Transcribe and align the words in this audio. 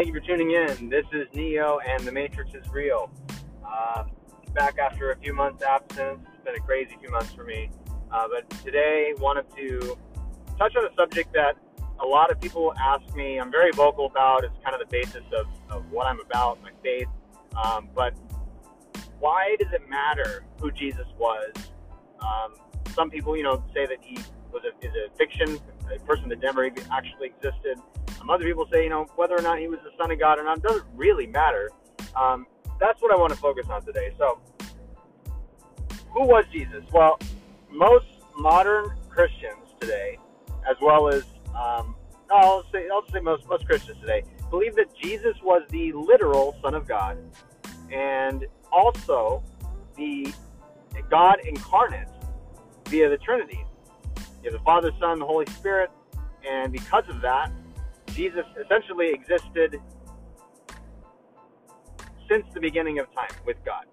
Thank 0.00 0.14
you 0.14 0.18
for 0.18 0.26
tuning 0.26 0.52
in. 0.52 0.88
This 0.88 1.04
is 1.12 1.28
Neo, 1.34 1.78
and 1.86 2.02
the 2.06 2.10
Matrix 2.10 2.54
is 2.54 2.66
real. 2.72 3.10
Uh, 3.62 4.04
back 4.54 4.78
after 4.78 5.10
a 5.10 5.16
few 5.18 5.34
months 5.34 5.62
absence. 5.62 6.26
It's 6.32 6.42
been 6.42 6.54
a 6.54 6.60
crazy 6.60 6.96
few 6.98 7.10
months 7.10 7.34
for 7.34 7.44
me. 7.44 7.70
Uh, 8.10 8.26
but 8.32 8.48
today, 8.64 9.12
wanted 9.18 9.44
to 9.58 9.98
touch 10.56 10.74
on 10.74 10.86
a 10.90 10.94
subject 10.96 11.34
that 11.34 11.56
a 12.02 12.06
lot 12.06 12.30
of 12.30 12.40
people 12.40 12.72
ask 12.80 13.14
me. 13.14 13.38
I'm 13.38 13.50
very 13.50 13.72
vocal 13.72 14.06
about. 14.06 14.42
It's 14.42 14.54
kind 14.64 14.74
of 14.74 14.80
the 14.80 14.90
basis 14.90 15.22
of, 15.38 15.46
of 15.68 15.92
what 15.92 16.06
I'm 16.06 16.20
about, 16.20 16.62
my 16.62 16.70
faith. 16.82 17.08
Um, 17.62 17.90
but 17.94 18.14
why 19.18 19.54
does 19.58 19.70
it 19.74 19.86
matter 19.86 20.44
who 20.62 20.70
Jesus 20.72 21.08
was? 21.18 21.52
Um, 22.20 22.54
some 22.94 23.10
people, 23.10 23.36
you 23.36 23.42
know, 23.42 23.62
say 23.74 23.84
that 23.84 23.98
he 24.00 24.16
was 24.50 24.62
a, 24.64 24.86
is 24.86 24.94
a 24.94 25.14
fiction, 25.18 25.58
a 25.94 25.98
person 26.06 26.30
that 26.30 26.40
never 26.40 26.64
actually 26.90 27.26
existed. 27.26 27.76
Um, 28.20 28.30
other 28.30 28.44
people 28.44 28.66
say, 28.72 28.84
you 28.84 28.90
know, 28.90 29.06
whether 29.16 29.36
or 29.36 29.42
not 29.42 29.58
he 29.58 29.68
was 29.68 29.78
the 29.84 29.90
son 29.98 30.10
of 30.10 30.18
God 30.18 30.38
or 30.38 30.44
not 30.44 30.62
doesn't 30.62 30.84
really 30.94 31.26
matter. 31.26 31.70
Um, 32.14 32.46
that's 32.78 33.00
what 33.02 33.12
I 33.12 33.16
want 33.16 33.32
to 33.32 33.38
focus 33.38 33.66
on 33.70 33.84
today. 33.84 34.14
So, 34.18 34.40
who 36.12 36.26
was 36.26 36.44
Jesus? 36.52 36.82
Well, 36.92 37.18
most 37.70 38.06
modern 38.36 38.90
Christians 39.08 39.74
today, 39.80 40.18
as 40.68 40.76
well 40.80 41.08
as 41.08 41.24
um, 41.54 41.94
I'll 42.30 42.64
say 42.72 42.88
I'll 42.92 43.06
say 43.12 43.20
most 43.20 43.46
most 43.48 43.66
Christians 43.66 43.98
today, 44.00 44.22
believe 44.50 44.74
that 44.76 44.94
Jesus 44.96 45.36
was 45.42 45.62
the 45.70 45.92
literal 45.92 46.56
Son 46.62 46.74
of 46.74 46.86
God, 46.86 47.18
and 47.92 48.46
also 48.72 49.42
the 49.96 50.32
God 51.08 51.36
incarnate 51.46 52.08
via 52.86 53.08
the 53.08 53.18
Trinity. 53.18 53.64
You 54.42 54.50
have 54.50 54.52
the 54.54 54.64
Father, 54.64 54.90
Son, 54.98 55.18
the 55.18 55.26
Holy 55.26 55.46
Spirit, 55.46 55.90
and 56.48 56.72
because 56.72 57.04
of 57.08 57.20
that, 57.20 57.50
Jesus 58.14 58.44
essentially 58.62 59.10
existed 59.12 59.80
since 62.28 62.46
the 62.54 62.60
beginning 62.60 62.98
of 62.98 63.06
time 63.14 63.30
with 63.44 63.56
God. 63.64 63.84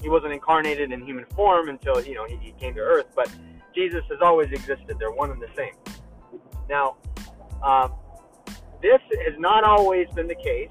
He 0.00 0.08
wasn't 0.08 0.32
incarnated 0.32 0.92
in 0.92 1.04
human 1.04 1.24
form 1.34 1.68
until 1.68 2.02
you 2.02 2.14
know 2.14 2.26
he, 2.26 2.36
he 2.36 2.52
came 2.52 2.74
to 2.74 2.80
earth, 2.80 3.06
but 3.14 3.30
Jesus 3.74 4.02
has 4.10 4.18
always 4.22 4.50
existed. 4.52 4.96
They're 4.98 5.10
one 5.10 5.30
and 5.30 5.40
the 5.40 5.48
same. 5.56 5.74
Now, 6.68 6.96
um, 7.62 7.92
this 8.82 9.00
has 9.26 9.34
not 9.38 9.64
always 9.64 10.08
been 10.14 10.28
the 10.28 10.34
case. 10.34 10.68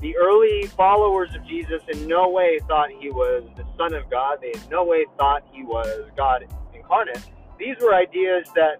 The 0.00 0.16
early 0.16 0.66
followers 0.76 1.30
of 1.34 1.44
Jesus 1.46 1.80
in 1.88 2.06
no 2.06 2.28
way 2.28 2.60
thought 2.68 2.90
he 2.90 3.10
was 3.10 3.44
the 3.56 3.64
Son 3.76 3.94
of 3.94 4.08
God. 4.10 4.38
They 4.40 4.52
in 4.52 4.68
no 4.70 4.84
way 4.84 5.06
thought 5.16 5.42
he 5.52 5.62
was 5.64 6.08
God 6.16 6.44
incarnate. 6.74 7.24
These 7.58 7.76
were 7.80 7.94
ideas 7.94 8.46
that 8.54 8.78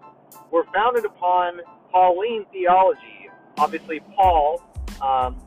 were 0.51 0.65
founded 0.73 1.05
upon 1.05 1.59
Pauline 1.91 2.45
theology. 2.51 3.29
Obviously, 3.57 3.99
Paul 4.15 4.63
um, 5.01 5.41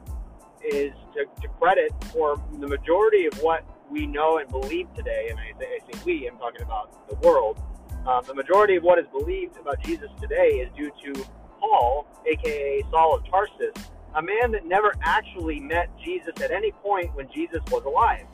is 0.65 0.93
to, 1.15 1.25
to, 1.41 1.49
credit 1.59 1.93
for 2.13 2.41
the 2.59 2.67
majority 2.67 3.27
of 3.27 3.35
what 3.43 3.65
we 3.91 4.07
know 4.07 4.39
and 4.39 4.49
believe 4.51 4.93
today, 4.95 5.29
and 5.31 5.39
I 5.39 5.59
say, 5.59 5.67
I 5.67 5.93
say 5.93 6.03
we, 6.05 6.29
I'm 6.29 6.39
talking 6.39 6.63
about 6.63 7.09
the 7.09 7.17
world. 7.27 7.61
Um, 8.07 8.23
the 8.27 8.35
majority 8.35 8.77
of 8.77 8.83
what 8.83 8.99
is 8.99 9.07
believed 9.13 9.57
about 9.59 9.83
Jesus 9.85 10.11
today 10.21 10.61
is 10.61 10.69
due 10.77 10.91
to 11.05 11.25
Paul, 11.61 12.07
aka 12.27 12.83
Saul 12.91 13.17
of 13.17 13.27
Tarsus, 13.31 13.75
a 14.15 14.23
man 14.23 14.51
that 14.53 14.67
never 14.67 14.93
actually 15.03 15.61
met 15.61 15.89
Jesus 16.05 16.35
at 16.43 16.51
any 16.51 16.73
point 16.73 17.15
when 17.15 17.29
Jesus 17.33 17.61
was 17.71 17.85
alive. 17.85 18.27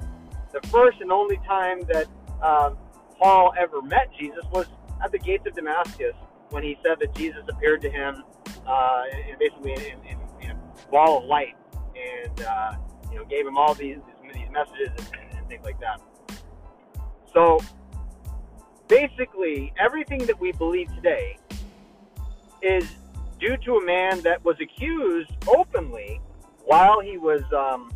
The 0.53 0.67
first 0.69 1.01
and 1.01 1.13
only 1.13 1.39
time 1.47 1.83
that 1.93 2.07
um, 2.43 2.79
Paul 3.21 3.53
ever 3.59 3.83
met 3.83 4.11
Jesus 4.19 4.45
was 4.53 4.67
at 5.05 5.13
the 5.13 5.19
gates 5.19 5.47
of 5.47 5.55
Damascus 5.55 6.15
when 6.51 6.63
he 6.63 6.79
said 6.85 6.99
that 7.01 7.15
Jesus 7.15 7.43
appeared 7.49 7.81
to 7.83 7.91
him 7.91 8.25
uh, 8.67 9.03
in, 9.29 9.39
basically 9.39 9.73
in, 9.73 9.81
in, 9.81 10.19
in, 10.41 10.51
a 10.51 10.91
ball 10.91 11.19
of 11.19 11.25
light 11.25 11.57
and 11.97 12.41
uh, 12.43 12.73
you 13.11 13.19
know 13.19 13.25
gave 13.25 13.47
him 13.47 13.57
all 13.57 13.75
these 13.75 13.99
these 14.33 14.51
messages 14.51 14.91
and, 15.13 15.39
and 15.39 15.49
things 15.49 15.65
like 15.65 15.79
that. 15.81 16.01
So 17.33 17.61
basically, 18.89 19.73
everything 19.79 20.27
that 20.27 20.41
we 20.41 20.53
believe 20.53 20.93
today 20.95 21.39
is 22.63 22.89
due 23.39 23.57
to 23.59 23.77
a 23.77 23.85
man 23.85 24.21
that 24.23 24.45
was 24.45 24.57
accused 24.61 25.31
openly 25.47 26.21
while 26.65 27.01
he 27.01 27.17
was, 27.17 27.43
um, 27.53 27.93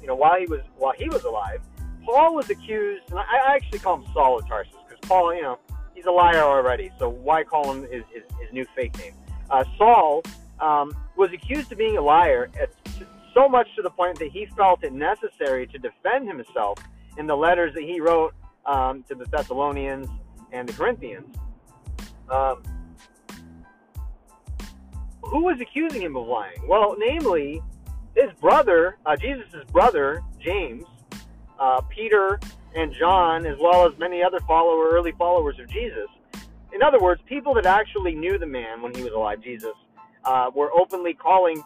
you 0.00 0.06
know, 0.06 0.16
while 0.16 0.38
he 0.38 0.46
was 0.46 0.60
while 0.76 0.94
he 0.98 1.08
was 1.08 1.24
alive. 1.24 1.60
Paul 2.04 2.36
was 2.36 2.48
accused, 2.50 3.02
and 3.10 3.18
I, 3.18 3.22
I 3.22 3.54
actually 3.54 3.80
call 3.80 3.96
him 3.96 4.06
Saul 4.12 4.38
of 4.38 4.46
Tarsus 4.46 4.72
because 4.88 5.08
Paul, 5.08 5.34
you 5.34 5.42
know, 5.42 5.58
he's 5.96 6.06
a 6.06 6.10
liar 6.12 6.42
already. 6.42 6.92
So 6.98 7.08
why 7.08 7.42
call 7.42 7.72
him 7.72 7.82
his 7.90 8.04
his, 8.12 8.22
his 8.40 8.52
new 8.52 8.66
fake 8.76 8.96
name? 8.98 9.14
Uh, 9.50 9.64
Saul 9.76 10.22
um, 10.60 10.92
was 11.16 11.32
accused 11.32 11.72
of 11.72 11.78
being 11.78 11.96
a 11.96 12.00
liar, 12.02 12.50
at, 12.60 12.70
so 13.34 13.48
much 13.48 13.68
to 13.76 13.82
the 13.82 13.90
point 13.90 14.18
that 14.18 14.30
he 14.30 14.46
felt 14.46 14.84
it 14.84 14.92
necessary 14.92 15.66
to 15.66 15.78
defend 15.78 16.28
himself 16.28 16.78
in 17.18 17.26
the 17.26 17.36
letters 17.36 17.74
that 17.74 17.82
he 17.82 18.00
wrote 18.00 18.34
um, 18.66 19.02
to 19.08 19.14
the 19.14 19.24
Thessalonians 19.26 20.08
and 20.52 20.68
the 20.68 20.72
Corinthians. 20.72 21.34
Um, 22.30 22.62
who 25.22 25.42
was 25.42 25.60
accusing 25.60 26.02
him 26.02 26.16
of 26.16 26.26
lying? 26.26 26.58
Well, 26.68 26.96
namely, 26.98 27.60
his 28.14 28.30
brother, 28.40 28.96
uh, 29.04 29.16
Jesus' 29.16 29.64
brother, 29.72 30.22
James, 30.40 30.84
uh, 31.58 31.80
Peter, 31.82 32.38
and 32.76 32.92
John, 32.92 33.46
as 33.46 33.56
well 33.58 33.86
as 33.86 33.98
many 33.98 34.22
other 34.22 34.38
follower, 34.40 34.90
early 34.90 35.12
followers 35.12 35.58
of 35.58 35.68
Jesus. 35.70 36.08
In 36.72 36.82
other 36.82 37.00
words, 37.00 37.22
people 37.26 37.54
that 37.54 37.64
actually 37.64 38.14
knew 38.14 38.38
the 38.38 38.46
man 38.46 38.82
when 38.82 38.94
he 38.94 39.02
was 39.02 39.12
alive, 39.12 39.40
Jesus, 39.40 39.72
uh, 40.24 40.50
were 40.54 40.70
openly 40.72 41.14
calling 41.14 41.62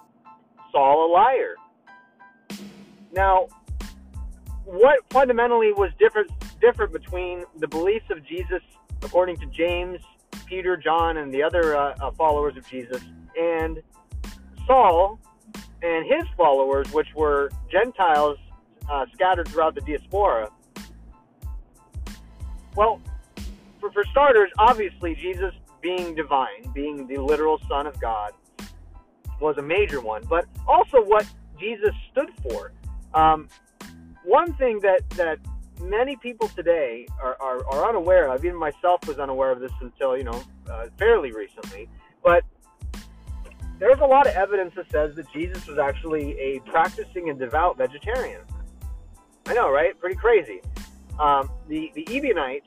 Saul 0.71 1.10
a 1.10 1.12
liar. 1.12 1.56
Now, 3.12 3.48
what 4.65 5.00
fundamentally 5.10 5.72
was 5.72 5.91
different 5.98 6.31
different 6.60 6.93
between 6.93 7.44
the 7.56 7.66
beliefs 7.66 8.04
of 8.10 8.25
Jesus, 8.25 8.62
according 9.03 9.37
to 9.38 9.47
James, 9.47 9.98
Peter, 10.47 10.77
John, 10.77 11.16
and 11.16 11.32
the 11.32 11.42
other 11.42 11.77
uh, 11.77 11.97
uh, 12.00 12.10
followers 12.12 12.56
of 12.56 12.69
Jesus, 12.69 13.03
and 13.37 13.82
Saul 14.66 15.19
and 15.82 16.06
his 16.06 16.25
followers, 16.37 16.92
which 16.92 17.09
were 17.16 17.50
Gentiles 17.72 18.38
uh, 18.88 19.06
scattered 19.15 19.48
throughout 19.48 19.75
the 19.75 19.81
diaspora. 19.81 20.50
Well, 22.76 23.00
for, 23.81 23.91
for 23.91 24.04
starters, 24.10 24.50
obviously, 24.58 25.14
Jesus 25.14 25.54
being 25.81 26.14
divine, 26.14 26.70
being 26.75 27.06
the 27.06 27.19
literal 27.19 27.60
Son 27.69 27.86
of 27.86 28.00
God, 28.00 28.32
was 29.41 29.56
a 29.58 29.62
major 29.62 30.00
one, 30.00 30.22
but 30.28 30.44
also 30.69 31.03
what 31.03 31.26
Jesus 31.59 31.94
stood 32.10 32.30
for. 32.42 32.72
Um, 33.14 33.48
one 34.25 34.53
thing 34.54 34.80
that, 34.80 35.09
that 35.10 35.38
many 35.80 36.16
people 36.16 36.48
today 36.48 37.06
are, 37.20 37.36
are, 37.41 37.66
are, 37.66 37.88
unaware 37.88 38.28
of, 38.28 38.44
even 38.44 38.59
myself 38.59 39.06
was 39.06 39.19
unaware 39.19 39.50
of 39.50 39.60
this 39.60 39.72
until, 39.80 40.16
you 40.16 40.25
know, 40.25 40.42
uh, 40.70 40.86
fairly 40.98 41.32
recently, 41.32 41.88
but 42.22 42.44
there's 43.78 43.98
a 44.00 44.06
lot 44.06 44.26
of 44.26 44.34
evidence 44.34 44.75
that 44.76 44.91
says 44.91 45.16
that 45.16 45.32
Jesus 45.32 45.66
was 45.66 45.78
actually 45.78 46.38
a 46.38 46.60
practicing 46.60 47.30
and 47.30 47.38
devout 47.38 47.78
vegetarian. 47.78 48.42
I 49.47 49.54
know, 49.54 49.70
right? 49.70 49.98
Pretty 49.98 50.16
crazy. 50.16 50.60
Um, 51.20 51.50
the, 51.69 51.92
the 51.94 52.06
Ebionites 52.16 52.66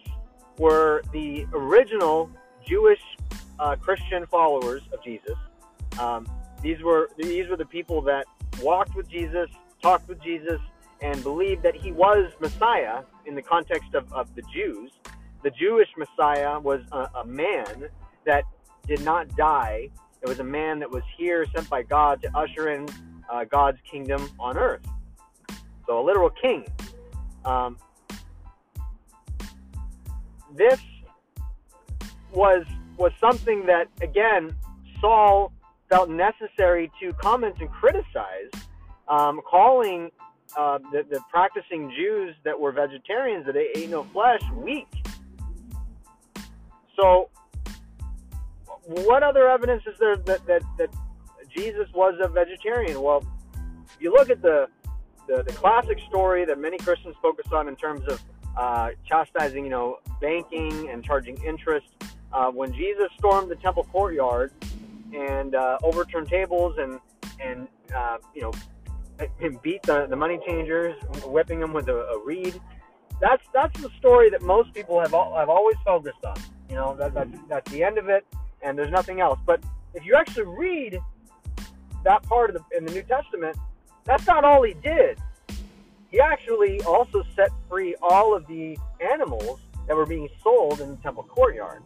were 0.58 1.04
the 1.12 1.46
original 1.54 2.30
Jewish 2.66 3.02
uh, 3.60 3.76
Christian 3.76 4.26
followers 4.28 4.84
of 4.94 5.04
Jesus. 5.04 5.38
Um, 6.00 6.28
these 6.62 6.82
were 6.82 7.10
these 7.18 7.50
were 7.50 7.58
the 7.58 7.66
people 7.66 8.02
that 8.04 8.26
walked 8.62 8.96
with 8.96 9.10
Jesus, 9.10 9.50
talked 9.82 10.08
with 10.08 10.22
Jesus, 10.22 10.62
and 11.02 11.22
believed 11.24 11.64
that 11.64 11.76
he 11.76 11.92
was 11.92 12.32
Messiah 12.40 13.02
in 13.26 13.36
the 13.36 13.42
context 13.42 13.94
of, 13.96 14.12
of 14.14 14.34
the 14.36 14.44
Jews. 14.54 14.92
The 15.44 15.52
Jewish 15.52 15.90
Messiah 15.98 16.60
was 16.60 16.82
a, 16.92 17.10
a 17.16 17.26
man 17.26 17.90
that 18.26 18.44
did 18.88 19.04
not 19.04 19.36
die 19.36 19.90
it 20.24 20.30
was 20.30 20.40
a 20.40 20.44
man 20.44 20.80
that 20.80 20.90
was 20.90 21.04
here, 21.18 21.46
sent 21.54 21.70
by 21.70 21.84
God 21.84 22.22
to 22.22 22.38
usher 22.38 22.70
in 22.70 22.88
uh, 23.30 23.44
God's 23.44 23.78
kingdom 23.90 24.30
on 24.40 24.58
earth. 24.58 24.86
So 25.86 26.00
a 26.00 26.04
literal 26.04 26.30
king. 26.30 26.66
Um, 27.44 27.78
this 30.56 30.80
was 32.32 32.66
was 32.98 33.12
something 33.20 33.66
that 33.66 33.88
again 34.02 34.56
Saul 35.00 35.52
felt 35.90 36.10
necessary 36.10 36.92
to 37.00 37.14
comment 37.14 37.56
and 37.60 37.70
criticize, 37.70 38.50
um, 39.08 39.42
calling 39.48 40.10
uh, 40.58 40.80
the, 40.92 41.04
the 41.10 41.20
practicing 41.30 41.92
Jews 41.92 42.36
that 42.44 42.60
were 42.60 42.72
vegetarians 42.72 43.46
that 43.46 43.54
they 43.54 43.68
ate 43.76 43.90
no 43.90 44.04
flesh 44.04 44.42
weak. 44.56 44.88
So 47.00 47.30
what 48.86 49.24
other 49.24 49.50
evidence 49.50 49.84
is 49.86 49.98
there 50.00 50.16
that, 50.16 50.46
that, 50.46 50.64
that 50.78 50.90
Jesus 51.56 51.88
was 51.94 52.16
a 52.22 52.28
vegetarian? 52.28 53.02
Well, 53.02 53.24
if 53.86 53.98
you 54.00 54.12
look 54.12 54.30
at 54.30 54.42
the, 54.42 54.68
the, 55.28 55.44
the 55.44 55.54
classic 55.54 56.00
story 56.08 56.46
that 56.46 56.60
many 56.60 56.78
Christians 56.78 57.16
focus 57.22 57.48
on 57.52 57.68
in 57.68 57.76
terms 57.76 58.04
of 58.08 58.22
uh, 58.58 58.90
chastising, 59.08 59.64
you 59.64 59.70
know, 59.70 60.00
banking 60.22 60.90
and 60.90 61.04
charging 61.04 61.42
interest, 61.44 61.88
uh, 62.32 62.50
when 62.50 62.74
Jesus 62.74 63.08
stormed 63.18 63.50
the 63.50 63.56
temple 63.56 63.84
courtyard 63.92 64.52
and 65.14 65.56
uh, 65.56 65.78
overturn 65.84 66.26
tables 66.26 66.76
and 66.78 67.00
and 67.40 67.68
uh, 67.96 68.18
you 68.34 68.42
know 68.42 68.52
and 69.42 69.62
beat 69.62 69.82
the, 69.84 70.08
the 70.08 70.16
money 70.16 70.40
changers, 70.48 70.96
whipping 71.26 71.60
them 71.60 71.74
with 71.74 71.88
a, 71.88 71.96
a 71.96 72.26
reed. 72.26 72.60
That's 73.22 73.44
that's 73.54 73.80
the 73.82 73.90
story 74.00 74.30
that 74.32 74.42
most 74.42 74.74
people 74.74 75.00
have 75.00 75.14
all, 75.14 75.36
have 75.38 75.50
always 75.50 75.78
focused 75.86 76.26
on. 76.26 76.36
You 76.70 76.76
know 76.76 76.96
that, 76.96 77.14
that 77.14 77.28
that's 77.48 77.72
the 77.72 77.84
end 77.84 77.98
of 77.98 78.10
it, 78.10 78.26
and 78.62 78.78
there's 78.78 78.92
nothing 78.92 79.22
else. 79.22 79.40
But 79.46 79.64
if 79.94 80.06
you 80.06 80.16
actually 80.16 80.46
read 80.46 81.00
that 82.04 82.24
part 82.24 82.50
of 82.50 82.56
the 82.56 82.78
in 82.78 82.86
the 82.86 82.92
New 82.92 83.04
Testament, 83.04 83.58
that's 84.04 84.26
not 84.26 84.44
all 84.44 84.64
he 84.64 84.74
did. 84.74 85.20
He 86.14 86.20
actually 86.20 86.80
also 86.84 87.24
set 87.36 87.50
free 87.68 87.96
all 88.00 88.36
of 88.36 88.46
the 88.46 88.78
animals 89.02 89.60
that 89.88 89.98
were 89.98 90.06
being 90.06 90.30
sold 90.44 90.80
in 90.80 90.92
the 90.92 90.98
temple 90.98 91.24
courtyard. 91.24 91.82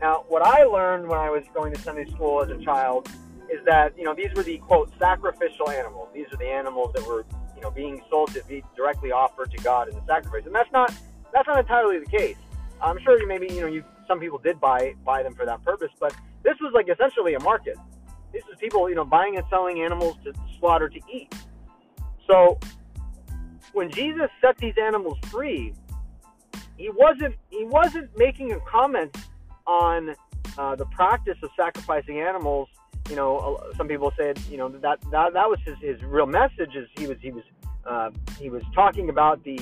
Now, 0.00 0.24
what 0.28 0.46
I 0.46 0.62
learned 0.62 1.08
when 1.08 1.18
I 1.18 1.28
was 1.28 1.42
going 1.52 1.74
to 1.74 1.80
Sunday 1.80 2.04
school 2.04 2.40
as 2.40 2.50
a 2.50 2.64
child 2.64 3.08
is 3.50 3.64
that 3.64 3.98
you 3.98 4.04
know 4.04 4.14
these 4.14 4.32
were 4.36 4.44
the 4.44 4.58
quote 4.58 4.92
sacrificial 5.00 5.70
animals. 5.70 6.08
These 6.14 6.26
are 6.32 6.36
the 6.36 6.46
animals 6.46 6.92
that 6.94 7.04
were 7.04 7.26
you 7.56 7.62
know 7.62 7.70
being 7.72 8.00
sold 8.08 8.32
to 8.32 8.44
be 8.44 8.62
directly 8.76 9.10
offered 9.10 9.50
to 9.50 9.58
God 9.58 9.88
in 9.88 9.96
the 9.96 10.02
sacrifice, 10.06 10.46
and 10.46 10.54
that's 10.54 10.70
not 10.70 10.94
that's 11.32 11.48
not 11.48 11.58
entirely 11.58 11.98
the 11.98 12.06
case. 12.06 12.36
I'm 12.80 12.98
sure 13.02 13.20
you 13.20 13.26
maybe 13.26 13.52
you 13.52 13.60
know 13.60 13.66
you 13.66 13.82
some 14.06 14.20
people 14.20 14.38
did 14.38 14.60
buy 14.60 14.94
buy 15.04 15.24
them 15.24 15.34
for 15.34 15.44
that 15.46 15.64
purpose, 15.64 15.90
but 15.98 16.14
this 16.44 16.54
was 16.60 16.72
like 16.74 16.88
essentially 16.88 17.34
a 17.34 17.40
market. 17.40 17.76
This 18.32 18.44
is 18.52 18.56
people 18.60 18.88
you 18.88 18.94
know 18.94 19.04
buying 19.04 19.36
and 19.36 19.44
selling 19.50 19.82
animals 19.82 20.14
to 20.22 20.32
slaughter 20.60 20.88
to 20.88 21.00
eat. 21.12 21.34
So 22.28 22.60
when 23.76 23.90
Jesus 23.90 24.30
set 24.40 24.56
these 24.58 24.74
animals 24.80 25.18
free, 25.30 25.74
he 26.76 26.90
wasn't 26.90 27.34
he 27.50 27.64
wasn't 27.64 28.10
making 28.16 28.52
a 28.52 28.60
comment 28.60 29.16
on 29.66 30.14
uh, 30.58 30.74
the 30.76 30.86
practice 30.86 31.36
of 31.42 31.50
sacrificing 31.56 32.20
animals 32.20 32.68
you 33.08 33.14
know, 33.14 33.60
some 33.76 33.86
people 33.86 34.12
said, 34.16 34.38
you 34.50 34.56
know, 34.56 34.68
that 34.68 35.00
that, 35.10 35.32
that 35.32 35.48
was 35.48 35.58
his, 35.64 35.76
his 35.80 36.02
real 36.02 36.26
message. 36.26 36.74
Is 36.74 36.88
he 36.96 37.06
was 37.06 37.16
he 37.20 37.30
was 37.30 37.44
uh, 37.86 38.10
he 38.38 38.50
was 38.50 38.62
talking 38.74 39.10
about 39.10 39.42
the 39.44 39.58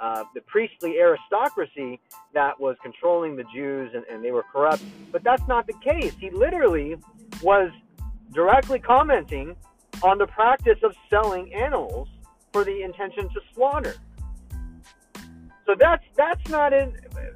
uh, 0.00 0.24
the 0.34 0.40
priestly 0.42 0.98
aristocracy 0.98 2.00
that 2.34 2.58
was 2.58 2.76
controlling 2.82 3.36
the 3.36 3.44
Jews 3.54 3.92
and, 3.94 4.04
and 4.10 4.24
they 4.24 4.32
were 4.32 4.44
corrupt. 4.52 4.82
But 5.12 5.22
that's 5.22 5.46
not 5.46 5.66
the 5.66 5.74
case. 5.74 6.14
He 6.18 6.30
literally 6.30 6.96
was 7.42 7.70
directly 8.32 8.78
commenting 8.78 9.56
on 10.02 10.18
the 10.18 10.26
practice 10.26 10.78
of 10.82 10.94
selling 11.10 11.52
animals 11.54 12.08
for 12.52 12.64
the 12.64 12.82
intention 12.82 13.28
to 13.30 13.40
slaughter. 13.54 13.94
So 15.66 15.74
that's 15.78 16.04
that's 16.16 16.48
not 16.48 16.72
in 16.72 16.94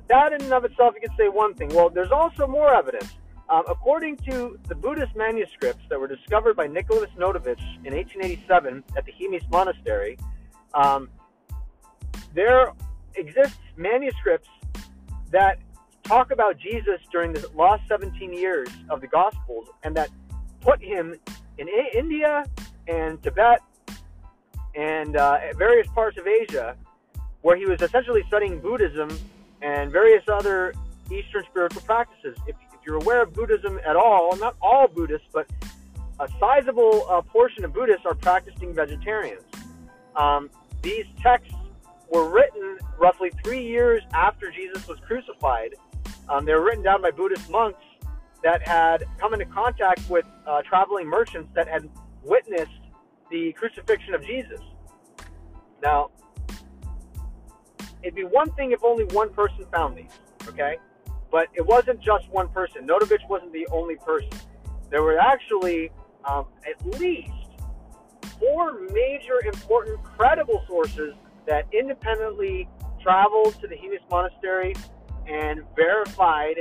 that 0.09 0.33
in 0.33 0.43
and 0.43 0.53
of 0.53 0.65
itself. 0.65 0.95
You 0.95 1.09
could 1.09 1.17
say 1.19 1.29
one 1.29 1.55
thing. 1.55 1.69
Well, 1.69 1.91
there's 1.91 2.11
also 2.11 2.47
more 2.47 2.75
evidence. 2.75 3.13
Um, 3.51 3.65
according 3.69 4.17
to 4.29 4.59
the 4.69 4.75
Buddhist 4.75 5.15
manuscripts 5.15 5.85
that 5.91 6.01
were 6.01 6.09
discovered 6.09 6.57
by 6.57 6.67
Nicholas 6.67 7.11
Notovitch 7.19 7.61
in 7.85 7.93
1887 7.93 8.83
at 8.97 9.05
the 9.05 9.13
Hemis 9.13 9.43
Monastery, 9.51 10.17
um, 10.73 11.11
there 12.35 12.73
exists 13.17 13.59
manuscripts 13.77 14.49
that 15.31 15.59
talk 16.03 16.31
about 16.31 16.57
Jesus 16.57 17.01
during 17.11 17.33
the 17.33 17.47
last 17.55 17.87
17 17.89 18.33
years 18.33 18.69
of 18.89 19.03
the 19.03 19.07
Gospels 19.07 19.69
and 19.83 19.95
that 19.97 20.09
put 20.63 20.83
him 20.83 21.15
in 21.59 21.69
India 21.95 22.45
and 22.89 23.23
Tibet 23.23 23.61
and 24.75 25.17
uh, 25.17 25.39
various 25.57 25.87
parts 25.89 26.19
of 26.19 26.27
Asia 26.27 26.77
where 27.43 27.57
he 27.57 27.67
was 27.67 27.83
essentially 27.83 28.23
studying 28.29 28.61
Buddhism 28.61 29.11
and 29.61 29.91
various 29.91 30.25
other 30.29 30.75
Eastern 31.11 31.45
spiritual 31.51 31.83
practices. 31.83 32.37
If 32.47 32.57
if 32.83 32.87
you're 32.87 32.97
aware 32.97 33.23
of 33.23 33.33
Buddhism 33.33 33.79
at 33.87 33.95
all, 33.95 34.37
not 34.37 34.57
all 34.61 34.89
Buddhists, 34.89 35.29
but 35.33 35.47
a 36.19 36.29
sizable 36.41 37.07
uh, 37.09 37.23
portion 37.23 37.65
of 37.65 37.73
Buddhists 37.73 38.05
are 38.05 38.15
practicing 38.15 38.75
vegetarians. 38.75 39.43
Um, 40.17 40.51
these 40.83 41.07
texts 41.23 41.55
were 42.11 42.29
written 42.29 42.79
roughly 42.99 43.31
three 43.45 43.65
years 43.65 44.03
after 44.13 44.51
Jesus 44.51 44.89
was 44.89 44.99
crucified. 45.07 45.75
Um, 46.29 46.45
they 46.45 46.55
were 46.55 46.65
written 46.65 46.83
down 46.83 47.03
by 47.03 47.13
Buddhist 47.13 47.49
monks 47.51 47.85
that 48.43 48.67
had 48.67 49.05
come 49.19 49.33
into 49.33 49.47
contact 49.47 50.09
with 50.11 50.25
uh, 50.47 50.63
traveling 50.63 51.07
merchants 51.07 51.51
that 51.55 51.69
had 51.69 51.89
witnessed 52.25 52.71
the 53.33 53.53
crucifixion 53.55 54.15
of 54.15 54.25
Jesus. 54.25 54.61
Now, 55.83 56.11
it'd 58.03 58.15
be 58.15 58.23
one 58.23 58.53
thing 58.53 58.71
if 58.71 58.85
only 58.85 59.05
one 59.07 59.33
person 59.33 59.65
found 59.73 59.97
these, 59.97 60.13
okay? 60.47 60.77
But 61.31 61.49
it 61.55 61.67
wasn't 61.67 62.01
just 62.01 62.29
one 62.31 62.49
person. 62.49 62.87
Notovitch 62.87 63.27
wasn't 63.29 63.53
the 63.53 63.67
only 63.73 63.97
person. 63.97 64.31
There 64.91 65.03
were 65.03 65.19
actually 65.19 65.91
um, 66.29 66.47
at 66.69 67.01
least 67.01 67.33
four 68.39 68.81
major, 68.93 69.41
important, 69.45 70.03
credible 70.05 70.63
sources 70.69 71.15
that 71.47 71.67
independently 71.73 72.69
traveled 73.03 73.59
to 73.61 73.67
the 73.67 73.75
Hemis 73.75 74.09
Monastery 74.11 74.75
and 75.27 75.63
verified 75.75 76.57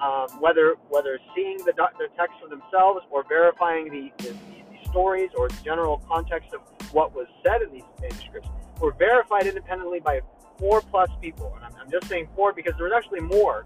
um, 0.00 0.28
whether 0.40 0.74
whether 0.88 1.18
seeing 1.34 1.58
the, 1.58 1.72
the 1.98 2.08
text 2.16 2.34
for 2.42 2.48
themselves 2.48 3.00
or 3.10 3.24
verifying 3.28 3.88
the, 3.90 4.10
the, 4.18 4.30
the 4.30 4.63
stories 4.94 5.30
or 5.36 5.48
the 5.48 5.60
general 5.64 5.98
context 6.08 6.54
of 6.54 6.60
what 6.94 7.12
was 7.14 7.26
said 7.44 7.62
in 7.62 7.72
these 7.72 7.82
manuscripts 8.00 8.48
were 8.80 8.92
verified 8.92 9.46
independently 9.46 9.98
by 9.98 10.20
four 10.56 10.80
plus 10.80 11.10
people. 11.20 11.52
And 11.56 11.64
I'm, 11.64 11.74
I'm 11.80 11.90
just 11.90 12.06
saying 12.08 12.28
four 12.36 12.52
because 12.52 12.74
there 12.78 12.86
was 12.86 12.94
actually 12.96 13.20
more 13.20 13.64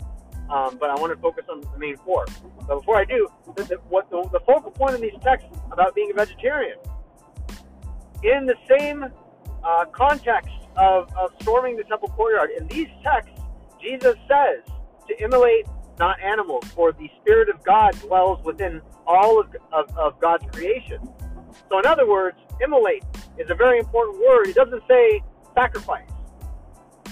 um, 0.50 0.78
but 0.78 0.88
I 0.88 0.94
want 0.94 1.12
to 1.12 1.20
focus 1.20 1.44
on 1.50 1.60
the 1.60 1.78
main 1.78 1.96
four. 1.98 2.24
But 2.66 2.78
before 2.78 2.96
I 2.96 3.04
do, 3.04 3.28
the, 3.54 3.64
the, 3.64 3.74
what 3.88 4.08
the, 4.10 4.26
the 4.32 4.40
focal 4.40 4.70
point 4.70 4.94
in 4.94 5.00
these 5.02 5.18
texts 5.22 5.48
about 5.70 5.94
being 5.94 6.10
a 6.10 6.14
vegetarian, 6.14 6.78
in 8.22 8.46
the 8.46 8.56
same 8.66 9.04
uh, 9.62 9.84
context 9.92 10.54
of, 10.76 11.12
of 11.16 11.32
storming 11.42 11.76
the 11.76 11.84
temple 11.84 12.08
courtyard, 12.08 12.50
in 12.56 12.66
these 12.68 12.88
texts, 13.02 13.38
Jesus 13.80 14.14
says 14.26 14.64
to 15.06 15.22
immolate 15.22 15.66
not 15.98 16.20
animals, 16.20 16.64
for 16.74 16.92
the 16.92 17.10
Spirit 17.20 17.48
of 17.48 17.62
God 17.64 17.98
dwells 18.00 18.44
within 18.44 18.80
all 19.06 19.40
of, 19.40 19.54
of, 19.72 19.96
of 19.96 20.20
God's 20.20 20.44
creation. 20.52 21.00
So, 21.68 21.78
in 21.78 21.86
other 21.86 22.08
words, 22.08 22.36
immolate 22.60 23.04
is 23.38 23.50
a 23.50 23.54
very 23.54 23.78
important 23.78 24.18
word. 24.18 24.48
It 24.48 24.54
doesn't 24.54 24.82
say 24.88 25.22
sacrifice. 25.54 26.08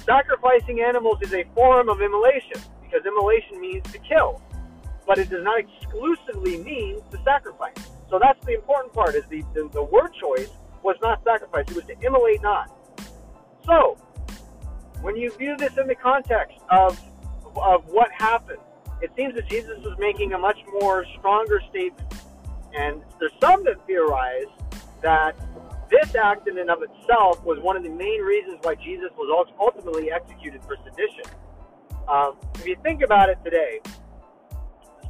Sacrificing 0.04 0.80
animals 0.80 1.18
is 1.22 1.32
a 1.34 1.44
form 1.54 1.88
of 1.88 2.00
immolation 2.00 2.60
because 2.82 3.04
immolation 3.06 3.60
means 3.60 3.82
to 3.92 3.98
kill, 3.98 4.40
but 5.06 5.18
it 5.18 5.28
does 5.28 5.42
not 5.42 5.58
exclusively 5.58 6.58
mean 6.58 7.00
to 7.10 7.18
sacrifice. 7.24 7.74
So 8.08 8.18
that's 8.20 8.44
the 8.46 8.54
important 8.54 8.92
part. 8.92 9.14
Is 9.14 9.24
the, 9.26 9.42
the, 9.52 9.68
the 9.72 9.82
word 9.82 10.10
choice 10.20 10.50
was 10.82 10.96
not 11.02 11.24
sacrifice; 11.24 11.64
it 11.68 11.74
was 11.74 11.84
to 11.86 11.96
immolate 12.06 12.40
not. 12.42 12.70
So 13.64 13.98
when 15.02 15.16
you 15.16 15.32
view 15.32 15.56
this 15.56 15.76
in 15.76 15.88
the 15.88 15.94
context 15.96 16.58
of 16.70 17.00
of 17.56 17.84
what 17.86 18.12
happened, 18.12 18.60
it 19.02 19.10
seems 19.16 19.34
that 19.34 19.48
Jesus 19.48 19.78
was 19.84 19.96
making 19.98 20.32
a 20.32 20.38
much 20.38 20.58
more 20.80 21.04
stronger 21.18 21.60
statement. 21.70 22.12
And 22.74 23.02
there's 23.18 23.32
some 23.40 23.64
that 23.64 23.84
theorize 23.86 24.46
that 25.02 25.36
this 25.90 26.14
act 26.14 26.48
in 26.48 26.58
and 26.58 26.70
of 26.70 26.82
itself 26.82 27.44
was 27.44 27.58
one 27.60 27.76
of 27.76 27.82
the 27.82 27.90
main 27.90 28.20
reasons 28.22 28.58
why 28.62 28.74
Jesus 28.74 29.10
was 29.16 29.46
ultimately 29.60 30.10
executed 30.10 30.62
for 30.64 30.76
sedition. 30.84 31.24
Um, 32.08 32.36
if 32.56 32.66
you 32.66 32.76
think 32.82 33.02
about 33.02 33.28
it 33.28 33.38
today, 33.44 33.80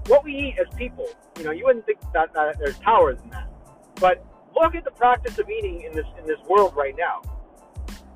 what 0.07 0.25
we 0.25 0.35
eat 0.35 0.59
as 0.59 0.67
people, 0.77 1.09
you 1.39 1.45
know, 1.45 1.51
you 1.51 1.65
wouldn't 1.65 1.87
think 1.87 2.01
that, 2.13 2.33
that 2.35 2.59
there's 2.59 2.79
power 2.79 3.13
in 3.13 3.31
that. 3.31 3.49
But 3.97 4.25
look 4.55 4.75
at 4.75 4.85
the 4.85 4.91
practice 4.91 5.39
of 5.39 5.49
eating 5.49 5.83
in 5.83 5.93
this 5.93 6.07
in 6.19 6.27
this 6.27 6.39
world 6.49 6.75
right 6.77 6.95
now. 6.97 7.23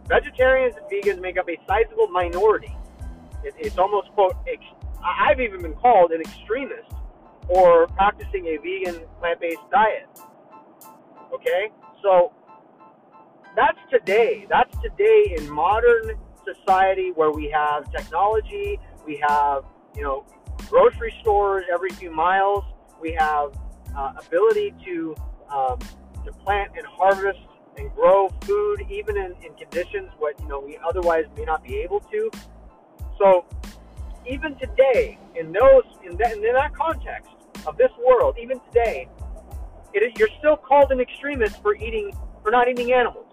Vegetarians 0.06 0.76
and 0.76 0.86
vegans 0.86 1.20
make 1.20 1.38
up 1.38 1.48
a 1.48 1.56
sizable 1.66 2.08
minority. 2.08 2.74
It, 3.44 3.54
it's 3.58 3.78
almost 3.78 4.08
quote. 4.12 4.36
I've 5.02 5.40
even 5.40 5.62
been 5.62 5.74
called 5.74 6.12
an 6.12 6.20
extremist 6.20 6.90
for 7.46 7.86
practicing 7.88 8.46
a 8.46 8.56
vegan 8.58 9.02
plant-based 9.18 9.70
diet. 9.70 10.08
Okay, 11.32 11.70
so 12.02 12.32
that's 13.56 13.78
today. 13.90 14.46
That's 14.48 14.74
today 14.82 15.34
in 15.36 15.50
modern 15.50 16.12
society 16.44 17.12
where 17.14 17.30
we 17.30 17.50
have 17.50 17.90
technology, 17.92 18.78
we 19.06 19.22
have, 19.26 19.64
you 19.96 20.02
know, 20.02 20.24
grocery 20.68 21.14
stores 21.20 21.64
every 21.72 21.90
few 21.90 22.10
miles, 22.10 22.64
we 23.00 23.12
have 23.12 23.52
uh, 23.96 24.12
ability 24.26 24.74
to, 24.84 25.16
um, 25.50 25.78
to 26.24 26.32
plant 26.44 26.72
and 26.76 26.86
harvest 26.86 27.38
and 27.76 27.92
grow 27.94 28.28
food 28.42 28.86
even 28.90 29.16
in, 29.16 29.34
in 29.44 29.54
conditions 29.54 30.10
what, 30.18 30.38
you 30.40 30.48
know, 30.48 30.60
we 30.60 30.78
otherwise 30.86 31.24
may 31.36 31.44
not 31.44 31.62
be 31.64 31.76
able 31.78 32.00
to. 32.00 32.30
So 33.18 33.44
even 34.28 34.56
today, 34.56 35.18
in 35.34 35.52
those, 35.52 35.84
in 36.04 36.16
that, 36.18 36.32
in 36.34 36.42
that 36.42 36.74
context 36.74 37.30
of 37.66 37.76
this 37.76 37.90
world, 38.06 38.36
even 38.40 38.60
today, 38.72 39.08
you're 40.16 40.28
still 40.38 40.56
called 40.56 40.92
an 40.92 41.00
extremist 41.00 41.60
for 41.62 41.74
eating, 41.76 42.12
for 42.42 42.50
not 42.50 42.68
eating 42.68 42.92
animals. 42.92 43.26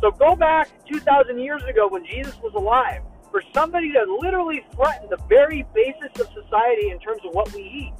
So 0.00 0.10
go 0.10 0.36
back 0.36 0.68
2,000 0.86 1.38
years 1.38 1.62
ago 1.64 1.88
when 1.88 2.04
Jesus 2.04 2.36
was 2.42 2.54
alive. 2.54 3.02
For 3.30 3.42
somebody 3.52 3.92
to 3.92 4.18
literally 4.20 4.64
threaten 4.74 5.08
the 5.10 5.18
very 5.28 5.66
basis 5.74 6.10
of 6.20 6.28
society 6.32 6.90
in 6.90 6.98
terms 6.98 7.20
of 7.24 7.34
what 7.34 7.52
we 7.52 7.62
eat, 7.62 7.92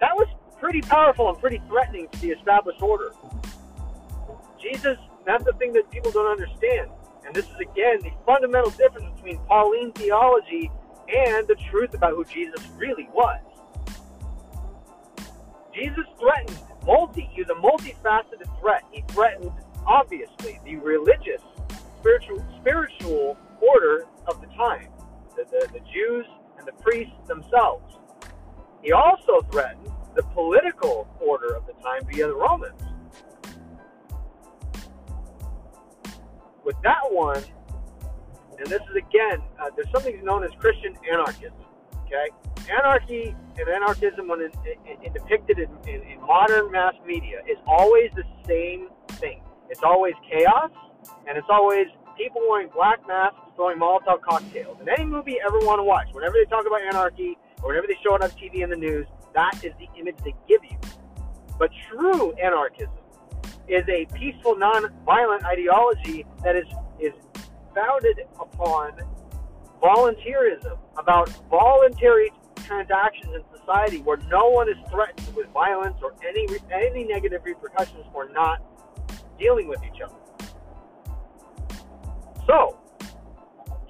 That 0.00 0.16
was 0.16 0.26
pretty 0.58 0.80
powerful 0.80 1.28
and 1.28 1.38
pretty 1.38 1.62
threatening 1.68 2.08
to 2.08 2.20
the 2.20 2.30
established 2.30 2.82
order. 2.82 3.12
Jesus, 4.60 4.98
that's 5.24 5.44
the 5.44 5.52
thing 5.54 5.72
that 5.74 5.88
people 5.90 6.10
don't 6.10 6.30
understand. 6.30 6.90
And 7.24 7.34
this 7.34 7.46
is 7.46 7.56
again 7.60 8.00
the 8.02 8.10
fundamental 8.26 8.70
difference 8.70 9.06
between 9.16 9.38
Pauline 9.46 9.92
theology 9.92 10.70
and 11.08 11.46
the 11.46 11.56
truth 11.70 11.94
about 11.94 12.14
who 12.14 12.24
Jesus 12.24 12.60
really 12.76 13.08
was. 13.12 13.40
Jesus 15.74 16.04
threatened 16.18 16.58
multi, 16.84 17.28
he 17.32 17.42
was 17.42 17.50
a 17.50 17.54
multifaceted 17.54 18.60
threat. 18.60 18.82
He 18.90 19.02
threatened, 19.08 19.52
obviously, 19.86 20.60
the 20.64 20.76
religious, 20.76 21.42
spiritual, 22.00 22.44
spiritual 22.60 23.36
order 23.60 24.06
of 24.26 24.40
the 24.40 24.48
time, 24.48 24.88
the, 25.36 25.44
the, 25.44 25.68
the 25.72 25.80
Jews 25.92 26.26
and 26.58 26.66
the 26.66 26.72
priests 26.82 27.14
themselves. 27.26 27.96
He 28.82 28.92
also 28.92 29.42
threatened 29.50 29.88
the 30.14 30.22
political 30.34 31.08
order 31.20 31.54
of 31.54 31.66
the 31.66 31.72
time 31.74 32.02
via 32.10 32.26
the 32.26 32.34
Romans. 32.34 32.80
With 36.72 36.82
that 36.84 37.04
one, 37.12 37.44
and 38.58 38.66
this 38.66 38.80
is 38.80 38.96
again, 38.96 39.42
uh, 39.60 39.68
there's 39.76 39.90
something 39.92 40.24
known 40.24 40.42
as 40.42 40.50
Christian 40.58 40.96
anarchism. 41.12 41.52
Okay, 42.06 42.32
anarchy 42.70 43.36
and 43.58 43.68
anarchism, 43.68 44.26
when 44.26 44.40
it, 44.40 44.54
it, 44.64 44.78
it 45.02 45.12
depicted 45.12 45.58
in, 45.58 45.68
in, 45.86 46.00
in 46.00 46.20
modern 46.22 46.72
mass 46.72 46.94
media, 47.06 47.40
is 47.46 47.58
always 47.66 48.10
the 48.16 48.24
same 48.48 48.88
thing. 49.20 49.42
It's 49.68 49.82
always 49.82 50.14
chaos, 50.30 50.70
and 51.28 51.36
it's 51.36 51.48
always 51.50 51.88
people 52.16 52.40
wearing 52.48 52.70
black 52.74 53.06
masks 53.06 53.36
throwing 53.54 53.78
Molotov 53.78 54.22
cocktails. 54.22 54.78
In 54.80 54.88
any 54.88 55.04
movie 55.04 55.32
you 55.32 55.42
ever 55.46 55.58
want 55.58 55.78
to 55.78 55.84
watch, 55.84 56.06
whenever 56.12 56.36
they 56.42 56.46
talk 56.46 56.66
about 56.66 56.80
anarchy 56.80 57.36
or 57.62 57.68
whenever 57.68 57.86
they 57.86 57.98
show 58.02 58.14
it 58.14 58.22
on 58.22 58.30
TV 58.30 58.62
and 58.62 58.72
the 58.72 58.76
news, 58.76 59.06
that 59.34 59.62
is 59.62 59.74
the 59.78 59.88
image 60.00 60.16
they 60.24 60.34
give 60.48 60.64
you. 60.64 60.78
But 61.58 61.68
true 61.90 62.32
anarchism 62.42 63.01
is 63.68 63.84
a 63.88 64.06
peaceful, 64.14 64.56
non-violent 64.56 65.44
ideology 65.44 66.26
that 66.44 66.56
is 66.56 66.66
is 67.00 67.12
founded 67.74 68.20
upon 68.40 68.92
volunteerism, 69.82 70.78
about 70.96 71.28
voluntary 71.50 72.30
transactions 72.56 73.34
in 73.34 73.58
society 73.58 73.98
where 74.02 74.18
no 74.28 74.48
one 74.50 74.68
is 74.68 74.76
threatened 74.90 75.34
with 75.34 75.46
violence 75.48 75.96
or 76.02 76.14
any 76.26 76.46
any 76.72 77.04
negative 77.04 77.42
repercussions 77.44 78.04
for 78.12 78.28
not 78.28 78.62
dealing 79.38 79.68
with 79.68 79.80
each 79.84 80.00
other. 80.00 80.14
So, 82.46 82.78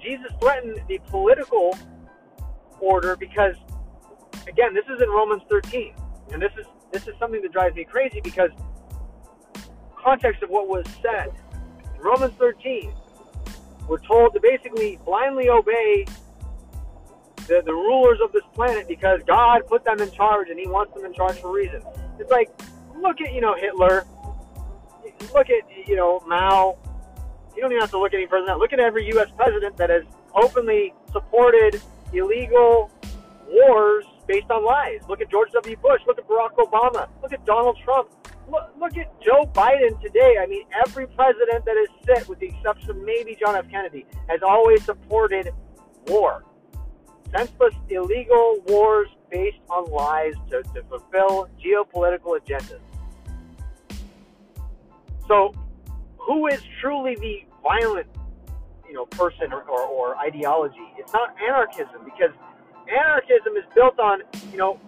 Jesus 0.01 0.31
threatened 0.41 0.81
the 0.87 0.99
political 1.09 1.77
order 2.79 3.15
because, 3.15 3.55
again, 4.47 4.73
this 4.73 4.85
is 4.85 5.01
in 5.01 5.09
Romans 5.09 5.41
13, 5.49 5.95
and 6.31 6.41
this 6.41 6.51
is 6.59 6.65
this 6.91 7.07
is 7.07 7.13
something 7.19 7.41
that 7.41 7.51
drives 7.51 7.75
me 7.75 7.85
crazy 7.85 8.21
because 8.21 8.51
context 10.03 10.43
of 10.43 10.49
what 10.49 10.67
was 10.67 10.85
said. 11.01 11.31
In 11.95 12.01
Romans 12.01 12.33
13, 12.37 12.93
we're 13.87 13.99
told 13.99 14.33
to 14.33 14.39
basically 14.39 14.99
blindly 15.05 15.49
obey 15.49 16.05
the, 17.47 17.61
the 17.65 17.73
rulers 17.73 18.19
of 18.23 18.31
this 18.31 18.43
planet 18.53 18.87
because 18.87 19.21
God 19.27 19.61
put 19.67 19.83
them 19.83 19.99
in 19.99 20.11
charge 20.11 20.49
and 20.49 20.59
He 20.59 20.67
wants 20.67 20.93
them 20.93 21.05
in 21.05 21.13
charge 21.13 21.39
for 21.39 21.49
a 21.49 21.51
reason. 21.51 21.81
It's 22.19 22.31
like, 22.31 22.49
look 22.95 23.21
at, 23.21 23.33
you 23.33 23.41
know, 23.41 23.55
Hitler. 23.55 24.05
Look 25.33 25.49
at, 25.49 25.87
you 25.87 25.95
know, 25.95 26.21
Mao. 26.27 26.77
You 27.55 27.61
don't 27.61 27.71
even 27.71 27.81
have 27.81 27.91
to 27.91 27.99
look 27.99 28.13
any 28.13 28.25
further 28.25 28.45
than 28.45 28.55
that. 28.55 28.59
Look 28.59 28.73
at 28.73 28.79
every 28.79 29.05
U.S. 29.09 29.29
president 29.35 29.77
that 29.77 29.89
has 29.89 30.03
openly 30.33 30.93
supported 31.11 31.81
illegal 32.13 32.89
wars 33.47 34.05
based 34.27 34.49
on 34.49 34.65
lies. 34.65 35.01
Look 35.07 35.21
at 35.21 35.29
George 35.29 35.51
W. 35.51 35.75
Bush. 35.77 36.01
Look 36.07 36.17
at 36.17 36.27
Barack 36.27 36.55
Obama. 36.57 37.09
Look 37.21 37.33
at 37.33 37.45
Donald 37.45 37.77
Trump. 37.83 38.09
Look, 38.49 38.69
look 38.79 38.97
at 38.97 39.21
Joe 39.21 39.49
Biden 39.53 39.99
today. 40.01 40.35
I 40.41 40.45
mean, 40.47 40.63
every 40.85 41.07
president 41.07 41.65
that 41.65 41.75
has 41.77 42.17
sit, 42.17 42.27
with 42.27 42.39
the 42.39 42.47
exception 42.47 42.91
of 42.91 42.97
maybe 42.97 43.37
John 43.39 43.55
F. 43.55 43.69
Kennedy, 43.69 44.05
has 44.27 44.41
always 44.43 44.83
supported 44.83 45.51
war. 46.07 46.43
Senseless, 47.35 47.73
illegal 47.89 48.57
wars 48.67 49.07
based 49.31 49.57
on 49.69 49.89
lies 49.89 50.33
to, 50.49 50.61
to 50.73 50.83
fulfill 50.83 51.49
geopolitical 51.63 52.37
agendas. 52.39 52.79
So, 55.27 55.53
who 56.17 56.47
is 56.47 56.61
truly 56.79 57.15
the 57.15 57.43
violent, 57.63 58.07
you 58.87 58.93
know, 58.93 59.05
person 59.05 59.51
or, 59.51 59.63
or, 59.63 59.81
or 59.81 60.17
ideology? 60.17 60.85
It's 60.97 61.13
not 61.13 61.35
anarchism 61.41 62.03
because 62.05 62.31
anarchism 62.87 63.55
is 63.57 63.63
built 63.73 63.97
on, 63.99 64.21
you 64.51 64.57
know, 64.57 64.79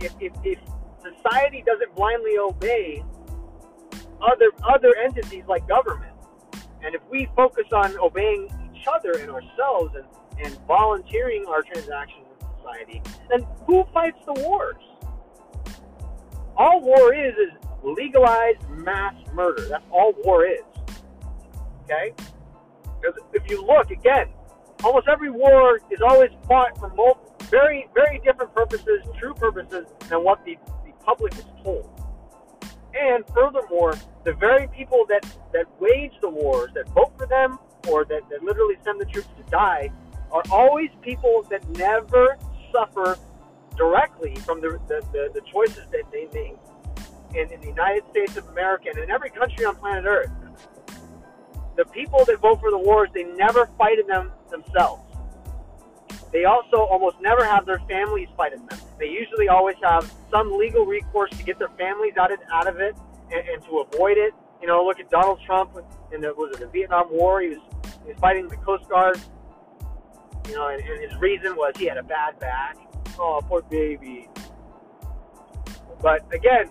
if, 0.00 0.14
if, 0.18 0.32
if 0.42 0.58
society 1.00 1.62
doesn't 1.66 1.94
blindly 1.94 2.36
obey 2.38 3.04
other 4.22 4.50
other 4.68 4.94
entities 5.02 5.44
like 5.48 5.66
government, 5.66 6.14
and 6.82 6.94
if 6.94 7.00
we 7.10 7.28
focus 7.34 7.66
on 7.72 7.96
obeying 7.98 8.48
each 8.74 8.86
other 8.86 9.12
and 9.18 9.30
ourselves 9.30 9.94
and, 9.94 10.04
and 10.44 10.58
volunteering 10.66 11.44
our 11.48 11.62
transactions 11.62 12.26
in 12.40 12.46
society, 12.58 13.02
then 13.28 13.46
who 13.66 13.84
fights 13.92 14.18
the 14.26 14.34
wars? 14.44 14.82
All 16.56 16.80
war 16.82 17.14
is 17.14 17.34
is 17.34 17.52
legalized 17.82 18.68
mass 18.70 19.14
murder. 19.32 19.66
That's 19.68 19.84
all 19.90 20.12
war 20.24 20.44
is. 20.46 20.60
Okay? 21.84 22.14
Because 23.00 23.18
if 23.32 23.50
you 23.50 23.64
look 23.64 23.90
again, 23.90 24.26
almost 24.84 25.08
every 25.08 25.30
war 25.30 25.80
is 25.90 26.00
always 26.02 26.30
fought 26.46 26.76
for 26.78 26.88
multiple, 26.90 27.34
very, 27.50 27.88
very 27.94 28.20
different 28.24 28.54
purposes, 28.54 29.02
true 29.18 29.34
purposes, 29.34 29.86
than 30.08 30.22
what 30.22 30.44
the 30.44 30.56
public 31.10 31.32
is 31.34 31.44
told. 31.64 31.90
And 32.94 33.24
furthermore, 33.34 33.94
the 34.24 34.32
very 34.34 34.68
people 34.68 35.04
that, 35.08 35.24
that 35.52 35.66
wage 35.80 36.12
the 36.20 36.30
wars, 36.30 36.70
that 36.74 36.88
vote 36.90 37.12
for 37.18 37.26
them, 37.26 37.58
or 37.88 38.04
that, 38.04 38.22
that 38.30 38.42
literally 38.42 38.76
send 38.84 39.00
the 39.00 39.06
troops 39.06 39.28
to 39.36 39.42
die, 39.50 39.90
are 40.30 40.42
always 40.52 40.90
people 41.02 41.44
that 41.50 41.68
never 41.70 42.38
suffer 42.72 43.18
directly 43.76 44.36
from 44.36 44.60
the, 44.60 44.78
the, 44.86 45.02
the, 45.12 45.30
the 45.34 45.40
choices 45.52 45.84
that 45.90 46.04
they 46.12 46.28
make 46.32 46.58
in, 47.34 47.52
in 47.52 47.60
the 47.60 47.68
United 47.68 48.04
States 48.10 48.36
of 48.36 48.48
America 48.48 48.88
and 48.90 48.98
in 48.98 49.10
every 49.10 49.30
country 49.30 49.64
on 49.64 49.74
planet 49.76 50.04
Earth. 50.06 50.30
The 51.76 51.86
people 51.86 52.24
that 52.26 52.38
vote 52.40 52.60
for 52.60 52.70
the 52.70 52.78
wars, 52.78 53.08
they 53.14 53.24
never 53.24 53.66
fight 53.78 53.98
in 53.98 54.06
them 54.06 54.30
themselves. 54.50 55.09
They 56.32 56.44
also 56.44 56.78
almost 56.78 57.16
never 57.20 57.44
have 57.44 57.66
their 57.66 57.80
families 57.88 58.28
fight 58.36 58.52
in 58.52 58.64
them. 58.66 58.78
They 58.98 59.08
usually 59.08 59.48
always 59.48 59.76
have 59.82 60.12
some 60.30 60.56
legal 60.56 60.86
recourse 60.86 61.30
to 61.30 61.42
get 61.42 61.58
their 61.58 61.70
families 61.70 62.14
out 62.18 62.32
of, 62.32 62.38
out 62.52 62.68
of 62.68 62.78
it 62.78 62.96
and, 63.32 63.48
and 63.48 63.64
to 63.64 63.80
avoid 63.80 64.16
it. 64.16 64.32
You 64.60 64.68
know, 64.68 64.84
look 64.84 65.00
at 65.00 65.10
Donald 65.10 65.40
Trump 65.44 65.76
in 66.12 66.20
the 66.20 66.34
was 66.34 66.52
it 66.54 66.60
the 66.60 66.66
Vietnam 66.66 67.08
War? 67.10 67.40
He 67.40 67.48
was 67.48 67.58
he 68.04 68.12
was 68.12 68.20
fighting 68.20 68.46
the 68.48 68.56
Coast 68.58 68.88
Guard. 68.88 69.18
You 70.48 70.54
know, 70.54 70.68
and, 70.68 70.80
and 70.80 71.10
his 71.10 71.18
reason 71.20 71.56
was 71.56 71.74
he 71.76 71.86
had 71.86 71.96
a 71.96 72.02
bad 72.02 72.38
back. 72.38 72.76
Oh, 73.18 73.40
poor 73.46 73.62
baby. 73.62 74.28
But 76.00 76.22
again, 76.32 76.70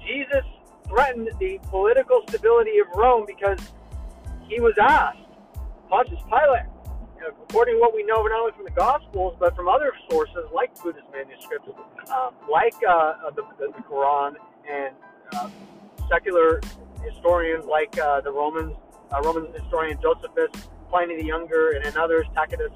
Jesus 0.00 0.44
threatened 0.88 1.30
the 1.38 1.58
political 1.68 2.22
stability 2.28 2.78
of 2.78 2.86
Rome 2.96 3.24
because 3.26 3.58
he 4.48 4.60
was 4.60 4.74
asked, 4.80 5.18
Pontius 5.88 6.20
Pilate, 6.28 6.66
according 7.26 7.76
to 7.76 7.80
what 7.80 7.94
we 7.94 8.02
know 8.04 8.22
not 8.22 8.40
only 8.40 8.52
from 8.52 8.64
the 8.64 8.70
Gospels 8.70 9.36
but 9.38 9.54
from 9.56 9.68
other 9.68 9.92
sources 10.10 10.44
like 10.54 10.74
Buddhist 10.82 11.06
manuscripts, 11.12 11.68
um, 12.10 12.34
like 12.50 12.74
uh, 12.88 13.30
the, 13.34 13.42
the, 13.58 13.72
the, 13.76 13.82
Quran, 13.82 14.34
and 14.70 14.94
uh, 15.32 15.50
secular 16.08 16.60
historians 17.04 17.64
like 17.66 17.98
uh, 17.98 18.20
the 18.20 18.30
Romans, 18.30 18.74
uh, 19.12 19.20
Roman 19.22 19.52
historian 19.52 19.98
Josephus, 20.00 20.50
Pliny 20.88 21.16
the 21.16 21.26
Younger, 21.26 21.70
and, 21.70 21.84
and 21.84 21.96
others, 21.96 22.26
Tacitus. 22.34 22.72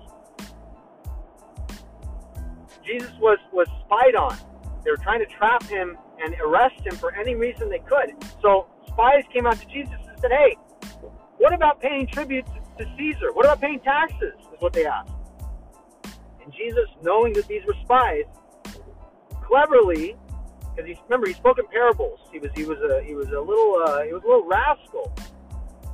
Jesus 2.84 3.12
was 3.20 3.38
was 3.52 3.66
spied 3.84 4.14
on. 4.14 4.36
They 4.84 4.90
were 4.90 4.98
trying 4.98 5.20
to 5.20 5.26
trap 5.26 5.62
him 5.64 5.96
and 6.22 6.34
arrest 6.40 6.84
him 6.84 6.94
for 6.96 7.14
any 7.14 7.34
reason 7.34 7.70
they 7.70 7.78
could. 7.78 8.14
So 8.42 8.66
spies 8.88 9.24
came 9.32 9.46
out 9.46 9.58
to 9.58 9.66
Jesus 9.66 9.96
and 10.06 10.20
said, 10.20 10.30
"Hey, 10.30 10.56
what 11.38 11.52
about 11.54 11.80
paying 11.80 12.06
tribute 12.06 12.46
to 12.46 12.63
Caesar? 12.96 13.32
What 13.32 13.44
about 13.46 13.60
paying 13.60 13.80
taxes? 13.80 14.34
Is 14.52 14.60
what 14.60 14.72
they 14.72 14.86
asked. 14.86 15.10
And 16.42 16.52
Jesus, 16.52 16.88
knowing 17.02 17.32
that 17.34 17.46
these 17.46 17.62
were 17.66 17.74
spies, 17.84 18.24
cleverly, 19.42 20.16
because 20.60 20.88
he 20.88 20.98
remember 21.04 21.26
he 21.26 21.34
spoke 21.34 21.58
in 21.58 21.66
parables. 21.68 22.20
He 22.32 22.38
was 22.38 22.50
he 22.54 22.64
was 22.64 22.78
a 22.80 23.02
he 23.02 23.14
was 23.14 23.28
a 23.28 23.40
little 23.40 23.82
uh, 23.86 24.02
he 24.02 24.12
was 24.12 24.22
a 24.24 24.26
little 24.26 24.46
rascal. 24.46 25.12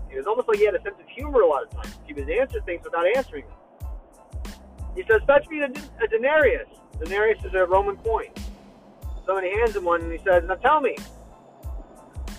He 0.09 0.17
was 0.17 0.27
almost 0.27 0.49
like 0.49 0.59
he 0.59 0.65
had 0.65 0.75
a 0.75 0.83
sense 0.83 0.97
of 0.99 1.09
humor 1.09 1.43
a 1.43 1.47
lot 1.47 1.65
of 1.65 1.71
times. 1.71 1.99
He 2.07 2.13
would 2.15 2.29
answer 2.29 2.61
things 2.63 2.83
without 2.83 3.07
answering 3.17 3.45
them. 3.47 3.89
He 4.97 5.03
says, 5.03 5.21
"Fetch 5.27 5.49
me 5.49 5.61
a, 5.61 5.67
a 5.67 6.09
denarius." 6.09 6.69
Denarius 6.99 7.43
is 7.45 7.55
a 7.55 7.65
Roman 7.65 7.97
coin. 7.99 8.29
Somebody 9.25 9.51
hands 9.51 9.77
him 9.77 9.85
one, 9.85 10.03
and 10.03 10.13
he 10.13 10.19
says, 10.19 10.43
"Now 10.47 10.57
tell 10.57 10.81
me, 10.81 10.97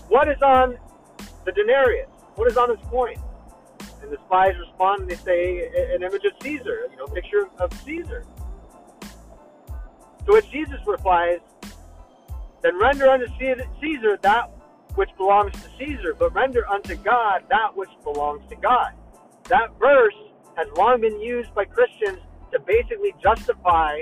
what 0.09 0.27
is 0.27 0.41
on 0.41 0.77
the 1.45 1.51
denarius? 1.51 2.09
What 2.35 2.49
is 2.49 2.57
on 2.57 2.69
this 2.69 2.79
coin?" 2.89 3.15
And 4.01 4.11
the 4.11 4.17
spies 4.25 4.53
respond 4.59 5.01
and 5.01 5.09
they 5.09 5.15
say 5.15 5.69
an 5.93 6.03
image 6.03 6.23
of 6.25 6.33
Caesar, 6.41 6.87
you 6.89 6.97
know, 6.97 7.05
picture 7.07 7.49
of 7.59 7.71
Caesar. 7.83 8.25
To 10.25 10.31
which 10.33 10.49
Jesus 10.51 10.79
replies, 10.85 11.39
then 12.61 12.79
render 12.79 13.09
unto 13.09 13.27
Caesar 13.37 14.17
that 14.21 14.51
which 14.95 15.09
belongs 15.17 15.53
to 15.53 15.69
Caesar, 15.79 16.13
but 16.17 16.33
render 16.33 16.67
unto 16.67 16.95
God 16.95 17.43
that 17.49 17.75
which 17.75 17.89
belongs 18.03 18.47
to 18.49 18.55
God. 18.55 18.93
That 19.45 19.69
verse 19.79 20.13
has 20.57 20.67
long 20.77 21.01
been 21.01 21.19
used 21.19 21.53
by 21.55 21.65
Christians 21.65 22.19
to 22.51 22.59
basically 22.59 23.13
justify 23.21 24.01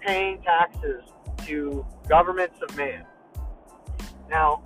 paying 0.00 0.40
taxes 0.42 1.02
to 1.46 1.86
governments 2.08 2.56
of 2.62 2.76
man. 2.76 3.04
Now, 4.28 4.62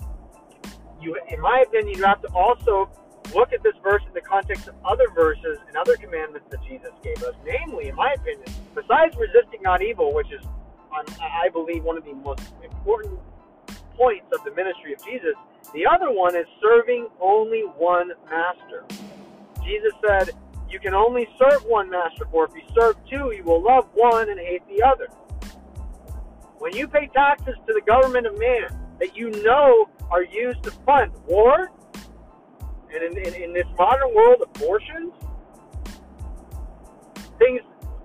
you, 1.00 1.18
in 1.28 1.40
my 1.40 1.64
opinion, 1.66 1.98
you 1.98 2.04
have 2.04 2.22
to 2.22 2.28
also 2.28 2.88
look 3.34 3.52
at 3.52 3.62
this 3.62 3.74
verse 3.82 4.02
in 4.06 4.14
the 4.14 4.20
context 4.20 4.68
of 4.68 4.74
other 4.84 5.08
verses 5.14 5.58
and 5.68 5.76
other 5.76 5.96
commandments 5.96 6.46
that 6.50 6.62
Jesus 6.68 6.90
gave 7.02 7.22
us. 7.22 7.34
Namely, 7.44 7.88
in 7.88 7.94
my 7.94 8.12
opinion, 8.16 8.46
besides 8.74 9.16
resisting 9.16 9.62
not 9.62 9.82
evil, 9.82 10.14
which 10.14 10.32
is, 10.32 10.44
I 10.92 11.48
believe, 11.52 11.84
one 11.84 11.96
of 11.96 12.04
the 12.04 12.14
most 12.14 12.42
important 12.62 13.18
points 13.96 14.26
of 14.32 14.44
the 14.44 14.50
ministry 14.54 14.92
of 14.92 15.04
Jesus, 15.04 15.34
the 15.72 15.86
other 15.86 16.10
one 16.10 16.36
is 16.36 16.46
serving 16.62 17.08
only 17.20 17.62
one 17.76 18.10
master. 18.30 18.84
Jesus 19.64 19.92
said, 20.06 20.30
You 20.70 20.78
can 20.78 20.94
only 20.94 21.28
serve 21.38 21.64
one 21.64 21.90
master, 21.90 22.26
for 22.30 22.44
if 22.44 22.54
you 22.54 22.62
serve 22.78 22.96
two, 23.10 23.32
you 23.36 23.42
will 23.44 23.62
love 23.62 23.88
one 23.94 24.30
and 24.30 24.38
hate 24.38 24.62
the 24.68 24.82
other. 24.82 25.08
When 26.58 26.74
you 26.74 26.88
pay 26.88 27.08
taxes 27.08 27.54
to 27.66 27.72
the 27.72 27.82
government 27.82 28.26
of 28.26 28.38
man 28.38 28.68
that 29.00 29.16
you 29.16 29.30
know 29.42 29.88
are 30.10 30.22
used 30.22 30.62
to 30.62 30.70
fund 30.70 31.12
war, 31.26 31.70
and 32.96 33.16
in, 33.16 33.34
in, 33.34 33.42
in 33.42 33.52
this 33.52 33.66
modern 33.78 34.14
world, 34.14 34.42
abortions, 34.42 35.12
things, 37.38 37.60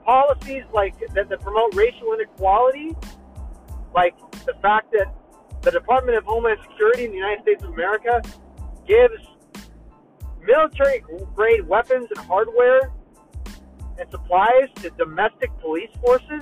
policies 0.06 0.64
like 0.74 0.96
that, 1.14 1.30
that 1.30 1.40
promote 1.42 1.74
racial 1.76 2.14
inequality, 2.14 2.96
like 3.96 4.16
the 4.46 4.54
fact 4.62 4.92
that 4.92 5.14
the 5.62 5.72
Department 5.72 6.18
of 6.18 6.24
Homeland 6.26 6.60
Security 6.70 7.06
in 7.06 7.12
the 7.12 7.18
United 7.18 7.44
States 7.44 7.64
of 7.64 7.70
America 7.70 8.22
gives 8.88 9.14
military 10.42 11.04
grade 11.36 11.68
weapons 11.68 12.08
and 12.16 12.26
hardware 12.26 12.92
and 14.00 14.10
supplies 14.10 14.70
to 14.76 14.90
domestic 14.92 15.52
police 15.60 15.92
forces. 16.04 16.42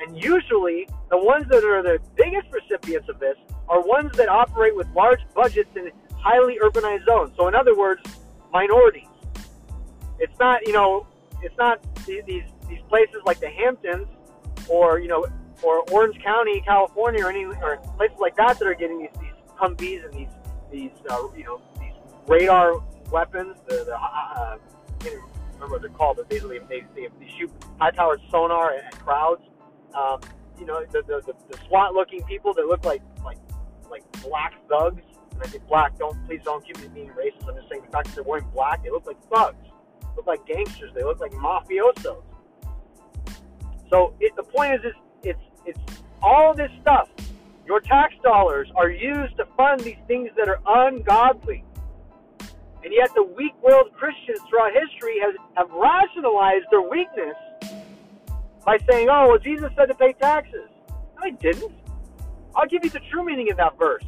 And 0.00 0.16
usually, 0.16 0.88
the 1.10 1.18
ones 1.18 1.46
that 1.50 1.64
are 1.64 1.82
the 1.82 1.98
biggest 2.16 2.46
recipients 2.52 3.08
of 3.08 3.18
this 3.18 3.36
are 3.68 3.80
ones 3.82 4.16
that 4.16 4.28
operate 4.28 4.76
with 4.76 4.86
large 4.94 5.20
budgets 5.34 5.70
in 5.74 5.90
highly 6.18 6.58
urbanized 6.62 7.04
zones. 7.04 7.32
So, 7.36 7.48
in 7.48 7.54
other 7.54 7.76
words, 7.76 8.02
minorities. 8.52 9.08
It's 10.18 10.38
not, 10.38 10.66
you 10.66 10.72
know, 10.72 11.06
it's 11.42 11.56
not 11.58 11.80
these 12.06 12.22
these 12.68 12.80
places 12.88 13.16
like 13.24 13.40
the 13.40 13.50
Hamptons 13.50 14.08
or 14.68 14.98
you 14.98 15.08
know 15.08 15.26
or 15.62 15.88
Orange 15.90 16.22
County, 16.22 16.60
California, 16.60 17.24
or 17.24 17.30
any 17.30 17.44
or 17.44 17.78
places 17.96 18.18
like 18.18 18.36
that 18.36 18.58
that 18.58 18.66
are 18.66 18.74
getting 18.74 18.98
these 18.98 19.08
these 19.20 19.30
Humvees 19.60 20.04
and 20.04 20.12
these 20.12 20.28
these 20.70 20.90
uh, 21.08 21.22
you 21.36 21.44
know 21.44 21.60
these 21.80 21.92
radar 22.26 22.74
weapons. 23.10 23.56
The, 23.68 23.84
the 23.84 23.94
uh, 23.94 23.98
uh, 23.98 24.56
I 24.56 25.04
can't 25.04 25.22
remember 25.54 25.74
what 25.74 25.80
they're 25.82 25.90
called, 25.90 26.16
but 26.16 26.28
basically 26.28 26.58
they, 26.68 26.84
they, 26.94 27.08
they 27.18 27.32
shoot 27.38 27.50
high-powered 27.80 28.20
sonar 28.30 28.74
at, 28.74 28.98
crowds. 28.98 29.42
Um, 29.94 30.20
you 30.58 30.66
know 30.66 30.84
the, 30.84 31.02
the, 31.02 31.22
the, 31.26 31.34
the 31.50 31.58
SWAT-looking 31.68 32.22
people 32.24 32.52
that 32.54 32.66
look 32.66 32.84
like 32.84 33.02
like 33.24 33.38
like 33.90 34.02
black 34.22 34.54
thugs. 34.68 35.02
And 35.36 35.42
I 35.42 35.52
say 35.52 35.60
black. 35.68 35.98
Don't 35.98 36.16
please 36.26 36.40
don't 36.44 36.64
keep 36.64 36.78
me 36.78 36.88
being 36.88 37.08
racist. 37.10 37.48
I'm 37.48 37.56
just 37.56 37.68
saying 37.68 37.82
the 37.84 37.90
fact 37.90 38.06
that 38.06 38.14
they're 38.14 38.24
wearing 38.24 38.48
black, 38.54 38.82
they 38.82 38.90
look 38.90 39.06
like 39.06 39.22
thugs. 39.32 39.56
They 40.00 40.08
look 40.16 40.26
like 40.26 40.46
gangsters. 40.46 40.92
They 40.94 41.04
look 41.04 41.20
like 41.20 41.32
mafiosos. 41.32 42.22
So 43.90 44.14
it, 44.18 44.34
the 44.34 44.42
point 44.42 44.74
is, 44.74 44.80
is 44.84 44.92
it's 45.22 45.40
it's 45.66 46.02
all 46.22 46.54
this 46.54 46.70
stuff. 46.80 47.08
Your 47.66 47.80
tax 47.80 48.14
dollars 48.22 48.68
are 48.76 48.90
used 48.90 49.36
to 49.36 49.46
fund 49.56 49.80
these 49.80 49.98
things 50.06 50.30
that 50.36 50.48
are 50.48 50.60
ungodly. 50.66 51.64
And 52.84 52.94
yet 52.94 53.12
the 53.16 53.24
weak-willed 53.24 53.92
Christians 53.94 54.38
throughout 54.48 54.70
history 54.72 55.16
has, 55.20 55.34
have 55.56 55.68
rationalized 55.72 56.66
their 56.70 56.82
weakness 56.82 57.34
by 58.64 58.78
saying, 58.88 59.08
oh, 59.10 59.28
well, 59.28 59.38
Jesus 59.38 59.72
said 59.76 59.86
to 59.86 59.94
pay 59.94 60.12
taxes. 60.12 60.68
I 61.20 61.30
didn't. 61.30 61.72
I'll 62.54 62.68
give 62.68 62.84
you 62.84 62.90
the 62.90 63.00
true 63.10 63.24
meaning 63.24 63.50
of 63.50 63.56
that 63.56 63.76
verse. 63.76 64.04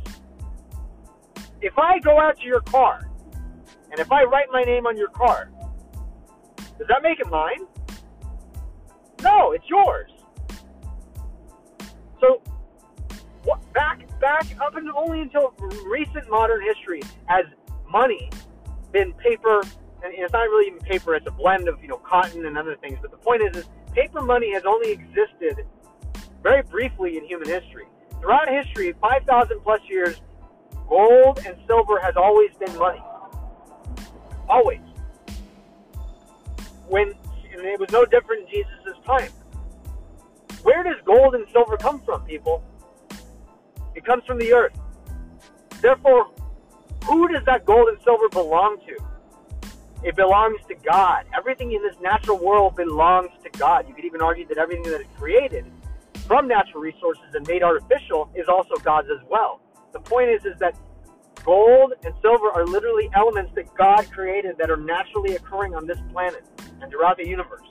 If 1.60 1.78
I 1.78 1.98
go 1.98 2.20
out 2.20 2.38
to 2.38 2.44
your 2.44 2.60
car, 2.60 3.08
and 3.90 3.98
if 3.98 4.12
I 4.12 4.24
write 4.24 4.48
my 4.52 4.62
name 4.62 4.86
on 4.86 4.96
your 4.96 5.08
car, 5.08 5.50
does 6.78 6.86
that 6.88 7.02
make 7.02 7.18
it 7.18 7.28
mine? 7.28 7.66
No, 9.22 9.52
it's 9.52 9.68
yours. 9.68 10.10
So, 12.20 12.40
what, 13.44 13.72
back 13.72 14.04
back 14.20 14.46
up 14.60 14.76
and 14.76 14.90
only 14.90 15.22
until 15.22 15.54
recent 15.86 16.28
modern 16.30 16.62
history 16.62 17.02
has 17.26 17.46
money 17.90 18.30
been 18.92 19.12
paper, 19.14 19.60
and 20.02 20.14
it's 20.14 20.32
not 20.32 20.42
really 20.42 20.68
even 20.68 20.80
paper. 20.80 21.14
It's 21.14 21.26
a 21.26 21.32
blend 21.32 21.68
of 21.68 21.82
you 21.82 21.88
know 21.88 21.98
cotton 21.98 22.46
and 22.46 22.56
other 22.56 22.76
things. 22.76 22.98
But 23.00 23.10
the 23.10 23.16
point 23.16 23.42
is, 23.42 23.56
is 23.56 23.68
paper 23.92 24.22
money 24.22 24.52
has 24.52 24.64
only 24.64 24.92
existed 24.92 25.64
very 26.42 26.62
briefly 26.62 27.16
in 27.16 27.24
human 27.24 27.48
history. 27.48 27.86
Throughout 28.20 28.48
history, 28.48 28.94
5,000 29.00 29.60
plus 29.60 29.80
years, 29.88 30.20
gold 30.88 31.40
and 31.46 31.56
silver 31.66 32.00
has 32.00 32.16
always 32.16 32.50
been 32.58 32.76
money. 32.78 33.02
Always. 34.48 34.80
When 36.88 37.14
and 37.58 37.66
it 37.66 37.80
was 37.80 37.90
no 37.90 38.04
different 38.04 38.42
in 38.42 38.48
Jesus' 38.48 39.04
time. 39.04 39.30
Where 40.62 40.82
does 40.82 40.96
gold 41.04 41.34
and 41.34 41.46
silver 41.52 41.76
come 41.76 42.00
from, 42.00 42.22
people? 42.22 42.62
It 43.94 44.04
comes 44.04 44.24
from 44.24 44.38
the 44.38 44.52
earth. 44.52 44.78
Therefore, 45.80 46.30
who 47.04 47.28
does 47.28 47.44
that 47.46 47.64
gold 47.64 47.88
and 47.88 47.98
silver 48.04 48.28
belong 48.28 48.78
to? 48.86 48.96
It 50.04 50.14
belongs 50.14 50.60
to 50.68 50.74
God. 50.76 51.24
Everything 51.36 51.72
in 51.72 51.82
this 51.82 51.96
natural 52.00 52.38
world 52.38 52.76
belongs 52.76 53.30
to 53.42 53.50
God. 53.58 53.88
You 53.88 53.94
could 53.94 54.04
even 54.04 54.22
argue 54.22 54.46
that 54.46 54.58
everything 54.58 54.84
that 54.84 55.00
is 55.00 55.06
created 55.16 55.64
from 56.26 56.46
natural 56.46 56.82
resources 56.82 57.24
and 57.34 57.46
made 57.48 57.62
artificial 57.62 58.30
is 58.34 58.46
also 58.48 58.76
God's 58.76 59.08
as 59.10 59.26
well. 59.28 59.60
The 59.92 60.00
point 60.00 60.30
is, 60.30 60.44
is 60.44 60.58
that 60.60 60.76
gold 61.44 61.94
and 62.04 62.14
silver 62.20 62.50
are 62.50 62.66
literally 62.66 63.08
elements 63.14 63.52
that 63.54 63.72
God 63.74 64.10
created 64.10 64.58
that 64.58 64.70
are 64.70 64.76
naturally 64.76 65.36
occurring 65.36 65.74
on 65.74 65.86
this 65.86 65.98
planet 66.12 66.44
and 66.80 66.90
throughout 66.90 67.16
the 67.16 67.26
universe. 67.26 67.66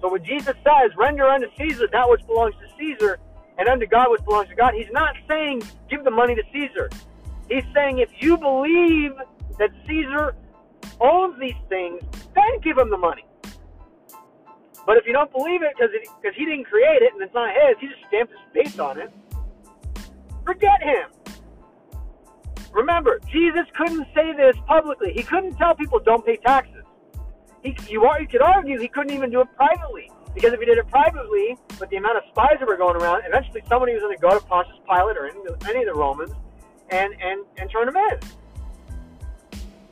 So 0.00 0.12
when 0.12 0.22
Jesus 0.24 0.54
says, 0.64 0.90
render 0.96 1.26
unto 1.26 1.48
Caesar 1.56 1.88
that 1.92 2.08
which 2.08 2.24
belongs 2.26 2.54
to 2.56 2.68
Caesar, 2.78 3.18
and 3.58 3.68
unto 3.68 3.86
God 3.86 4.10
which 4.10 4.24
belongs 4.24 4.48
to 4.48 4.54
God, 4.54 4.74
he's 4.74 4.90
not 4.92 5.14
saying 5.28 5.62
give 5.90 6.04
the 6.04 6.10
money 6.10 6.34
to 6.34 6.42
Caesar. 6.52 6.88
He's 7.48 7.64
saying 7.74 7.98
if 7.98 8.10
you 8.20 8.36
believe 8.36 9.12
that 9.58 9.70
Caesar 9.86 10.36
owns 11.00 11.38
these 11.40 11.58
things, 11.68 12.02
then 12.34 12.60
give 12.62 12.78
him 12.78 12.90
the 12.90 12.96
money. 12.96 13.24
But 14.86 14.96
if 14.96 15.06
you 15.06 15.12
don't 15.12 15.30
believe 15.32 15.62
it 15.62 15.74
because 15.76 15.90
because 16.22 16.36
he 16.36 16.44
didn't 16.44 16.64
create 16.64 17.02
it 17.02 17.12
and 17.12 17.22
it's 17.22 17.34
not 17.34 17.50
his, 17.52 17.76
he 17.80 17.88
just 17.88 18.00
stamped 18.08 18.32
his 18.32 18.64
face 18.64 18.78
on 18.78 18.98
it. 18.98 19.10
Forget 20.48 20.82
him. 20.82 21.10
Remember, 22.72 23.20
Jesus 23.30 23.66
couldn't 23.76 24.06
say 24.14 24.32
this 24.32 24.56
publicly. 24.66 25.12
He 25.12 25.22
couldn't 25.22 25.56
tell 25.56 25.74
people 25.74 25.98
don't 25.98 26.24
pay 26.24 26.36
taxes. 26.36 26.84
He, 27.62 27.76
you, 27.86 28.02
you 28.18 28.26
could 28.26 28.40
argue 28.40 28.80
he 28.80 28.88
couldn't 28.88 29.12
even 29.12 29.30
do 29.30 29.42
it 29.42 29.48
privately. 29.56 30.10
Because 30.34 30.54
if 30.54 30.60
he 30.60 30.64
did 30.64 30.78
it 30.78 30.88
privately, 30.88 31.58
with 31.78 31.90
the 31.90 31.96
amount 31.96 32.16
of 32.16 32.22
spies 32.30 32.56
that 32.60 32.66
were 32.66 32.78
going 32.78 32.96
around, 32.96 33.24
eventually 33.26 33.60
somebody 33.68 33.92
was 33.92 34.00
going 34.00 34.16
to 34.16 34.22
go 34.22 34.30
to 34.30 34.40
Pontius 34.46 34.78
Pilate 34.88 35.18
or 35.18 35.26
any, 35.26 35.38
any 35.68 35.80
of 35.80 35.94
the 35.94 36.00
Romans 36.00 36.32
and, 36.88 37.12
and, 37.20 37.44
and 37.58 37.70
turn 37.70 37.86
him 37.86 37.96
in. 37.96 38.18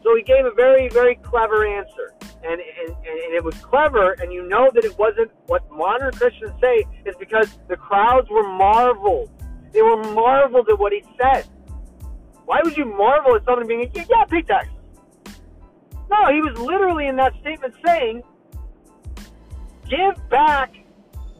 So 0.03 0.17
he 0.17 0.23
gave 0.23 0.47
a 0.47 0.53
very, 0.53 0.89
very 0.89 1.17
clever 1.17 1.67
answer. 1.67 2.15
And, 2.43 2.63
and, 2.63 2.97
and 2.97 3.35
it 3.35 3.45
was 3.45 3.57
clever, 3.57 4.13
and 4.13 4.33
you 4.33 4.49
know 4.49 4.71
that 4.73 4.87
it 4.87 4.97
wasn't 4.99 5.33
what 5.49 5.71
modern 5.71 6.13
Christians 6.15 6.53
say, 6.63 6.87
is 7.05 7.15
because 7.19 7.59
the 7.69 7.77
crowds 7.77 8.31
were 8.31 8.49
marveled. 8.49 9.29
They 9.77 9.83
were 9.83 10.03
marveled 10.15 10.71
at 10.71 10.79
what 10.79 10.95
he 10.95 11.05
said. 11.21 11.45
Why 12.47 12.61
would 12.65 12.79
you 12.79 12.87
marvel 12.87 13.37
at 13.37 13.45
someone 13.45 13.67
being 13.67 13.91
yeah, 13.95 14.25
pay 14.25 14.41
tax? 14.41 14.69
No, 16.11 16.33
he 16.33 16.41
was 16.41 16.57
literally 16.59 17.09
in 17.09 17.17
that 17.17 17.35
statement 17.43 17.75
saying, 17.85 18.23
give 19.87 20.31
back 20.31 20.75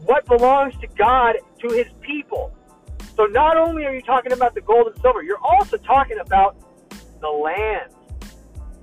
what 0.05 0.23
belongs 0.27 0.75
to 0.81 0.87
God 0.95 1.37
to 1.61 1.69
his 1.69 1.87
people. 2.01 2.55
So 3.15 3.25
not 3.25 3.57
only 3.57 3.85
are 3.85 3.95
you 3.95 4.03
talking 4.03 4.31
about 4.31 4.53
the 4.53 4.61
gold 4.61 4.85
and 4.85 5.01
silver, 5.01 5.23
you're 5.23 5.43
also 5.43 5.77
talking 5.77 6.19
about 6.19 6.57
the 7.19 7.29
land. 7.29 7.91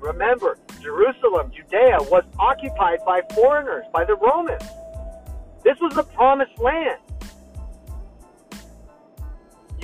Remember, 0.01 0.59
Jerusalem, 0.83 1.53
Judea, 1.55 1.99
was 2.11 2.25
occupied 2.41 2.99
by 3.07 3.21
foreigners, 3.33 3.85
by 3.93 4.05
the 4.05 4.17
Romans. 4.17 4.65
This 5.63 5.79
was 5.81 5.95
the 5.95 6.03
promised 6.03 6.59
land. 6.59 6.99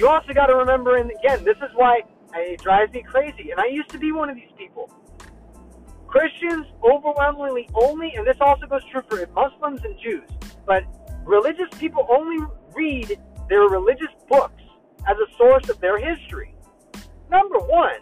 You 0.00 0.08
also 0.08 0.32
got 0.32 0.46
to 0.46 0.56
remember, 0.56 0.96
and 0.96 1.10
again, 1.10 1.44
this 1.44 1.58
is 1.58 1.68
why 1.74 2.00
it 2.34 2.62
drives 2.62 2.90
me 2.94 3.02
crazy. 3.02 3.50
And 3.50 3.60
I 3.60 3.66
used 3.66 3.90
to 3.90 3.98
be 3.98 4.12
one 4.12 4.30
of 4.30 4.34
these 4.34 4.50
people. 4.56 4.90
Christians 6.06 6.64
overwhelmingly 6.82 7.68
only, 7.74 8.14
and 8.14 8.26
this 8.26 8.38
also 8.40 8.64
goes 8.64 8.80
true 8.90 9.02
for 9.10 9.26
Muslims 9.34 9.84
and 9.84 9.94
Jews, 10.02 10.26
but 10.64 10.84
religious 11.26 11.68
people 11.78 12.06
only 12.08 12.42
read 12.74 13.20
their 13.50 13.64
religious 13.64 14.08
books 14.30 14.62
as 15.06 15.18
a 15.18 15.36
source 15.36 15.68
of 15.68 15.78
their 15.82 15.98
history. 15.98 16.54
Number 17.30 17.58
one, 17.58 18.00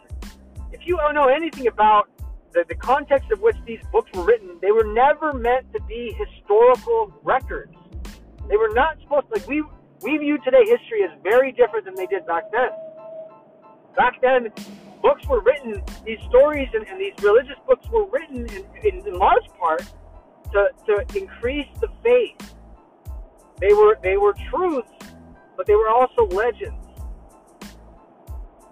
if 0.71 0.87
you 0.87 0.99
don't 0.99 1.17
know 1.17 1.27
anything 1.27 1.67
about 1.67 2.09
the, 2.53 2.65
the 2.69 2.77
context 2.77 3.33
of 3.33 3.41
which 3.41 3.57
these 3.67 3.81
books 3.91 4.09
were 4.15 4.23
written, 4.23 4.57
they 4.63 4.71
were 4.71 4.87
never 4.95 5.33
meant 5.33 5.67
to 5.73 5.83
be 5.83 6.17
historical 6.17 7.13
records. 7.25 7.75
They 8.49 8.57
were 8.57 8.73
not 8.73 9.01
supposed 9.03 9.27
to, 9.35 9.41
like, 9.41 9.49
we, 9.49 9.65
we 10.03 10.17
view 10.19 10.39
today 10.45 10.65
history 10.65 11.05
as 11.05 11.11
very 11.23 11.53
different 11.53 11.85
than 11.85 11.95
they 11.95 12.07
did 12.07 12.27
back 12.27 12.45
then. 12.53 12.71
Back 13.97 14.21
then, 14.23 14.49
books 15.03 15.27
were 15.27 15.41
written, 15.41 15.83
these 16.05 16.19
stories 16.29 16.69
and, 16.75 16.87
and 16.87 17.01
these 17.01 17.15
religious 17.23 17.59
books 17.67 17.87
were 17.91 18.07
written 18.07 18.47
in, 18.85 19.07
in, 19.07 19.15
large 19.15 19.47
part 19.59 19.83
to, 20.53 20.69
to 20.87 21.19
increase 21.19 21.67
the 21.81 21.89
faith. 22.03 22.55
They 23.61 23.73
were, 23.73 23.99
they 24.03 24.17
were 24.17 24.35
truths, 24.51 24.89
but 25.57 25.67
they 25.67 25.75
were 25.75 25.89
also 25.89 26.27
legends. 26.27 26.85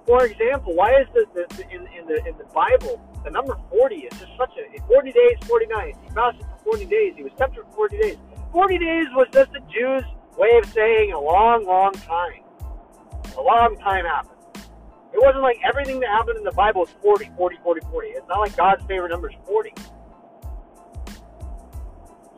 For 0.07 0.25
example, 0.25 0.75
why 0.75 1.01
is 1.01 1.09
the, 1.13 1.27
the, 1.35 1.57
the 1.57 1.63
in, 1.75 1.81
in 1.89 2.07
the 2.07 2.25
in 2.25 2.39
the 2.39 2.45
Bible 2.55 3.03
the 3.27 3.33
number 3.33 3.59
40 3.71 3.97
is 3.97 4.13
just 4.21 4.31
such 4.39 4.53
a 4.57 4.81
40 4.87 5.11
days, 5.11 5.37
40 5.43 5.67
nights. 5.67 5.99
He 6.01 6.09
fasted 6.15 6.47
for 6.63 6.79
40 6.79 6.85
days. 6.85 7.15
He 7.17 7.25
was 7.25 7.33
tempted 7.37 7.65
for 7.75 7.89
40 7.91 7.99
days. 7.99 8.17
40 8.53 8.79
days 8.79 9.07
was 9.17 9.27
just 9.33 9.51
the 9.53 9.59
Jews' 9.67 10.05
way 10.37 10.59
of 10.63 10.67
saying 10.73 11.13
a 11.13 11.21
long, 11.21 11.65
long 11.67 11.93
time. 11.93 12.43
A 13.37 13.41
long 13.41 13.77
time 13.79 14.05
happened. 14.05 14.33
It 15.13 15.21
wasn't 15.23 15.43
like 15.43 15.59
everything 15.65 16.01
that 16.01 16.11
happened 16.11 16.39
in 16.39 16.45
the 16.45 16.53
Bible 16.53 16.85
is 16.85 16.91
40, 17.03 17.31
40, 17.37 17.57
40, 17.63 17.81
40. 17.91 18.09
It's 18.09 18.29
not 18.29 18.41
like 18.41 18.57
God's 18.57 18.85
favorite 18.85 19.11
number 19.11 19.31
is 19.31 19.37
40. 19.47 19.73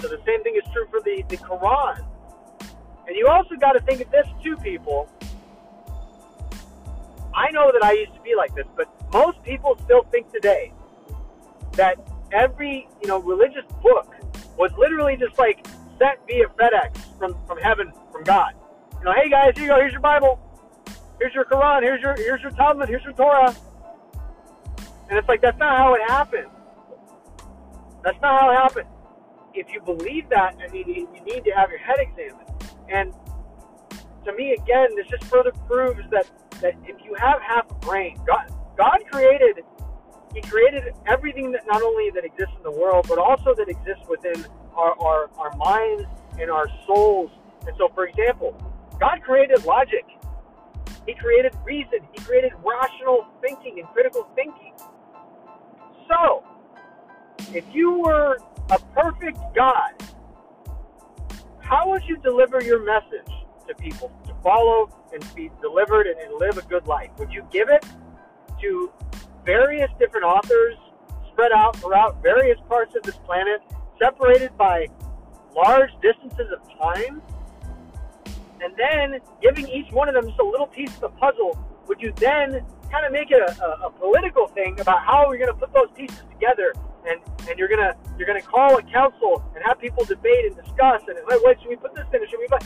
So 0.00 0.08
the 0.08 0.20
same 0.24 0.42
thing 0.44 0.54
is 0.56 0.62
true 0.72 0.87
for 0.90 1.00
the, 1.00 1.24
the 1.28 1.37
Quran. 1.38 2.04
And 3.06 3.16
you 3.16 3.26
also 3.26 3.56
got 3.56 3.72
to 3.72 3.80
think 3.80 4.00
of 4.00 4.11
this 4.11 4.26
too, 4.42 4.56
people. 4.56 5.08
I 7.34 7.50
know 7.50 7.72
that 7.72 7.82
I 7.82 7.92
used 7.92 8.14
to 8.14 8.20
be 8.20 8.34
like 8.37 8.54
this, 8.54 8.66
but 8.76 8.88
most 9.12 9.42
people 9.42 9.78
still 9.84 10.02
think 10.11 10.30
today 10.32 10.72
that 11.72 11.98
every 12.32 12.88
you 13.00 13.08
know 13.08 13.18
religious 13.20 13.64
book 13.82 14.14
was 14.56 14.70
literally 14.76 15.16
just 15.16 15.38
like 15.38 15.66
sent 15.98 16.18
via 16.26 16.46
FedEx 16.58 17.18
from 17.18 17.37
from 17.46 17.58
heaven 17.58 17.92
from 18.12 18.24
God. 18.24 18.54
You 18.98 19.04
know, 19.04 19.12
hey 19.12 19.28
guys, 19.28 19.52
here 19.54 19.64
you 19.64 19.70
go. 19.70 19.76
Here's 19.76 19.92
your 19.92 20.00
Bible. 20.00 20.40
Here's 21.20 21.34
your 21.34 21.44
Quran. 21.44 21.82
Here's 21.82 22.00
your 22.00 22.16
here's 22.16 22.42
your 22.42 22.52
Talmud. 22.52 22.88
Here's 22.88 23.04
your 23.04 23.12
Torah. 23.12 23.54
And 25.08 25.18
it's 25.18 25.28
like 25.28 25.40
that's 25.40 25.58
not 25.58 25.76
how 25.76 25.94
it 25.94 26.02
happened. 26.08 26.48
That's 28.04 28.20
not 28.20 28.40
how 28.40 28.50
it 28.50 28.56
happened. 28.56 28.88
If 29.54 29.66
you 29.72 29.80
believe 29.80 30.28
that, 30.28 30.56
I 30.62 30.70
mean, 30.70 30.88
you, 30.88 31.08
need 31.24 31.44
to 31.44 31.50
have 31.50 31.70
your 31.70 31.80
head 31.80 31.98
examined. 31.98 32.48
And 32.88 33.12
to 34.24 34.32
me, 34.34 34.52
again, 34.52 34.94
this 34.94 35.06
just 35.08 35.24
further 35.24 35.52
proves 35.66 36.02
that 36.11 36.26
that 36.61 36.74
if 36.84 36.96
you 37.04 37.14
have 37.14 37.40
half 37.40 37.70
a 37.70 37.74
brain, 37.74 38.18
God 38.26 38.52
God 38.76 38.98
created 39.11 39.64
He 40.34 40.40
created 40.42 40.94
everything 41.06 41.52
that 41.52 41.66
not 41.66 41.82
only 41.82 42.11
that 42.11 42.24
exists 42.24 42.54
in 42.56 42.62
the 42.62 42.70
world, 42.78 43.06
but 43.08 43.18
also 43.18 43.54
that 43.54 43.68
exists 43.68 44.04
within 44.08 44.46
our, 44.78 44.98
our, 45.00 45.30
our 45.36 45.56
minds 45.56 46.04
and 46.40 46.50
our 46.50 46.66
souls. 46.86 47.30
And 47.66 47.76
so, 47.76 47.88
for 47.94 48.06
example, 48.06 48.56
God 49.00 49.20
created 49.22 49.64
logic. 49.64 50.06
He 51.06 51.14
created 51.14 51.54
reason. 51.64 52.00
He 52.12 52.22
created 52.22 52.52
rational 52.64 53.26
thinking 53.42 53.80
and 53.80 53.88
critical 53.88 54.28
thinking. 54.34 54.72
So, 56.08 56.44
if 57.54 57.64
you 57.72 58.00
were 58.00 58.38
a 58.70 58.78
perfect 58.94 59.38
God, 59.54 59.92
how 61.60 61.88
would 61.90 62.04
you 62.04 62.16
deliver 62.18 62.62
your 62.62 62.84
message 62.84 63.32
to 63.66 63.74
people 63.74 64.10
to 64.26 64.34
follow 64.42 64.90
and 65.12 65.34
be 65.34 65.50
delivered 65.60 66.06
and, 66.06 66.18
and 66.20 66.34
live 66.38 66.56
a 66.56 66.62
good 66.62 66.86
life? 66.86 67.10
Would 67.18 67.32
you 67.32 67.46
give 67.50 67.68
it 67.68 67.84
to 68.60 68.90
various 69.44 69.90
different 69.98 70.24
authors 70.24 70.76
spread 71.32 71.52
out 71.52 71.76
throughout 71.76 72.22
various 72.22 72.58
parts 72.68 72.94
of 72.96 73.02
this 73.02 73.16
planet, 73.24 73.60
separated 73.98 74.56
by 74.56 74.88
large 75.54 75.90
distances 76.02 76.48
of 76.52 76.61
time, 76.78 77.22
and 78.61 78.74
then 78.76 79.20
giving 79.42 79.68
each 79.68 79.90
one 79.92 80.08
of 80.08 80.14
them 80.14 80.26
just 80.26 80.40
a 80.40 80.44
little 80.44 80.66
piece 80.66 80.92
of 80.94 81.00
the 81.00 81.08
puzzle, 81.11 81.58
would 81.87 82.00
you 82.00 82.12
then 82.16 82.64
kind 82.90 83.06
of 83.06 83.12
make 83.12 83.30
it 83.30 83.40
a, 83.40 83.64
a, 83.64 83.87
a 83.87 83.90
political 83.90 84.48
thing 84.48 84.78
about 84.80 85.04
how 85.04 85.30
you're 85.30 85.38
going 85.38 85.52
to 85.52 85.58
put 85.58 85.72
those 85.72 85.88
pieces 85.96 86.22
together, 86.30 86.74
and 87.06 87.20
and 87.48 87.58
you're 87.58 87.68
gonna 87.68 87.94
you're 88.18 88.26
gonna 88.26 88.42
call 88.42 88.76
a 88.76 88.82
council 88.82 89.42
and 89.54 89.64
have 89.64 89.80
people 89.80 90.04
debate 90.04 90.44
and 90.46 90.56
discuss, 90.56 91.02
and 91.08 91.16
wait, 91.26 91.40
wait, 91.44 91.61
should 91.61 91.68
we 91.68 91.76
put 91.76 91.94
this 91.94 92.04
in? 92.12 92.22
Or 92.22 92.26
Should 92.28 92.40
we 92.40 92.48
put? 92.48 92.64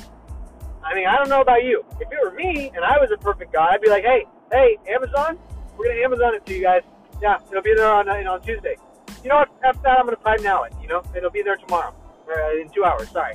I 0.85 0.95
mean, 0.95 1.07
I 1.07 1.17
don't 1.17 1.29
know 1.29 1.41
about 1.41 1.63
you. 1.63 1.85
If 2.01 2.11
it 2.11 2.19
were 2.23 2.33
me 2.33 2.73
and 2.75 2.85
I 2.85 2.99
was 2.99 3.11
a 3.13 3.19
perfect 3.19 3.53
guy, 3.53 3.69
I'd 3.71 3.81
be 3.81 3.89
like, 3.89 4.05
hey, 4.05 4.25
hey, 4.51 4.79
Amazon, 4.89 5.39
we're 5.79 5.89
gonna 5.89 6.01
Amazon 6.01 6.35
it 6.35 6.45
to 6.47 6.55
you 6.55 6.63
guys. 6.63 6.83
Yeah, 7.21 7.39
it'll 7.51 7.63
be 7.63 7.75
there 7.75 7.93
on 7.93 8.09
uh, 8.09 8.17
you 8.17 8.25
know, 8.25 8.35
on 8.35 8.43
Tuesday. 8.43 8.77
You 9.23 9.29
know 9.29 9.37
what? 9.37 9.51
After 9.65 9.83
that, 9.83 9.99
I'm 9.99 10.07
gonna 10.07 10.17
Prime 10.17 10.43
Now 10.43 10.65
it. 10.65 10.73
You 10.81 10.89
know, 10.89 11.03
it'll 11.17 11.31
be 11.31 11.43
there 11.43 11.57
tomorrow 11.57 11.95
or 12.27 12.43
uh, 12.43 12.61
in 12.61 12.69
two 12.71 12.85
hours. 12.85 13.09
Sorry. 13.11 13.35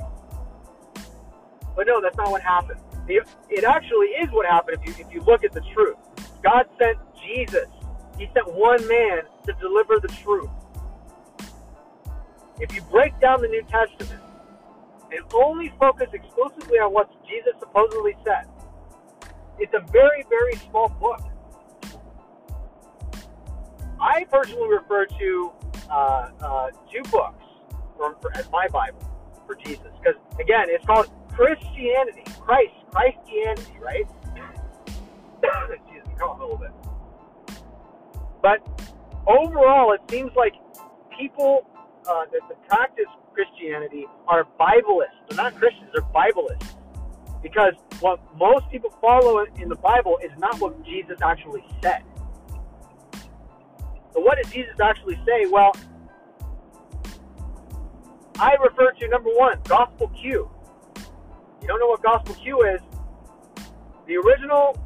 But 1.74 1.86
no, 1.86 2.00
that's 2.00 2.16
not 2.16 2.30
what 2.30 2.42
happened. 2.42 2.80
It, 3.08 3.26
it 3.48 3.64
actually 3.64 4.08
is 4.08 4.30
what 4.32 4.46
happened 4.46 4.78
if 4.82 4.86
you 4.86 5.04
if 5.06 5.12
you 5.12 5.22
look 5.22 5.44
at 5.44 5.52
the 5.52 5.62
truth. 5.72 5.96
God 6.42 6.66
sent 6.78 6.98
Jesus. 7.24 7.68
He 8.18 8.28
sent 8.34 8.52
one 8.52 8.86
man 8.88 9.22
to 9.46 9.52
deliver 9.60 9.98
the 10.00 10.08
truth. 10.08 10.50
If 12.60 12.74
you 12.74 12.82
break 12.82 13.18
down 13.20 13.40
the 13.40 13.48
New 13.48 13.62
Testament 13.62 14.20
and 15.12 15.20
only 15.32 15.72
focus 15.78 16.08
exclusively 16.12 16.78
on 16.78 16.92
what 16.92 17.08
Jesus 17.26 17.52
supposedly 17.60 18.16
said, 18.24 18.46
it's 19.58 19.72
a 19.74 19.80
very, 19.92 20.24
very 20.28 20.56
small 20.68 20.88
book. 20.88 21.20
I 24.00 24.24
personally 24.30 24.68
refer 24.68 25.06
to 25.06 25.52
uh, 25.90 26.30
uh, 26.40 26.70
two 26.92 27.02
books 27.10 27.44
from, 27.96 28.14
as 28.34 28.50
my 28.50 28.68
Bible 28.68 29.00
for 29.46 29.54
Jesus, 29.56 29.88
because 30.00 30.20
again, 30.38 30.66
it's 30.68 30.84
called 30.84 31.08
Christianity, 31.32 32.24
Christ, 32.40 32.74
Christianity, 32.90 33.78
right? 33.80 34.06
Me, 34.34 36.00
come 36.18 36.30
a 36.30 36.40
little 36.40 36.58
bit. 36.58 36.70
But 38.42 38.58
overall, 39.26 39.92
it 39.92 40.00
seems 40.10 40.32
like 40.36 40.54
people 41.18 41.66
uh, 42.08 42.24
that, 42.32 42.68
practice 42.68 43.06
Christianity 43.32 44.06
are 44.26 44.46
Biblists. 44.58 45.14
They're 45.28 45.36
not 45.36 45.54
Christians; 45.54 45.90
they're 45.92 46.02
Biblists. 46.02 46.74
Because 47.42 47.74
what 48.00 48.20
most 48.36 48.68
people 48.70 48.90
follow 49.00 49.44
in 49.56 49.68
the 49.68 49.76
Bible 49.76 50.18
is 50.24 50.32
not 50.38 50.60
what 50.60 50.84
Jesus 50.84 51.18
actually 51.22 51.64
said. 51.80 52.02
So 54.12 54.20
what 54.20 54.38
did 54.38 54.52
Jesus 54.52 54.78
actually 54.80 55.18
say? 55.26 55.46
Well, 55.50 55.72
I 58.38 58.54
refer 58.62 58.92
to 58.92 59.08
number 59.08 59.30
one, 59.30 59.58
Gospel 59.64 60.08
Q. 60.08 60.50
You 61.60 61.68
don't 61.68 61.80
know 61.80 61.88
what 61.88 62.02
Gospel 62.02 62.34
Q 62.34 62.62
is? 62.62 62.80
The 64.06 64.16
original 64.16 64.78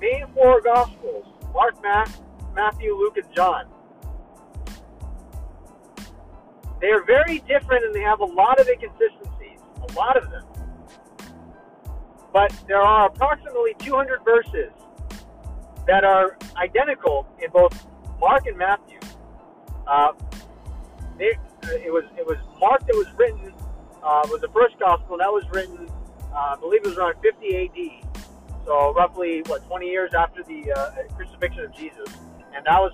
main 0.00 0.26
four 0.34 0.60
Gospels 0.60 1.26
Mark, 1.52 1.80
Matt, 1.82 2.10
Matthew, 2.54 2.94
Luke, 2.94 3.16
and 3.16 3.34
John. 3.34 3.66
They 6.80 6.88
are 6.88 7.02
very 7.04 7.38
different 7.40 7.84
and 7.84 7.94
they 7.94 8.02
have 8.02 8.20
a 8.20 8.24
lot 8.24 8.60
of 8.60 8.68
inconsistencies, 8.68 9.60
a 9.88 9.92
lot 9.94 10.16
of 10.16 10.30
them. 10.30 10.44
But 12.32 12.52
there 12.68 12.82
are 12.82 13.06
approximately 13.06 13.74
200 13.78 14.22
verses 14.22 14.70
that 15.86 16.04
are 16.04 16.36
identical 16.56 17.26
in 17.42 17.50
both 17.50 17.86
Mark 18.20 18.46
and 18.46 18.56
Matthew. 18.56 18.98
Uh, 19.86 20.12
they, 21.18 21.38
it 21.84 21.92
was 21.92 22.04
it 22.16 22.26
was 22.26 22.36
Mark 22.60 22.86
that 22.86 22.94
was 22.94 23.06
written 23.16 23.52
uh, 24.02 24.22
was 24.30 24.40
the 24.40 24.48
first 24.48 24.78
gospel 24.78 25.18
that 25.18 25.30
was 25.30 25.44
written. 25.52 25.88
Uh, 26.32 26.54
I 26.54 26.56
believe 26.60 26.82
it 26.84 26.88
was 26.88 26.96
around 26.96 27.16
50 27.22 27.46
A.D. 27.46 28.02
So 28.64 28.92
roughly 28.94 29.42
what 29.46 29.66
20 29.66 29.86
years 29.86 30.12
after 30.14 30.42
the 30.42 30.72
uh, 30.72 30.90
crucifixion 31.16 31.64
of 31.64 31.74
Jesus, 31.74 32.08
and 32.54 32.64
that 32.64 32.78
was 32.78 32.92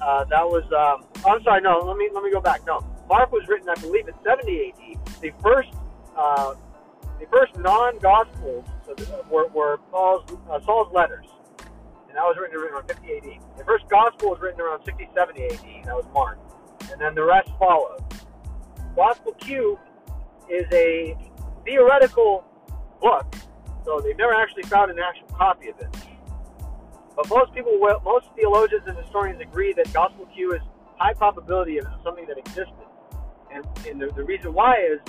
uh, 0.00 0.24
that 0.24 0.44
was. 0.44 0.64
Um, 0.72 1.06
I'm 1.26 1.42
sorry, 1.42 1.60
no. 1.60 1.78
Let 1.78 1.96
me 1.96 2.08
let 2.12 2.22
me 2.22 2.30
go 2.30 2.40
back. 2.40 2.60
No, 2.66 2.84
Mark 3.08 3.32
was 3.32 3.46
written, 3.48 3.68
I 3.68 3.74
believe, 3.80 4.08
in 4.08 4.14
70 4.24 4.52
A.D. 4.52 4.98
The 5.20 5.32
first 5.42 5.70
uh, 6.16 6.54
the 7.20 7.26
first 7.26 7.56
non-gospels 7.58 8.64
were, 9.30 9.46
were 9.48 9.78
Paul's 9.90 10.28
Saul's 10.64 10.92
letters 10.92 11.26
and 12.14 12.22
that 12.22 12.30
was 12.30 12.36
written 12.38 12.56
around 12.56 12.86
50 12.86 13.10
AD. 13.10 13.58
The 13.58 13.64
first 13.64 13.88
gospel 13.88 14.30
was 14.30 14.38
written 14.40 14.60
around 14.60 14.84
60, 14.84 15.10
70 15.16 15.46
AD, 15.46 15.50
and 15.50 15.84
that 15.86 15.96
was 15.96 16.06
Mark, 16.14 16.38
and 16.92 17.00
then 17.00 17.12
the 17.12 17.24
rest 17.24 17.50
followed. 17.58 18.04
Gospel 18.94 19.32
Q 19.32 19.76
is 20.48 20.64
a 20.70 21.18
theoretical 21.64 22.44
book, 23.02 23.34
so 23.84 23.98
they've 23.98 24.16
never 24.16 24.32
actually 24.32 24.62
found 24.62 24.92
an 24.92 24.98
actual 25.00 25.26
copy 25.34 25.70
of 25.70 25.80
it. 25.80 25.90
But 27.16 27.28
most 27.28 27.52
people, 27.52 27.76
most 28.04 28.26
theologians 28.36 28.84
and 28.86 28.96
historians 28.96 29.40
agree 29.40 29.72
that 29.72 29.92
Gospel 29.92 30.26
Q 30.26 30.54
is 30.54 30.62
high 30.96 31.14
probability 31.14 31.78
of 31.78 31.86
something 32.04 32.26
that 32.28 32.38
existed. 32.38 32.86
And, 33.52 33.66
and 33.90 34.00
the, 34.00 34.14
the 34.14 34.22
reason 34.22 34.54
why 34.54 34.76
is 34.78 35.00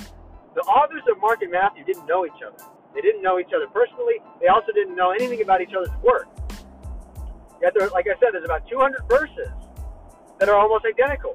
the 0.55 0.61
authors 0.61 1.03
of 1.11 1.21
Mark 1.21 1.43
and 1.43 1.51
Matthew 1.51 1.83
didn't 1.83 2.07
know 2.07 2.25
each 2.25 2.41
other. 2.41 2.57
They 2.95 3.01
didn't 3.01 3.21
know 3.21 3.37
each 3.37 3.53
other 3.55 3.67
personally. 3.67 4.15
They 4.41 4.47
also 4.47 4.71
didn't 4.71 4.95
know 4.95 5.11
anything 5.11 5.43
about 5.43 5.61
each 5.61 5.73
other's 5.77 5.93
work. 6.01 6.27
Yet, 7.61 7.73
there, 7.77 7.89
like 7.89 8.05
I 8.07 8.19
said, 8.19 8.29
there's 8.33 8.45
about 8.45 8.67
200 8.67 9.01
verses 9.09 9.49
that 10.39 10.49
are 10.49 10.55
almost 10.55 10.85
identical, 10.85 11.33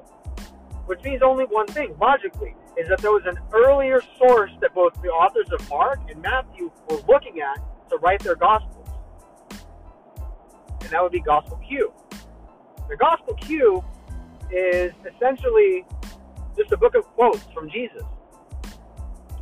which 0.85 1.01
means 1.03 1.21
only 1.21 1.45
one 1.45 1.67
thing, 1.67 1.95
logically, 1.99 2.55
is 2.77 2.87
that 2.89 2.99
there 2.99 3.11
was 3.11 3.25
an 3.25 3.37
earlier 3.53 4.01
source 4.17 4.51
that 4.61 4.73
both 4.73 4.93
the 5.01 5.09
authors 5.09 5.51
of 5.51 5.67
Mark 5.69 5.99
and 6.09 6.21
Matthew 6.21 6.71
were 6.89 7.01
looking 7.07 7.41
at 7.41 7.59
to 7.89 7.97
write 7.97 8.21
their 8.23 8.35
Gospels. 8.35 8.87
And 10.81 10.89
that 10.89 11.01
would 11.01 11.11
be 11.11 11.21
Gospel 11.21 11.59
Q. 11.67 11.91
The 12.89 12.97
Gospel 12.97 13.33
Q 13.35 13.83
is 14.51 14.91
essentially 15.15 15.85
just 16.57 16.71
a 16.71 16.77
book 16.77 16.95
of 16.95 17.05
quotes 17.05 17.43
from 17.53 17.69
Jesus. 17.69 18.03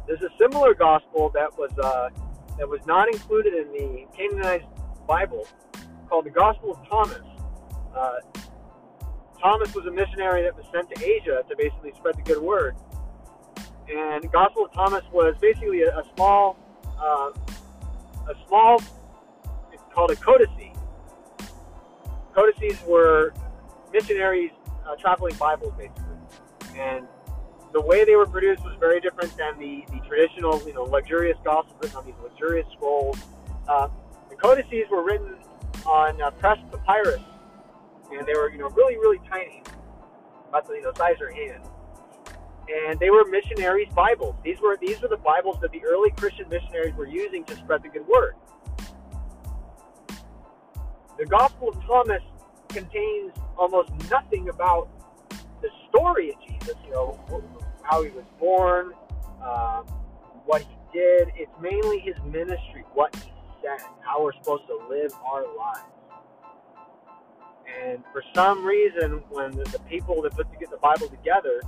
There's 0.07 0.21
a 0.21 0.29
similar 0.39 0.73
gospel 0.73 1.29
that 1.35 1.55
was 1.57 1.71
uh, 1.77 2.09
that 2.57 2.67
was 2.67 2.81
not 2.85 3.07
included 3.13 3.53
in 3.53 3.71
the 3.71 4.07
Canaanite 4.15 4.65
Bible 5.07 5.47
called 6.09 6.25
the 6.25 6.31
Gospel 6.31 6.71
of 6.71 6.89
Thomas. 6.89 7.21
Uh, 7.95 8.15
Thomas 9.39 9.73
was 9.73 9.85
a 9.85 9.91
missionary 9.91 10.41
that 10.41 10.55
was 10.55 10.65
sent 10.73 10.89
to 10.93 11.05
Asia 11.05 11.43
to 11.47 11.55
basically 11.55 11.93
spread 11.95 12.15
the 12.17 12.21
good 12.23 12.41
word. 12.41 12.75
And 13.87 14.29
Gospel 14.31 14.65
of 14.65 14.73
Thomas 14.73 15.03
was 15.11 15.35
basically 15.39 15.83
a, 15.83 15.97
a 15.97 16.03
small, 16.15 16.57
uh, 16.99 17.31
a 18.27 18.35
small, 18.47 18.81
it's 19.71 19.83
called 19.93 20.11
a 20.11 20.15
codice. 20.15 20.75
Codices 22.33 22.79
were 22.85 23.33
missionaries 23.91 24.51
uh, 24.87 24.95
traveling 24.95 25.35
Bibles, 25.35 25.73
basically. 25.77 26.03
And 26.77 27.07
the 27.73 27.81
way 27.81 28.03
they 28.03 28.15
were 28.15 28.25
produced 28.25 28.63
was 28.63 28.75
very 28.79 28.99
different 28.99 29.35
than 29.37 29.57
the, 29.57 29.83
the 29.91 29.99
traditional, 30.07 30.61
you 30.67 30.73
know, 30.73 30.83
luxurious 30.83 31.37
gospels 31.43 31.75
written 31.81 31.97
on 31.97 32.05
these 32.05 32.15
luxurious 32.21 32.67
scrolls. 32.73 33.17
Uh, 33.67 33.87
the 34.29 34.35
codices 34.35 34.85
were 34.91 35.03
written 35.03 35.35
on 35.85 36.21
uh, 36.21 36.31
pressed 36.31 36.61
papyrus, 36.71 37.21
and 38.11 38.25
they 38.27 38.33
were, 38.33 38.51
you 38.51 38.57
know, 38.57 38.69
really, 38.69 38.97
really 38.97 39.19
tiny, 39.29 39.63
about 40.47 40.67
the 40.67 40.73
you 40.73 40.81
know 40.81 40.91
size 40.95 41.13
of 41.13 41.19
your 41.19 41.33
hand. 41.33 41.63
And 42.69 42.99
they 42.99 43.09
were 43.09 43.25
missionaries' 43.25 43.89
Bibles. 43.95 44.35
These 44.43 44.59
were 44.61 44.77
these 44.79 45.01
were 45.01 45.07
the 45.07 45.17
Bibles 45.17 45.57
that 45.61 45.71
the 45.71 45.83
early 45.85 46.11
Christian 46.11 46.47
missionaries 46.49 46.95
were 46.95 47.07
using 47.07 47.43
to 47.45 47.55
spread 47.55 47.83
the 47.83 47.89
good 47.89 48.07
word. 48.07 48.35
The 51.17 51.25
Gospel 51.25 51.69
of 51.69 51.83
Thomas 51.85 52.21
contains 52.69 53.33
almost 53.57 53.91
nothing 54.09 54.49
about 54.49 54.87
the 55.61 55.69
story 55.89 56.29
of 56.29 56.35
Jesus. 56.47 56.75
You 56.85 56.91
know, 56.91 57.43
how 57.81 58.03
he 58.03 58.11
was 58.11 58.25
born, 58.39 58.93
um, 59.43 59.85
what 60.45 60.61
he 60.61 60.75
did. 60.93 61.29
It's 61.35 61.51
mainly 61.59 61.99
his 61.99 62.15
ministry, 62.25 62.83
what 62.93 63.15
he 63.15 63.31
said, 63.61 63.85
how 64.01 64.23
we're 64.23 64.33
supposed 64.33 64.63
to 64.67 64.79
live 64.89 65.13
our 65.25 65.43
lives. 65.55 65.83
And 67.81 68.03
for 68.11 68.23
some 68.33 68.65
reason, 68.65 69.23
when 69.29 69.51
the, 69.51 69.63
the 69.65 69.79
people 69.89 70.21
that 70.23 70.33
put 70.33 70.47
the, 70.51 70.65
the 70.65 70.77
Bible 70.77 71.07
together, 71.07 71.61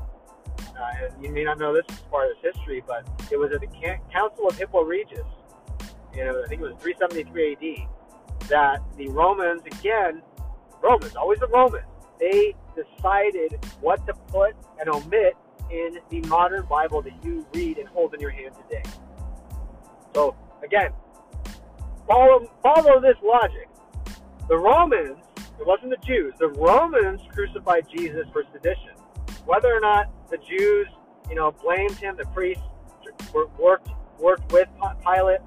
uh, 0.60 1.06
and 1.06 1.24
you 1.24 1.32
may 1.32 1.44
not 1.44 1.60
know 1.60 1.74
this 1.74 1.86
as 1.90 2.00
part 2.10 2.30
of 2.30 2.38
this 2.42 2.54
history, 2.56 2.84
but 2.86 3.08
it 3.32 3.38
was 3.38 3.52
at 3.52 3.62
the 3.62 3.68
Council 4.12 4.48
of 4.48 4.58
Hippo 4.58 4.84
Regius, 4.84 5.26
you 6.14 6.26
know, 6.26 6.42
I 6.44 6.48
think 6.48 6.62
it 6.62 6.66
was 6.66 6.76
373 6.82 7.54
AD, 7.54 8.50
that 8.50 8.82
the 8.98 9.08
Romans, 9.10 9.62
again, 9.66 10.22
Romans, 10.82 11.16
always 11.16 11.40
the 11.40 11.48
Romans, 11.48 11.86
they 12.20 12.56
decided 12.76 13.64
what 13.80 14.06
to 14.08 14.14
put 14.14 14.56
and 14.80 14.90
omit 14.90 15.36
in 15.70 16.00
the 16.10 16.22
modern 16.28 16.66
Bible 16.66 17.02
that 17.02 17.14
you 17.24 17.46
read 17.54 17.78
and 17.78 17.88
hold 17.88 18.14
in 18.14 18.20
your 18.20 18.30
hand 18.30 18.54
today. 18.56 18.84
So, 20.14 20.36
again, 20.64 20.92
follow, 22.12 22.52
follow 22.62 23.00
this 23.00 23.18
logic. 23.24 23.70
The 24.48 24.58
Romans, 24.58 25.18
it 25.60 25.66
wasn't 25.66 25.92
the 25.92 26.06
Jews, 26.06 26.34
the 26.40 26.50
Romans 26.50 27.22
crucified 27.34 27.86
Jesus 27.96 28.26
for 28.34 28.44
sedition. 28.52 28.92
Whether 29.46 29.74
or 29.74 29.80
not 29.80 30.10
the 30.30 30.38
Jews, 30.38 30.88
you 31.30 31.36
know, 31.36 31.52
blamed 31.64 31.96
him, 31.96 32.18
the 32.18 32.26
priests 32.28 32.64
worked 33.58 33.90
worked 34.20 34.52
with 34.52 34.68
Pilate, 35.04 35.40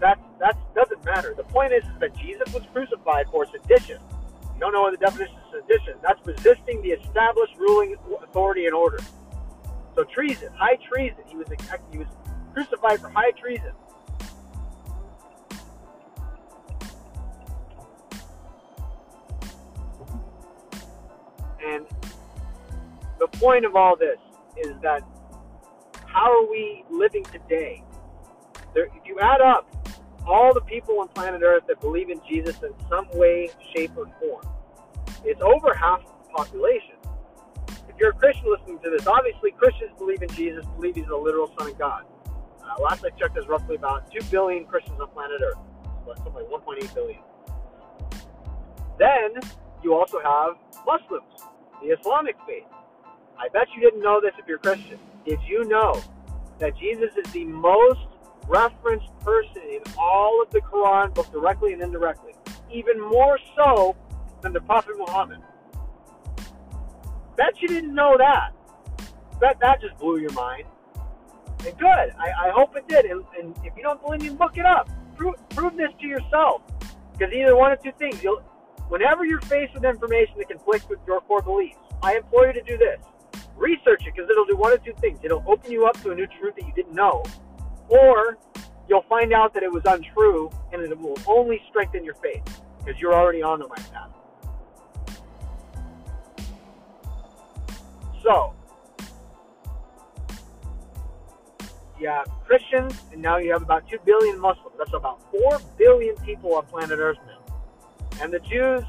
that 0.00 0.18
that 0.40 0.56
doesn't 0.74 1.04
matter. 1.04 1.34
The 1.36 1.44
point 1.44 1.72
is, 1.72 1.84
is 1.84 2.00
that 2.00 2.16
Jesus 2.16 2.52
was 2.52 2.62
crucified 2.72 3.26
for 3.30 3.46
sedition. 3.46 3.98
You 4.54 4.60
don't 4.60 4.72
know 4.72 4.82
what 4.82 4.98
the 4.98 5.04
definition 5.04 5.36
of 5.36 5.62
sedition. 5.62 5.94
That's 6.02 6.20
resisting 6.26 6.82
the 6.82 6.90
established 6.90 7.56
ruling 7.58 7.96
authority 8.22 8.66
and 8.66 8.74
order. 8.74 8.98
So 9.94 10.04
treason, 10.04 10.48
high 10.54 10.76
treason. 10.76 11.22
He 11.26 11.36
was 11.36 11.46
he 11.92 11.98
was 11.98 12.08
crucified 12.52 13.00
for 13.00 13.10
high 13.10 13.32
treason. 13.32 13.72
And 21.64 21.86
the 23.18 23.28
point 23.38 23.64
of 23.64 23.76
all 23.76 23.96
this 23.96 24.18
is 24.56 24.74
that 24.82 25.02
how 26.06 26.30
are 26.32 26.50
we 26.50 26.84
living 26.90 27.24
today? 27.24 27.82
There, 28.74 28.86
if 28.86 29.04
you 29.04 29.18
add 29.20 29.40
up 29.40 29.68
all 30.26 30.52
the 30.52 30.60
people 30.62 31.00
on 31.00 31.08
planet 31.08 31.42
Earth 31.42 31.64
that 31.68 31.80
believe 31.80 32.10
in 32.10 32.20
Jesus 32.28 32.56
in 32.62 32.72
some 32.88 33.06
way, 33.14 33.50
shape, 33.74 33.92
or 33.96 34.06
form, 34.20 34.46
it's 35.24 35.40
over 35.40 35.74
half 35.74 36.02
the 36.02 36.28
population 36.34 36.96
if 37.96 38.00
you're 38.00 38.10
a 38.10 38.14
Christian 38.14 38.44
listening 38.50 38.78
to 38.80 38.90
this, 38.90 39.06
obviously 39.06 39.52
Christians 39.52 39.90
believe 39.96 40.22
in 40.22 40.28
Jesus, 40.28 40.66
believe 40.76 40.96
he's 40.96 41.06
the 41.06 41.16
literal 41.16 41.50
Son 41.58 41.70
of 41.70 41.78
God. 41.78 42.04
Uh, 42.28 42.82
last 42.82 43.02
I 43.02 43.08
checked, 43.18 43.32
there's 43.32 43.48
roughly 43.48 43.76
about 43.76 44.12
2 44.12 44.22
billion 44.30 44.66
Christians 44.66 45.00
on 45.00 45.08
planet 45.08 45.40
Earth. 45.42 45.56
that's 46.06 46.22
something 46.22 46.44
like 46.50 46.62
1.8 46.62 46.94
billion. 46.94 47.20
Then 48.98 49.40
you 49.82 49.94
also 49.94 50.18
have 50.20 50.56
Muslims, 50.86 51.42
the 51.82 51.88
Islamic 51.88 52.36
faith. 52.46 52.64
I 53.38 53.48
bet 53.48 53.68
you 53.74 53.80
didn't 53.80 54.02
know 54.02 54.20
this 54.20 54.32
if 54.38 54.46
you're 54.46 54.58
Christian. 54.58 54.98
Did 55.26 55.38
you 55.46 55.64
know 55.64 56.02
that 56.58 56.76
Jesus 56.78 57.10
is 57.16 57.30
the 57.32 57.44
most 57.44 58.06
referenced 58.48 59.16
person 59.20 59.62
in 59.70 59.80
all 59.98 60.42
of 60.42 60.50
the 60.50 60.60
Quran, 60.60 61.14
both 61.14 61.30
directly 61.32 61.72
and 61.72 61.82
indirectly? 61.82 62.32
Even 62.72 63.00
more 63.00 63.38
so 63.56 63.96
than 64.40 64.52
the 64.52 64.60
Prophet 64.60 64.96
Muhammad. 64.96 65.40
Bet 67.36 67.60
you 67.60 67.68
didn't 67.68 67.94
know 67.94 68.16
that. 68.18 68.52
Bet 69.40 69.58
that 69.60 69.80
just 69.80 69.98
blew 69.98 70.18
your 70.18 70.32
mind. 70.32 70.64
And 71.66 71.76
good. 71.78 71.88
I, 72.18 72.48
I 72.48 72.50
hope 72.54 72.76
it 72.76 72.88
did. 72.88 73.04
And, 73.06 73.24
and 73.38 73.54
if 73.64 73.76
you 73.76 73.82
don't 73.82 74.00
believe 74.02 74.22
me, 74.22 74.30
look 74.30 74.56
it 74.56 74.64
up. 74.64 74.88
Prove, 75.16 75.34
prove 75.50 75.76
this 75.76 75.90
to 76.00 76.06
yourself. 76.06 76.62
Because 77.12 77.34
either 77.34 77.56
one 77.56 77.72
of 77.72 77.82
two 77.82 77.92
things. 77.98 78.22
You'll, 78.22 78.42
whenever 78.88 79.24
you're 79.24 79.40
faced 79.42 79.74
with 79.74 79.84
information 79.84 80.34
that 80.38 80.48
conflicts 80.48 80.88
with 80.88 80.98
your 81.06 81.20
core 81.22 81.42
beliefs, 81.42 81.76
I 82.02 82.16
implore 82.16 82.46
you 82.46 82.52
to 82.52 82.62
do 82.62 82.76
this. 82.76 82.98
Research 83.56 84.02
it 84.06 84.14
because 84.14 84.28
it'll 84.30 84.44
do 84.44 84.56
one 84.56 84.72
of 84.72 84.84
two 84.84 84.94
things. 85.00 85.18
It'll 85.22 85.44
open 85.46 85.70
you 85.70 85.86
up 85.86 86.00
to 86.02 86.10
a 86.10 86.14
new 86.14 86.26
truth 86.26 86.54
that 86.56 86.66
you 86.66 86.72
didn't 86.74 86.94
know, 86.94 87.24
or 87.88 88.36
you'll 88.88 89.04
find 89.08 89.32
out 89.32 89.54
that 89.54 89.62
it 89.62 89.72
was 89.72 89.82
untrue 89.86 90.50
and 90.72 90.82
it 90.82 90.98
will 90.98 91.18
only 91.26 91.60
strengthen 91.68 92.04
your 92.04 92.14
faith 92.14 92.42
because 92.78 93.00
you're 93.00 93.14
already 93.14 93.42
on 93.42 93.58
the 93.58 93.66
right 93.66 93.92
path. 93.92 94.10
So, 98.22 98.56
have 102.06 102.26
Christians, 102.46 102.94
and 103.12 103.20
now 103.20 103.38
you 103.38 103.52
have 103.52 103.62
about 103.62 103.88
2 103.88 103.98
billion 104.04 104.38
Muslims. 104.38 104.74
That's 104.78 104.92
about 104.92 105.20
4 105.30 105.60
billion 105.78 106.14
people 106.16 106.54
on 106.54 106.66
planet 106.66 106.98
Earth 106.98 107.18
now. 107.26 107.35
And 108.20 108.32
the 108.32 108.40
Jews, 108.40 108.82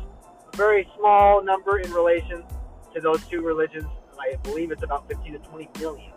a 0.53 0.57
very 0.57 0.87
small 0.97 1.43
number 1.43 1.79
in 1.79 1.91
relation 1.91 2.43
to 2.93 3.01
those 3.01 3.25
two 3.27 3.41
religions. 3.41 3.85
I 4.19 4.35
believe 4.43 4.71
it's 4.71 4.83
about 4.83 5.07
15 5.07 5.33
to 5.33 5.39
20 5.39 5.69
million. 5.79 6.11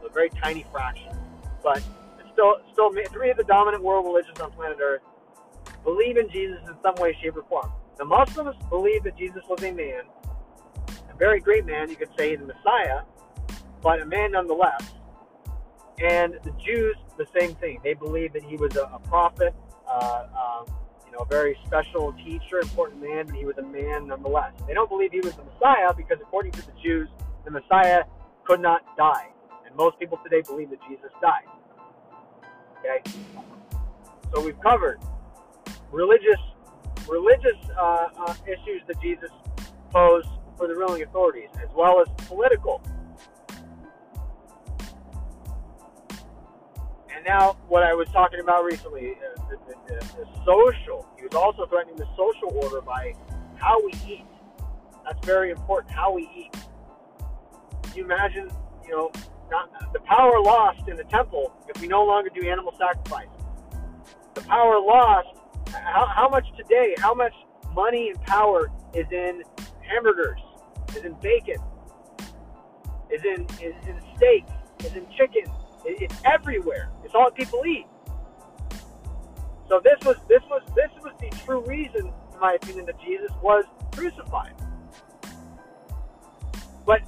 So 0.00 0.08
a 0.08 0.10
very 0.10 0.30
tiny 0.30 0.64
fraction. 0.70 1.16
But 1.62 1.78
it's 2.18 2.30
still, 2.32 2.56
still 2.72 2.92
three 3.12 3.30
of 3.30 3.36
the 3.36 3.44
dominant 3.44 3.82
world 3.82 4.04
religions 4.04 4.40
on 4.40 4.52
planet 4.52 4.78
Earth 4.82 5.02
believe 5.84 6.16
in 6.16 6.28
Jesus 6.28 6.58
in 6.66 6.74
some 6.82 6.94
way, 6.96 7.16
shape, 7.22 7.36
or 7.36 7.44
form. 7.44 7.70
The 7.96 8.04
Muslims 8.04 8.56
believe 8.68 9.04
that 9.04 9.16
Jesus 9.16 9.42
was 9.48 9.62
a 9.62 9.72
man 9.72 10.02
a 11.16 11.18
very 11.18 11.40
great 11.40 11.64
man, 11.64 11.88
you 11.88 11.96
could 11.96 12.10
say 12.18 12.36
the 12.36 12.44
Messiah, 12.44 13.00
but 13.82 14.00
a 14.00 14.06
man 14.06 14.32
nonetheless. 14.32 14.82
And 16.02 16.34
the 16.44 16.52
Jews, 16.62 16.96
the 17.16 17.26
same 17.38 17.54
thing. 17.54 17.80
They 17.82 17.94
believe 17.94 18.34
that 18.34 18.42
he 18.42 18.56
was 18.56 18.76
a, 18.76 18.82
a 18.82 18.98
prophet, 18.98 19.54
uh, 19.88 20.26
you 20.66 20.66
know, 21.16 21.24
a 21.24 21.28
very 21.28 21.58
special 21.66 22.12
teacher, 22.24 22.60
important 22.60 23.02
man, 23.02 23.26
but 23.26 23.34
he 23.34 23.44
was 23.44 23.56
a 23.58 23.62
man 23.62 24.08
nonetheless. 24.08 24.52
They 24.66 24.74
don't 24.74 24.88
believe 24.88 25.12
he 25.12 25.20
was 25.20 25.34
the 25.34 25.44
Messiah 25.44 25.92
because, 25.96 26.18
according 26.20 26.52
to 26.52 26.62
the 26.66 26.72
Jews, 26.82 27.08
the 27.44 27.50
Messiah 27.50 28.04
could 28.44 28.60
not 28.60 28.82
die. 28.96 29.28
And 29.66 29.74
most 29.76 29.98
people 29.98 30.18
today 30.22 30.42
believe 30.42 30.70
that 30.70 30.80
Jesus 30.88 31.10
died. 31.20 31.44
Okay? 32.80 33.02
So 34.34 34.44
we've 34.44 34.60
covered 34.60 35.00
religious 35.90 36.40
religious 37.08 37.56
uh, 37.78 38.08
uh, 38.18 38.34
issues 38.46 38.82
that 38.88 39.00
Jesus 39.00 39.30
posed 39.92 40.28
for 40.58 40.66
the 40.66 40.74
ruling 40.74 41.02
authorities, 41.02 41.48
as 41.62 41.68
well 41.74 42.00
as 42.00 42.08
political. 42.26 42.82
Now, 47.26 47.56
what 47.68 47.82
I 47.82 47.92
was 47.92 48.08
talking 48.10 48.38
about 48.40 48.64
recently, 48.64 49.14
uh, 49.14 49.42
the, 49.50 49.74
the, 49.88 50.06
the, 50.16 50.26
social, 50.44 51.06
he 51.16 51.24
was 51.24 51.34
also 51.34 51.66
threatening 51.66 51.96
the 51.96 52.06
social 52.16 52.56
order 52.62 52.80
by 52.80 53.14
how 53.56 53.84
we 53.84 53.92
eat. 54.06 54.24
That's 55.04 55.26
very 55.26 55.50
important, 55.50 55.92
how 55.92 56.12
we 56.12 56.30
eat. 56.36 56.52
Can 57.82 57.96
you 57.96 58.04
imagine, 58.04 58.48
you 58.84 58.92
know, 58.92 59.10
not, 59.50 59.92
the 59.92 59.98
power 60.00 60.40
lost 60.40 60.88
in 60.88 60.96
the 60.96 61.04
temple 61.04 61.52
if 61.68 61.80
we 61.80 61.88
no 61.88 62.04
longer 62.04 62.30
do 62.32 62.48
animal 62.48 62.72
sacrifice? 62.78 63.26
The 64.34 64.42
power 64.42 64.78
lost, 64.78 65.28
how, 65.72 66.06
how 66.06 66.28
much 66.28 66.46
today, 66.56 66.94
how 66.98 67.14
much 67.14 67.34
money 67.74 68.10
and 68.10 68.22
power 68.22 68.70
is 68.94 69.06
in 69.10 69.42
hamburgers, 69.80 70.40
is 70.90 71.04
in 71.04 71.14
bacon, 71.14 71.56
is 73.10 73.22
in, 73.24 73.46
is 73.60 73.74
in 73.88 74.00
steak, 74.16 74.44
is 74.84 74.94
in 74.94 75.06
chicken, 75.16 75.52
it's 75.84 76.20
everywhere. 76.24 76.90
All 77.16 77.30
people 77.30 77.62
eat. 77.66 77.86
So 79.68 79.80
this 79.82 79.98
was 80.04 80.16
this 80.28 80.42
was 80.48 80.62
this 80.74 80.90
was 81.02 81.12
the 81.20 81.28
true 81.44 81.60
reason, 81.66 82.12
in 82.32 82.40
my 82.40 82.54
opinion, 82.54 82.86
that 82.86 83.00
Jesus 83.00 83.30
was 83.42 83.64
crucified. 83.92 84.54
But 86.84 87.00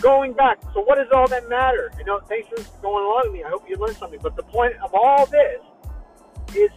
going 0.00 0.32
back, 0.32 0.58
so 0.74 0.80
what 0.80 0.96
does 0.96 1.08
all 1.12 1.28
that 1.28 1.48
matter? 1.48 1.92
You 1.98 2.04
know, 2.04 2.20
thanks 2.28 2.48
for 2.48 2.56
going 2.82 3.04
along 3.04 3.22
with 3.24 3.32
me. 3.34 3.44
I 3.44 3.48
hope 3.48 3.68
you 3.68 3.76
learned 3.76 3.96
something. 3.96 4.18
But 4.22 4.34
the 4.34 4.42
point 4.42 4.74
of 4.82 4.92
all 4.94 5.26
this 5.26 5.60
is 6.56 6.70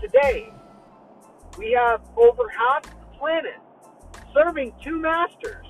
today 0.00 0.52
we 1.58 1.72
have 1.72 2.00
over 2.16 2.48
half 2.48 2.82
the 2.82 3.18
planet 3.18 3.58
serving 4.34 4.72
two 4.82 4.98
masters. 4.98 5.66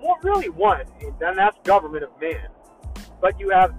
More, 0.00 0.16
really 0.22 0.48
one, 0.48 0.84
and 1.00 1.38
that's 1.38 1.56
government 1.64 2.04
of 2.04 2.10
man. 2.20 2.48
But 3.20 3.38
you 3.38 3.50
have 3.50 3.72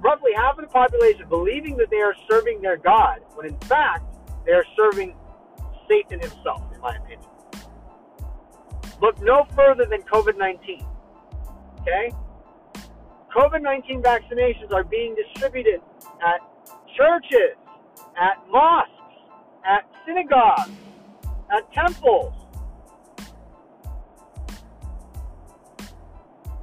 roughly 0.00 0.32
half 0.34 0.58
of 0.58 0.64
the 0.64 0.70
population 0.70 1.28
believing 1.28 1.76
that 1.76 1.90
they 1.90 1.98
are 1.98 2.14
serving 2.30 2.60
their 2.60 2.76
God, 2.76 3.20
when 3.34 3.46
in 3.46 3.58
fact 3.60 4.04
they 4.44 4.52
are 4.52 4.64
serving 4.76 5.14
Satan 5.88 6.20
himself, 6.20 6.62
in 6.74 6.80
my 6.80 6.96
opinion. 6.96 7.20
Look 9.00 9.20
no 9.20 9.46
further 9.54 9.84
than 9.84 10.02
COVID 10.02 10.38
19. 10.38 10.84
Okay? 11.80 12.12
COVID 13.36 13.62
19 13.62 14.02
vaccinations 14.02 14.72
are 14.72 14.84
being 14.84 15.14
distributed 15.14 15.80
at 16.22 16.40
churches, 16.96 17.56
at 18.16 18.38
mosques, 18.50 18.90
at 19.66 19.84
synagogues, 20.06 20.70
at 21.54 21.70
temples. 21.72 22.32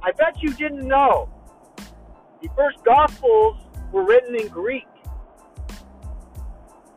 I 0.02 0.12
bet 0.12 0.42
you 0.42 0.52
didn't 0.52 0.86
know 0.86 1.30
the 2.44 2.54
first 2.54 2.84
Gospels 2.84 3.56
were 3.90 4.04
written 4.04 4.34
in 4.34 4.48
Greek. 4.48 4.86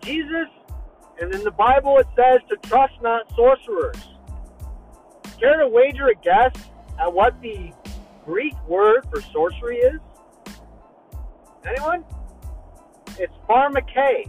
Jesus, 0.02 0.48
and 1.22 1.34
in 1.34 1.44
the 1.44 1.52
Bible 1.52 1.98
it 2.00 2.08
says 2.16 2.42
to 2.50 2.58
trust 2.68 2.94
not 3.02 3.24
sorcerers. 3.36 4.10
Care 5.40 5.58
to 5.60 5.68
wager 5.70 6.08
a 6.08 6.16
guess 6.16 6.54
at 7.00 7.12
what 7.14 7.40
the 7.42 7.72
Greek 8.26 8.56
word 8.68 9.06
for 9.10 9.22
sorcery 9.22 9.78
is? 9.78 10.00
Anyone? 11.66 12.04
It's 13.20 13.34
pharmakeia, 13.50 14.28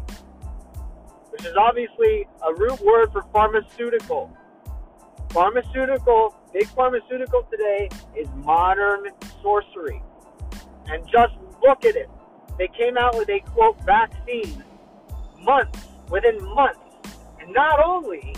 which 1.31 1.45
is 1.45 1.55
obviously 1.59 2.29
a 2.47 2.55
root 2.55 2.81
word 2.81 3.13
for 3.13 3.23
pharmaceutical. 3.33 4.37
Pharmaceutical, 5.31 6.35
big 6.53 6.67
pharmaceutical 6.69 7.43
today 7.51 7.89
is 8.17 8.29
modern 8.37 9.07
sorcery. 9.43 10.03
And 10.88 11.07
just 11.07 11.35
look 11.62 11.85
at 11.85 11.96
it. 11.96 12.09
They 12.59 12.68
came 12.68 12.96
out 12.96 13.16
with 13.16 13.29
a 13.29 13.40
quote 13.40 13.81
vaccine 13.85 14.64
months, 15.40 15.87
within 16.11 16.42
months. 16.55 16.81
And 17.40 17.53
not 17.53 17.81
only 17.85 18.35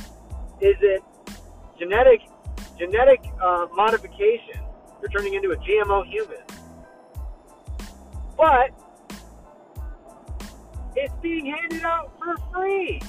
is 0.61 0.77
it 0.81 1.03
genetic 1.79 2.21
genetic 2.79 3.21
uh, 3.43 3.67
modification, 3.75 4.61
they're 5.01 5.09
turning 5.11 5.35
into 5.35 5.51
a 5.51 5.57
GMO 5.57 6.07
human, 6.07 6.43
but 8.37 8.71
it's 10.97 11.15
being 11.23 11.47
handed 11.47 11.83
out 11.83 12.13
for 12.19 12.37
free. 12.53 13.01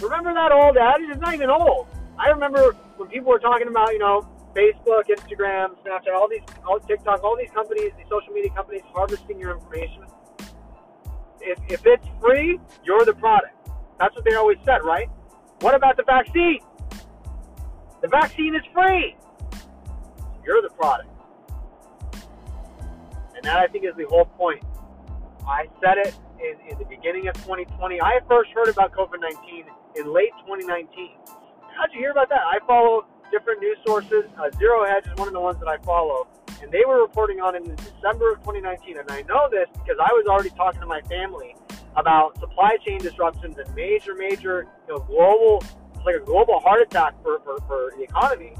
Remember 0.00 0.34
that 0.34 0.52
old 0.52 0.76
adage? 0.76 1.08
It's 1.10 1.20
not 1.20 1.34
even 1.34 1.50
old. 1.50 1.86
I 2.18 2.28
remember 2.28 2.72
when 2.96 3.08
people 3.08 3.30
were 3.30 3.38
talking 3.38 3.68
about, 3.68 3.92
you 3.92 3.98
know, 3.98 4.26
Facebook, 4.54 5.04
Instagram, 5.08 5.76
Snapchat, 5.84 6.14
all 6.14 6.28
these, 6.28 6.42
all 6.66 6.78
TikTok, 6.78 7.22
all 7.24 7.36
these 7.36 7.50
companies, 7.50 7.90
these 7.96 8.06
social 8.08 8.32
media 8.32 8.50
companies 8.54 8.82
harvesting 8.92 9.38
your 9.38 9.52
information. 9.52 10.04
If, 11.40 11.58
if 11.68 11.84
it's 11.84 12.06
free, 12.20 12.58
you're 12.84 13.04
the 13.04 13.14
product. 13.14 13.68
That's 13.98 14.14
what 14.14 14.24
they 14.24 14.34
always 14.34 14.58
said, 14.64 14.82
right? 14.82 15.08
What 15.60 15.74
about 15.74 15.96
the 15.96 16.04
vaccine? 16.04 16.60
The 18.00 18.08
vaccine 18.08 18.54
is 18.54 18.62
free. 18.72 19.16
You're 20.44 20.62
the 20.62 20.70
product. 20.70 21.08
And 23.34 23.44
that, 23.44 23.58
I 23.58 23.66
think, 23.66 23.84
is 23.84 23.94
the 23.96 24.06
whole 24.08 24.26
point. 24.26 24.62
I 25.46 25.66
said 25.82 25.98
it 25.98 26.14
in, 26.38 26.72
in 26.72 26.78
the 26.78 26.84
beginning 26.84 27.28
of 27.28 27.34
2020. 27.34 28.00
I 28.00 28.20
first 28.28 28.50
heard 28.54 28.68
about 28.68 28.92
COVID 28.92 29.20
19 29.20 29.64
in 29.96 30.12
late 30.12 30.30
2019. 30.46 31.10
How'd 31.76 31.92
you 31.92 32.00
hear 32.00 32.10
about 32.10 32.28
that? 32.28 32.40
I 32.40 32.58
follow 32.66 33.06
different 33.34 33.60
news 33.60 33.78
sources. 33.84 34.24
Uh, 34.38 34.50
Zero 34.58 34.86
Hedge 34.86 35.06
is 35.10 35.18
one 35.18 35.26
of 35.26 35.34
the 35.34 35.40
ones 35.40 35.58
that 35.58 35.66
I 35.66 35.78
follow, 35.78 36.28
and 36.62 36.70
they 36.70 36.84
were 36.86 37.02
reporting 37.02 37.40
on 37.40 37.56
it 37.56 37.64
in 37.66 37.74
December 37.74 38.30
of 38.32 38.38
2019. 38.46 38.98
And 38.98 39.10
I 39.10 39.22
know 39.22 39.48
this 39.50 39.66
because 39.74 39.98
I 39.98 40.12
was 40.14 40.26
already 40.30 40.50
talking 40.50 40.80
to 40.80 40.86
my 40.86 41.00
family 41.02 41.56
about 41.96 42.38
supply 42.38 42.76
chain 42.86 42.98
disruptions 42.98 43.58
and 43.58 43.66
major, 43.74 44.14
major, 44.14 44.66
you 44.86 44.94
know, 44.94 45.00
global, 45.00 45.62
like 46.06 46.14
a 46.14 46.20
global 46.20 46.60
heart 46.60 46.82
attack 46.82 47.14
for, 47.22 47.40
for, 47.40 47.58
for 47.66 47.92
the 47.96 48.02
economy 48.04 48.54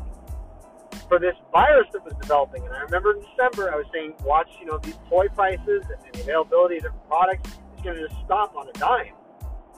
for 1.08 1.18
this 1.18 1.34
virus 1.52 1.86
that 1.92 2.04
was 2.04 2.14
developing. 2.20 2.64
And 2.64 2.74
I 2.74 2.80
remember 2.80 3.12
in 3.12 3.20
December, 3.20 3.72
I 3.72 3.76
was 3.76 3.86
saying, 3.92 4.14
watch, 4.24 4.48
you 4.58 4.66
know, 4.66 4.78
these 4.78 4.98
toy 5.08 5.28
prices 5.28 5.84
and, 5.86 5.98
and 6.04 6.14
the 6.14 6.22
availability 6.22 6.78
of 6.78 6.84
different 6.84 7.08
products 7.08 7.50
is 7.76 7.82
going 7.82 7.96
to 7.96 8.08
just 8.08 8.18
stop 8.24 8.56
on 8.56 8.68
a 8.68 8.72
dime. 8.72 9.14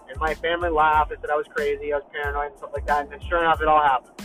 And 0.09 0.18
my 0.20 0.35
family 0.35 0.70
laughed 0.70 1.11
and 1.11 1.20
said 1.20 1.30
I 1.30 1.37
was 1.37 1.46
crazy, 1.48 1.92
I 1.92 1.96
was 1.96 2.06
paranoid 2.12 2.50
and 2.52 2.59
stuff 2.59 2.70
like 2.72 2.87
that. 2.87 3.02
And 3.02 3.12
then 3.12 3.20
sure 3.28 3.40
enough, 3.40 3.61
it 3.61 3.68
all 3.68 3.82
happened. 3.82 4.16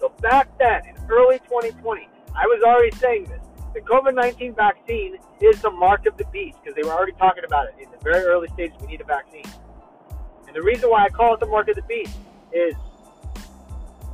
So 0.00 0.12
back 0.20 0.56
then, 0.58 0.82
in 0.86 0.94
early 1.08 1.38
2020, 1.40 2.08
I 2.34 2.46
was 2.46 2.62
already 2.62 2.96
saying 2.96 3.24
this. 3.24 3.40
The 3.74 3.80
COVID 3.80 4.14
19 4.14 4.54
vaccine 4.54 5.16
is 5.40 5.60
the 5.60 5.70
mark 5.70 6.06
of 6.06 6.16
the 6.16 6.24
beast 6.32 6.58
because 6.62 6.74
they 6.74 6.82
were 6.82 6.94
already 6.94 7.12
talking 7.12 7.44
about 7.44 7.68
it 7.68 7.74
in 7.82 7.90
the 7.90 7.98
very 8.02 8.24
early 8.24 8.48
stages. 8.48 8.76
We 8.80 8.88
need 8.88 9.00
a 9.00 9.04
vaccine. 9.04 9.44
And 10.46 10.56
the 10.56 10.62
reason 10.62 10.90
why 10.90 11.04
I 11.04 11.08
call 11.08 11.34
it 11.34 11.40
the 11.40 11.46
mark 11.46 11.68
of 11.68 11.76
the 11.76 11.82
beast 11.82 12.16
is 12.52 12.74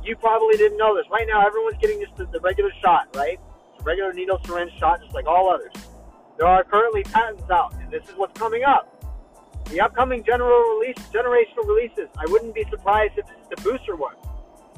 you 0.03 0.15
probably 0.15 0.57
didn't 0.57 0.77
know 0.77 0.95
this. 0.95 1.05
Right 1.09 1.25
now, 1.27 1.45
everyone's 1.45 1.77
getting 1.81 1.99
just 1.99 2.15
the, 2.17 2.25
the 2.25 2.39
regular 2.41 2.71
shot, 2.81 3.15
right? 3.15 3.39
It's 3.73 3.81
a 3.81 3.83
regular 3.83 4.13
needle 4.13 4.39
syringe 4.45 4.71
shot, 4.77 5.01
just 5.01 5.13
like 5.13 5.25
all 5.25 5.49
others. 5.49 5.71
There 6.37 6.47
are 6.47 6.63
currently 6.63 7.03
patents 7.03 7.49
out, 7.49 7.73
and 7.75 7.89
this 7.89 8.03
is 8.09 8.15
what's 8.17 8.37
coming 8.37 8.63
up. 8.63 8.91
The 9.69 9.81
upcoming 9.81 10.23
general 10.23 10.77
release, 10.77 10.97
generational 11.11 11.65
releases, 11.65 12.09
I 12.17 12.25
wouldn't 12.27 12.53
be 12.53 12.65
surprised 12.69 13.13
if 13.17 13.25
it's 13.31 13.49
the 13.49 13.61
booster 13.63 13.95
one. 13.95 14.15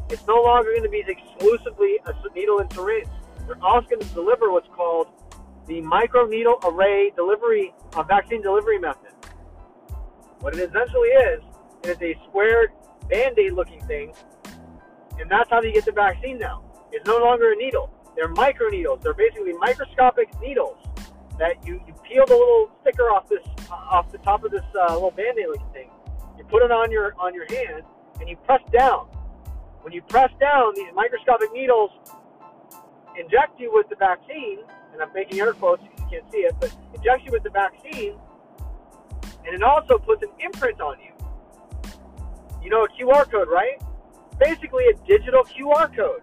It's 0.10 0.26
no 0.26 0.42
longer 0.42 0.72
going 0.72 0.84
to 0.84 0.90
be 0.90 1.04
exclusively 1.06 2.00
a 2.06 2.14
needle 2.34 2.60
and 2.60 2.72
syringe. 2.72 3.10
They're 3.46 3.62
also 3.62 3.88
going 3.90 4.02
to 4.02 4.14
deliver 4.14 4.52
what's 4.52 4.68
called 4.70 5.08
the 5.68 5.82
micro 5.82 6.26
needle 6.26 6.60
array 6.64 7.12
delivery 7.16 7.74
uh, 7.94 8.04
vaccine 8.04 8.42
delivery 8.42 8.80
method. 8.80 9.12
What 10.40 10.54
it 10.56 10.70
essentially 10.70 11.10
is, 11.10 11.42
is 11.84 11.98
a 12.02 12.16
squared 12.28 12.72
band-aid 13.10 13.54
looking 13.54 13.82
thing, 13.86 14.14
and 15.20 15.30
that's 15.30 15.50
how 15.50 15.62
you 15.62 15.74
get 15.74 15.84
the 15.86 15.92
vaccine 15.92 16.40
now. 16.40 16.64
It's 16.92 17.06
no 17.06 17.18
longer 17.18 17.52
a 17.52 17.56
needle. 17.56 17.92
They're 18.16 18.30
micro 18.30 18.70
needles. 18.70 19.02
They're 19.04 19.14
basically 19.14 19.54
microscopic 19.54 20.30
needles 20.42 20.78
that 21.38 21.66
you, 21.66 21.82
you 21.86 21.94
peel 22.08 22.26
the 22.26 22.34
little 22.34 22.72
sticker 22.82 23.10
off 23.12 23.28
this 23.28 23.46
uh, 23.70 23.74
off 23.74 24.12
the 24.12 24.18
top 24.20 24.44
of 24.46 24.52
this 24.52 24.64
uh, 24.74 24.94
little 24.94 25.12
band-aid 25.12 25.48
looking 25.48 25.70
thing. 25.74 25.90
You 26.38 26.46
put 26.46 26.64
it 26.64 26.72
on 26.72 26.92
your 26.92 27.14
on 27.20 27.34
your 27.34 27.46
hand 27.50 27.84
and 28.20 28.30
you 28.30 28.38
press 28.38 28.62
down 28.72 29.08
when 29.82 29.94
you 29.94 30.02
press 30.04 30.32
down, 30.40 30.74
these 30.76 30.92
microscopic 30.94 31.52
needles 31.54 31.92
inject 33.18 33.60
you 33.60 33.72
with 33.74 33.90
the 33.90 33.96
vaccine, 33.96 34.60
and 34.94 35.02
I'm 35.02 35.12
making 35.14 35.40
air 35.40 35.54
quotes, 35.54 35.84
you 35.84 36.06
can't 36.10 36.32
see 36.32 36.40
it, 36.40 36.56
but 36.60 36.76
inject 36.94 37.26
you 37.26 37.32
with 37.32 37.44
the 37.44 37.50
vaccine, 37.50 38.16
and 39.46 39.56
it 39.56 39.64
also 39.64 39.98
puts 39.98 40.24
an 40.24 40.30
imprint 40.40 40.82
on 40.82 40.98
you. 41.00 41.14
You 42.62 42.70
know 42.70 42.84
a 42.84 42.90
QR 42.90 43.30
code, 43.32 43.48
right? 43.50 43.82
Basically, 44.40 44.86
a 44.88 44.94
digital 45.08 45.44
QR 45.44 45.96
code. 45.96 46.22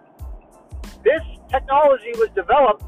This 1.03 1.21
technology 1.49 2.11
was 2.15 2.29
developed 2.35 2.83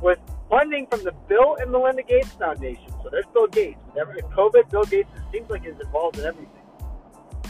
with 0.00 0.18
funding 0.48 0.86
from 0.86 1.02
the 1.04 1.12
Bill 1.28 1.56
and 1.60 1.70
Melinda 1.70 2.02
Gates 2.02 2.30
Foundation. 2.30 2.90
So 3.02 3.08
there's 3.10 3.26
Bill 3.32 3.46
Gates. 3.48 3.80
With 3.94 4.24
COVID, 4.26 4.70
Bill 4.70 4.84
Gates 4.84 5.08
seems 5.32 5.50
like 5.50 5.64
is 5.64 5.78
involved 5.80 6.18
in 6.18 6.24
everything. 6.24 6.62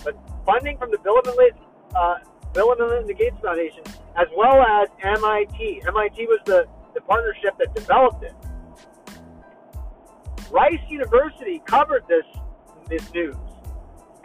But 0.04 0.16
funding 0.46 0.78
from 0.78 0.90
the 0.90 0.98
Bill 0.98 1.16
and 1.16 1.26
Melinda 1.26 1.58
uh, 1.95 2.16
Bill 2.53 2.72
and 2.72 2.80
Melinda 2.80 3.14
Gates 3.14 3.36
Foundation, 3.43 3.82
as 4.16 4.28
well 4.36 4.62
as 4.62 4.88
MIT. 5.03 5.82
MIT 5.86 6.26
was 6.26 6.40
the, 6.45 6.66
the 6.95 7.01
partnership 7.03 7.57
that 7.59 7.74
developed 7.74 8.22
it. 8.22 8.34
Rice 10.51 10.80
University 10.88 11.62
covered 11.64 12.05
this 12.09 12.26
this 12.88 13.12
news, 13.14 13.36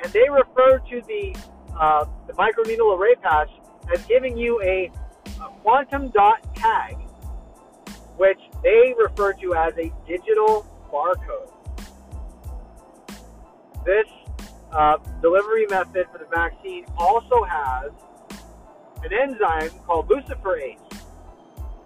and 0.04 0.12
they 0.12 0.28
refer 0.30 0.80
to 0.80 1.02
the 1.08 1.36
uh, 1.80 2.06
the 2.28 2.34
microneedle 2.34 2.98
array 2.98 3.16
patch 3.16 3.50
as 3.94 4.04
giving 4.06 4.38
you 4.38 4.62
a, 4.62 4.92
a 5.42 5.50
quantum 5.62 6.10
dot 6.10 6.54
tag, 6.54 6.98
which 8.18 8.40
they 8.62 8.94
refer 9.00 9.32
to 9.34 9.56
as 9.56 9.74
a 9.78 9.92
digital 10.06 10.66
barcode. 10.92 11.54
This 13.86 14.08
uh, 14.78 14.98
delivery 15.22 15.66
method 15.70 16.06
for 16.12 16.20
the 16.20 16.28
vaccine 16.32 16.86
also 16.98 17.44
has 17.44 17.92
an 19.04 19.12
enzyme 19.12 19.72
called 19.86 20.08
luciferase. 20.08 20.78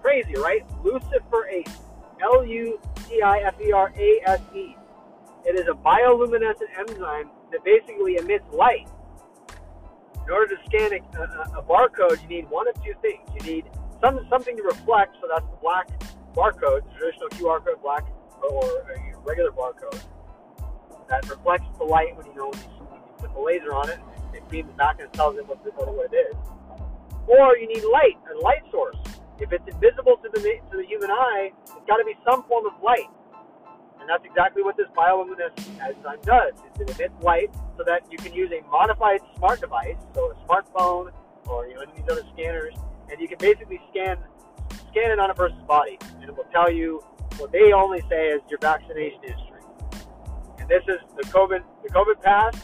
Crazy, 0.02 0.36
right? 0.36 0.68
Luciferase. 0.84 1.74
L 2.22 2.46
U 2.46 2.80
C 3.08 3.22
I 3.22 3.40
F 3.40 3.56
E 3.62 3.72
R 3.72 3.94
A 3.98 4.22
S 4.26 4.42
E. 4.54 4.76
It 5.46 5.60
is 5.60 5.68
a 5.68 5.74
bioluminescent 5.74 6.70
enzyme 6.78 7.32
that 7.52 7.64
basically 7.64 8.18
emits 8.18 8.46
light. 8.54 8.88
In 10.26 10.32
order 10.32 10.56
to 10.56 10.62
scan 10.66 10.92
a, 10.94 11.18
a, 11.18 11.60
a 11.60 11.64
barcode, 11.64 12.22
you 12.22 12.28
need 12.28 12.50
one 12.50 12.68
of 12.68 12.76
two 12.84 12.94
things. 13.02 13.28
You 13.34 13.54
need 13.54 13.66
some, 14.02 14.20
something 14.30 14.56
to 14.56 14.64
reflect, 14.64 15.16
so 15.20 15.28
that's 15.34 15.46
the 15.50 15.58
black 15.62 15.90
barcode, 16.36 16.82
traditional 16.96 17.30
QR 17.30 17.64
code, 17.66 17.82
black 17.82 18.06
or 18.44 18.64
a 18.64 19.18
regular 19.26 19.52
barcode 19.52 20.00
that 21.12 21.30
reflects 21.30 21.66
the 21.78 21.84
light 21.84 22.16
when 22.16 22.26
you 22.26 22.34
know 22.34 22.50
when 22.50 22.60
you, 22.60 22.81
put 23.22 23.34
the 23.34 23.40
laser 23.40 23.74
on 23.74 23.90
it. 23.90 24.00
It 24.34 24.48
beams 24.50 24.72
back 24.78 25.00
and 25.00 25.12
tells 25.14 25.38
it 25.38 25.48
what, 25.48 25.60
what 25.64 26.14
it 26.14 26.16
is. 26.16 26.36
Or 27.28 27.58
you 27.58 27.68
need 27.68 27.84
light, 27.86 28.18
a 28.34 28.38
light 28.42 28.64
source. 28.72 28.98
If 29.40 29.52
it's 29.52 29.64
invisible 29.68 30.18
to 30.18 30.30
the 30.34 30.40
to 30.40 30.78
the 30.78 30.86
human 30.86 31.10
eye, 31.10 31.52
it's 31.64 31.88
got 31.88 31.98
to 31.98 32.06
be 32.06 32.14
some 32.26 32.44
form 32.44 32.66
of 32.66 32.74
light. 32.84 33.10
And 34.00 34.10
that's 34.10 34.26
exactly 34.26 34.64
what 34.64 34.78
this 34.78 34.88
bioluminescent 34.98 35.82
enzyme 35.82 36.22
does. 36.26 36.54
It 36.80 36.90
emits 36.90 37.14
light 37.22 37.54
so 37.78 37.84
that 37.86 38.02
you 38.12 38.18
can 38.18 38.34
use 38.34 38.52
a 38.52 38.62
modified 38.70 39.22
smart 39.38 39.62
device, 39.62 39.98
so 40.14 40.32
a 40.32 40.36
smartphone 40.46 41.12
or 41.48 41.68
you 41.68 41.76
know 41.76 41.82
any 41.82 41.92
of 41.92 41.98
these 41.98 42.10
other 42.10 42.26
scanners, 42.34 42.74
and 43.10 43.20
you 43.20 43.28
can 43.28 43.38
basically 43.38 43.80
scan 43.90 44.18
scan 44.90 45.12
it 45.12 45.20
on 45.20 45.30
a 45.30 45.34
person's 45.34 45.64
body, 45.64 45.98
and 46.20 46.30
it 46.30 46.36
will 46.36 46.50
tell 46.52 46.72
you 46.72 47.04
what 47.38 47.52
they 47.52 47.72
only 47.74 48.02
say 48.10 48.30
is 48.30 48.42
your 48.50 48.60
vaccination 48.60 49.20
history 49.22 49.62
And 50.60 50.68
this 50.68 50.84
is 50.88 51.00
the 51.16 51.24
COVID 51.30 51.64
the 51.84 51.90
COVID 51.90 52.22
pass. 52.22 52.56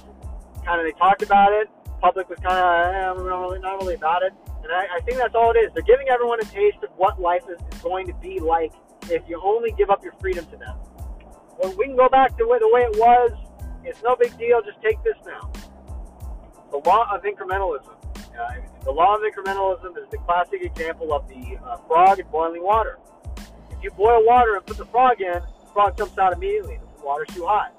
Kind 0.67 0.81
of 0.81 0.85
they 0.85 0.99
talked 0.99 1.23
about 1.23 1.53
it. 1.53 1.69
Public 2.01 2.29
was 2.29 2.37
kind 2.39 2.59
of 2.59 2.93
eh, 2.93 3.23
not 3.23 3.39
really 3.39 3.59
not 3.59 3.79
really 3.79 3.95
about 3.95 4.21
it, 4.21 4.33
and 4.63 4.71
I, 4.71 4.97
I 4.97 4.99
think 5.05 5.17
that's 5.17 5.33
all 5.33 5.51
it 5.51 5.57
is. 5.57 5.71
They're 5.73 5.81
giving 5.81 6.09
everyone 6.09 6.41
a 6.41 6.43
taste 6.43 6.83
of 6.83 6.89
what 6.97 7.21
life 7.21 7.43
is, 7.49 7.57
going 7.81 8.05
to 8.07 8.13
be 8.15 8.39
like 8.39 8.73
if 9.09 9.23
you 9.29 9.41
only 9.41 9.71
give 9.77 9.89
up 9.89 10.03
your 10.03 10.11
freedom 10.19 10.45
to 10.47 10.57
them. 10.57 10.75
Well, 11.57 11.73
we 11.77 11.85
can 11.85 11.95
go 11.95 12.09
back 12.09 12.37
to 12.37 12.43
the 12.43 12.69
way 12.71 12.81
it 12.81 12.97
was. 12.97 13.31
It's 13.85 14.03
no 14.03 14.17
big 14.17 14.37
deal. 14.37 14.61
Just 14.61 14.81
take 14.81 15.01
this 15.03 15.15
now. 15.25 15.49
The 16.69 16.77
law 16.85 17.07
of 17.15 17.23
incrementalism. 17.23 17.95
Uh, 18.37 18.53
the 18.83 18.91
law 18.91 19.15
of 19.15 19.21
incrementalism 19.21 19.97
is 19.97 20.09
the 20.11 20.17
classic 20.17 20.61
example 20.61 21.13
of 21.13 21.27
the 21.29 21.57
uh, 21.65 21.77
frog 21.87 22.19
in 22.19 22.27
boiling 22.27 22.61
water. 22.61 22.99
If 23.71 23.81
you 23.81 23.91
boil 23.91 24.25
water 24.25 24.57
and 24.57 24.65
put 24.65 24.75
the 24.75 24.85
frog 24.85 25.21
in, 25.21 25.33
the 25.33 25.71
frog 25.71 25.97
jumps 25.97 26.17
out 26.17 26.33
immediately. 26.33 26.77
The 26.99 27.05
water's 27.05 27.33
too 27.33 27.45
hot. 27.45 27.73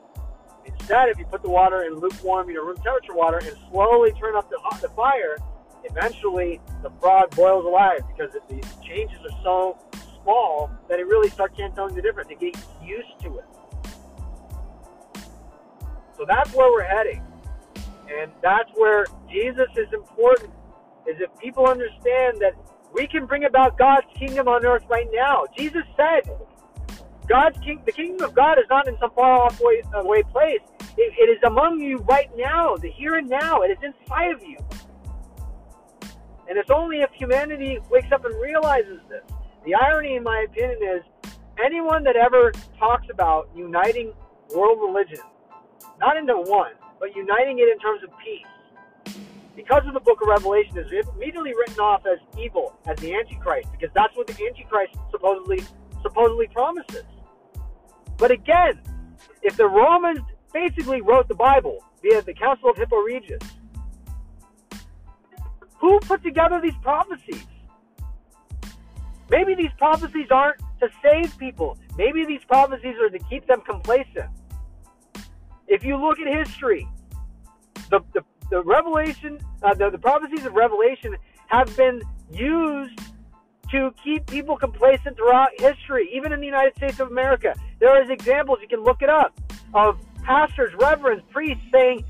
Instead, 0.89 1.11
if 1.11 1.18
you 1.18 1.26
put 1.26 1.43
the 1.43 1.51
water 1.51 1.82
in 1.82 1.97
lukewarm, 1.97 2.49
you 2.49 2.55
know, 2.55 2.64
room 2.64 2.78
temperature 2.78 3.12
water 3.12 3.36
and 3.36 3.55
slowly 3.70 4.11
turn 4.12 4.34
up 4.34 4.49
the, 4.49 4.59
the 4.80 4.89
fire, 4.95 5.36
eventually 5.84 6.62
the 6.82 6.89
frog 6.99 7.30
boils 7.36 7.66
alive 7.66 8.01
because 8.09 8.34
it, 8.34 8.43
the 8.49 8.66
changes 8.82 9.18
are 9.20 9.43
so 9.43 9.78
small 10.22 10.70
that 10.89 10.99
it 10.99 11.07
really 11.07 11.28
starts 11.28 11.55
can't 11.59 11.74
telling 11.74 11.95
the 11.95 12.01
difference. 12.01 12.30
It 12.30 12.41
gets 12.41 12.64
used 12.82 13.20
to 13.20 13.36
it. 13.36 13.45
So 16.16 16.24
that's 16.26 16.55
where 16.55 16.72
we're 16.72 16.84
heading. 16.84 17.22
And 18.11 18.32
that's 18.43 18.70
where 18.74 19.05
Jesus 19.30 19.68
is 19.76 19.93
important, 19.93 20.55
is 21.07 21.16
if 21.20 21.28
people 21.39 21.66
understand 21.66 22.39
that 22.41 22.55
we 22.95 23.07
can 23.07 23.26
bring 23.26 23.45
about 23.45 23.76
God's 23.76 24.07
kingdom 24.14 24.49
on 24.49 24.64
earth 24.64 24.84
right 24.89 25.09
now. 25.12 25.45
Jesus 25.55 25.82
said, 25.99 26.34
God's 27.29 27.59
king, 27.61 27.83
the 27.85 27.93
kingdom 27.93 28.26
of 28.26 28.35
God 28.35 28.59
is 28.59 28.64
not 28.70 28.89
in 28.89 28.97
some 28.99 29.11
far 29.11 29.43
off 29.43 29.61
way, 29.61 29.83
uh, 29.95 30.01
away 30.01 30.22
place. 30.22 30.61
It, 30.97 31.12
it 31.18 31.31
is 31.31 31.39
among 31.45 31.81
you 31.81 31.99
right 32.09 32.31
now, 32.37 32.76
the 32.76 32.91
here 32.91 33.16
and 33.16 33.29
now. 33.29 33.62
It 33.62 33.70
is 33.70 33.79
inside 33.83 34.33
of 34.33 34.43
you. 34.43 34.57
And 36.49 36.57
it's 36.57 36.70
only 36.70 37.01
if 37.01 37.11
humanity 37.12 37.79
wakes 37.91 38.11
up 38.12 38.24
and 38.24 38.35
realizes 38.41 39.01
this. 39.11 39.22
The 39.66 39.74
irony, 39.74 40.16
in 40.16 40.22
my 40.22 40.47
opinion, 40.49 40.79
is 40.83 41.03
anyone 41.62 42.03
that 42.05 42.16
ever 42.16 42.53
talks 42.79 43.07
about 43.12 43.51
uniting 43.55 44.14
world 44.55 44.79
religion, 44.81 45.20
not 46.01 46.16
into 46.16 46.35
one, 46.35 46.72
but 46.99 47.14
uniting 47.14 47.59
it 47.59 47.68
in 47.68 47.79
terms 47.79 48.03
of 48.03 48.11
peace, 48.24 49.20
because 49.55 49.83
of 49.87 49.93
the 49.93 50.01
book 50.01 50.22
of 50.22 50.29
Revelation, 50.29 50.79
is 50.79 50.91
immediately 51.14 51.53
written 51.55 51.81
off 51.81 52.07
as 52.07 52.18
evil, 52.41 52.79
as 52.87 52.99
the 53.01 53.14
Antichrist, 53.14 53.68
because 53.72 53.91
that's 53.95 54.16
what 54.16 54.26
the 54.26 54.47
Antichrist 54.47 54.95
supposedly 55.11 55.61
supposedly 56.03 56.47
promises. 56.49 57.05
But 58.18 58.30
again, 58.32 58.80
if 59.42 59.56
the 59.56 59.66
Romans 59.66 60.20
basically 60.52 61.00
wrote 61.00 61.28
the 61.28 61.34
Bible 61.34 61.82
via 62.02 62.20
the 62.22 62.34
Council 62.34 62.70
of 62.70 62.76
Hippo 62.76 63.02
Regius, 63.04 63.42
who 65.78 65.98
put 66.00 66.22
together 66.22 66.60
these 66.60 66.76
prophecies? 66.82 67.46
Maybe 69.30 69.54
these 69.54 69.70
prophecies 69.78 70.26
aren't 70.30 70.58
to 70.80 70.88
save 71.02 71.38
people. 71.38 71.78
Maybe 71.96 72.24
these 72.24 72.44
prophecies 72.44 72.96
are 73.00 73.10
to 73.10 73.18
keep 73.30 73.46
them 73.46 73.60
complacent. 73.60 74.30
If 75.68 75.84
you 75.84 75.96
look 75.96 76.18
at 76.18 76.26
history, 76.26 76.88
the, 77.90 78.00
the, 78.14 78.22
the 78.50 78.62
revelation, 78.62 79.38
uh, 79.62 79.74
the, 79.74 79.90
the 79.90 79.98
prophecies 79.98 80.46
of 80.46 80.54
Revelation 80.54 81.16
have 81.48 81.74
been 81.76 82.02
used 82.30 82.98
to 83.70 83.92
keep 84.02 84.26
people 84.26 84.56
complacent 84.56 85.16
throughout 85.16 85.50
history, 85.58 86.10
even 86.12 86.32
in 86.32 86.40
the 86.40 86.46
United 86.46 86.76
States 86.76 87.00
of 87.00 87.10
America. 87.10 87.54
There 87.80 88.02
is 88.02 88.10
examples, 88.10 88.58
you 88.62 88.68
can 88.68 88.82
look 88.82 89.02
it 89.02 89.10
up, 89.10 89.38
of 89.74 89.98
pastors, 90.22 90.72
reverends, 90.78 91.22
priests 91.30 91.64
saying, 91.72 92.04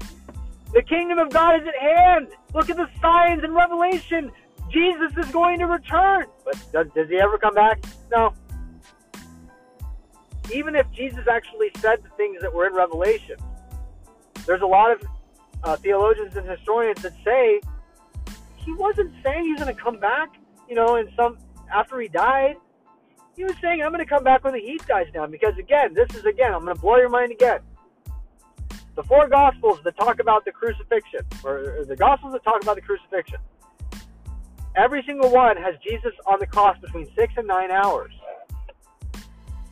the 0.73 0.83
kingdom 0.83 1.19
of 1.19 1.31
God 1.31 1.63
is 1.63 1.67
at 1.67 1.75
hand. 1.77 2.29
Look 2.55 2.69
at 2.69 2.77
the 2.77 2.89
signs 3.01 3.43
in 3.43 3.53
Revelation. 3.53 4.31
Jesus 4.71 5.13
is 5.17 5.31
going 5.33 5.59
to 5.61 5.67
return. 5.67 6.27
But 6.45 6.63
does, 6.73 6.87
does 6.95 7.09
he 7.09 7.17
ever 7.17 7.39
come 7.39 7.55
back? 7.55 7.83
No. 8.11 8.35
Even 10.53 10.75
if 10.75 10.91
Jesus 10.93 11.27
actually 11.31 11.71
said 11.79 12.03
the 12.03 12.11
things 12.17 12.41
that 12.43 12.53
were 12.53 12.67
in 12.67 12.75
Revelation, 12.75 13.37
there's 14.47 14.63
a 14.63 14.67
lot 14.67 14.91
of 14.91 15.03
uh, 15.65 15.77
theologians 15.77 16.37
and 16.37 16.49
historians 16.49 17.01
that 17.03 17.13
say 17.25 17.61
he 18.57 18.73
wasn't 18.75 19.13
saying 19.25 19.45
he's 19.45 19.59
going 19.59 19.75
to 19.75 19.83
come 19.83 19.99
back, 19.99 20.31
you 20.69 20.75
know, 20.75 20.97
in 20.97 21.09
some 21.17 21.39
after 21.73 22.01
he 22.01 22.09
died, 22.09 22.57
he 23.37 23.45
was 23.45 23.55
saying, 23.61 23.83
I'm 23.83 23.93
going 23.93 24.05
to 24.05 24.09
come 24.09 24.25
back 24.25 24.43
when 24.45 24.53
the 24.53 24.61
heat 24.61 24.85
dies 24.87 25.07
down. 25.13 25.31
Because 25.31 25.57
again, 25.59 25.95
this 25.95 26.09
is 26.15 26.25
again, 26.25 26.53
I'm 26.53 26.65
going 26.65 26.75
to 26.75 26.81
blow 26.81 26.97
your 26.97 27.09
mind 27.09 27.33
again. 27.33 27.61
The 28.97 29.05
four 29.05 29.29
Gospels 29.29 29.79
that 29.85 29.97
talk 29.97 30.19
about 30.19 30.45
the 30.45 30.51
crucifixion, 30.51 31.21
or 31.45 31.85
the 31.87 31.95
Gospels 31.95 32.33
that 32.33 32.43
talk 32.43 32.61
about 32.63 32.75
the 32.75 32.83
crucifixion, 32.83 33.39
every 34.77 35.05
single 35.07 35.31
one 35.31 35.57
has 35.57 35.77
Jesus 35.89 36.13
on 36.27 36.41
the 36.41 36.47
cross 36.47 36.77
between 36.81 37.07
six 37.15 37.33
and 37.37 37.47
nine 37.47 37.71
hours. 37.71 38.13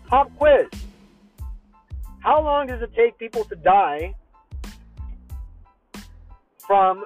Pop 0.07 0.31
quiz. 0.37 0.69
How 2.21 2.41
long 2.41 2.69
does 2.69 2.83
it 2.83 2.95
take 2.95 3.19
people 3.19 3.45
to 3.45 3.57
die 3.57 4.15
from 6.67 7.05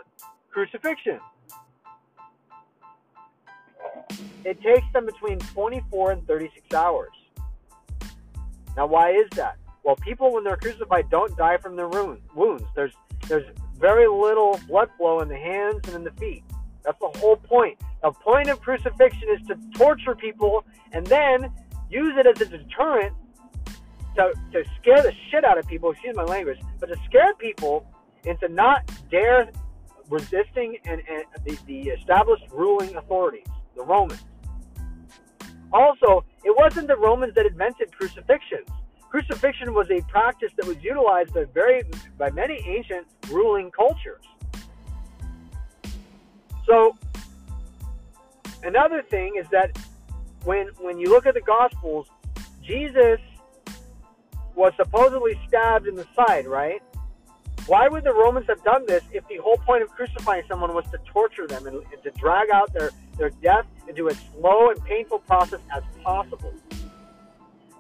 crucifixion? 0.51 1.21
It 4.45 4.61
takes 4.63 4.87
them 4.93 5.07
between 5.07 5.39
24 5.39 6.13
and 6.13 6.27
36 6.27 6.75
hours. 6.75 7.11
Now, 8.77 8.87
why 8.87 9.11
is 9.11 9.29
that? 9.37 9.57
Well, 9.83 9.97
people 9.97 10.33
when 10.33 10.45
they're 10.45 10.57
crucified 10.57 11.11
don't 11.11 11.37
die 11.37 11.57
from 11.59 11.77
their 11.77 11.89
wounds. 11.89 12.65
There's 12.75 12.93
there's 13.29 13.47
very 13.79 14.09
little 14.09 14.61
blood 14.67 14.91
flow 14.97 15.21
in 15.21 15.29
the 15.29 15.37
hands 15.37 15.81
and 15.87 15.97
in 15.97 16.05
the 16.05 16.11
feet. 16.13 16.43
That's 16.85 16.99
the 16.99 17.19
whole 17.19 17.37
point. 17.37 17.79
The 18.03 18.11
point 18.13 18.49
of 18.49 18.61
crucifixion 18.61 19.29
is 19.39 19.47
to 19.49 19.57
torture 19.79 20.15
people 20.15 20.65
and 20.93 21.07
then 21.07 21.53
use 21.91 22.15
it 22.17 22.27
as 22.27 22.41
a 22.41 22.47
deterrent 22.51 23.15
to, 24.17 24.33
to 24.53 24.65
scare 24.81 25.03
the 25.03 25.13
shit 25.31 25.45
out 25.45 25.59
of 25.59 25.67
people, 25.67 25.91
excuse 25.91 26.17
my 26.17 26.25
language, 26.25 26.59
but 26.79 26.87
to 26.87 26.97
scare 27.07 27.35
people 27.35 27.87
into 28.25 28.49
not 28.49 28.91
dare 29.11 29.51
resisting 30.09 30.77
and, 30.85 31.03
and 31.09 31.25
the, 31.45 31.59
the 31.67 31.91
established 31.91 32.45
ruling 32.51 32.97
authorities, 32.97 33.47
the 33.77 33.83
Romans. 33.83 34.25
Also, 35.73 36.25
it 36.45 36.57
wasn't 36.57 36.89
the 36.89 36.97
Romans 36.97 37.35
that 37.35 37.47
invented 37.47 37.93
crucifixions. 37.93 38.69
Crucifixion 39.11 39.75
was 39.75 39.91
a 39.91 40.01
practice 40.03 40.53
that 40.57 40.67
was 40.67 40.77
utilized 40.83 41.35
by 41.35 41.45
very 41.53 41.83
by 42.17 42.31
many 42.31 42.63
ancient 42.67 43.07
ruling 43.29 43.71
cultures. 43.71 44.25
So 46.67 46.97
another 48.63 49.03
thing 49.03 49.35
is 49.39 49.47
that 49.51 49.77
when 50.45 50.69
when 50.79 50.99
you 50.99 51.09
look 51.09 51.27
at 51.27 51.35
the 51.35 51.41
gospels, 51.41 52.07
Jesus 52.63 53.19
was 54.55 54.73
supposedly 54.77 55.39
stabbed 55.49 55.87
in 55.87 55.95
the 55.95 56.07
side, 56.15 56.47
right? 56.47 56.83
Why 57.71 57.87
would 57.87 58.03
the 58.03 58.13
Romans 58.13 58.47
have 58.49 58.65
done 58.65 58.85
this 58.89 59.05
if 59.13 59.29
the 59.29 59.37
whole 59.37 59.57
point 59.59 59.85
of 59.85 59.91
crucifying 59.91 60.43
someone 60.49 60.75
was 60.75 60.85
to 60.91 60.99
torture 61.05 61.47
them 61.47 61.69
and, 61.69 61.77
and 61.77 62.03
to 62.03 62.11
drag 62.19 62.51
out 62.51 62.73
their, 62.73 62.91
their 63.17 63.31
death 63.31 63.65
into 63.87 64.09
a 64.09 64.15
slow 64.15 64.71
and 64.71 64.85
painful 64.85 65.21
process 65.21 65.61
as 65.73 65.85
possible? 66.03 66.53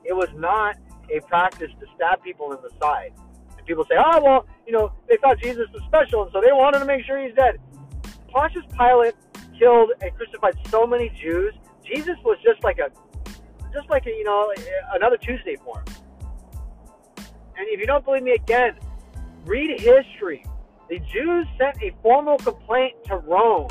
It 0.04 0.12
was 0.12 0.28
not 0.36 0.76
a 1.12 1.18
practice 1.22 1.72
to 1.80 1.86
stab 1.96 2.22
people 2.22 2.52
in 2.52 2.58
the 2.62 2.70
side. 2.80 3.12
And 3.58 3.66
people 3.66 3.84
say, 3.90 3.96
oh, 3.98 4.22
well, 4.22 4.46
you 4.64 4.72
know, 4.72 4.92
they 5.08 5.16
thought 5.16 5.40
Jesus 5.40 5.66
was 5.74 5.82
special, 5.88 6.22
and 6.22 6.30
so 6.32 6.40
they 6.40 6.52
wanted 6.52 6.78
to 6.78 6.84
make 6.84 7.04
sure 7.04 7.20
he's 7.20 7.34
dead. 7.34 7.58
Pontius 8.28 8.62
Pilate 8.78 9.16
killed 9.58 9.90
and 10.00 10.14
crucified 10.14 10.54
so 10.68 10.86
many 10.86 11.08
Jews. 11.20 11.52
Jesus 11.84 12.14
was 12.24 12.38
just 12.44 12.62
like 12.62 12.78
a, 12.78 12.92
just 13.72 13.90
like 13.90 14.06
a, 14.06 14.10
you 14.10 14.22
know, 14.22 14.54
another 14.94 15.16
Tuesday 15.16 15.56
for 15.56 15.80
him. 15.80 15.86
And 17.58 17.66
if 17.70 17.80
you 17.80 17.86
don't 17.86 18.04
believe 18.04 18.22
me 18.22 18.34
again, 18.34 18.76
read 19.50 19.80
history. 19.80 20.44
The 20.88 21.00
Jews 21.00 21.46
sent 21.58 21.76
a 21.82 21.92
formal 22.02 22.38
complaint 22.38 22.94
to 23.06 23.16
Rome 23.16 23.68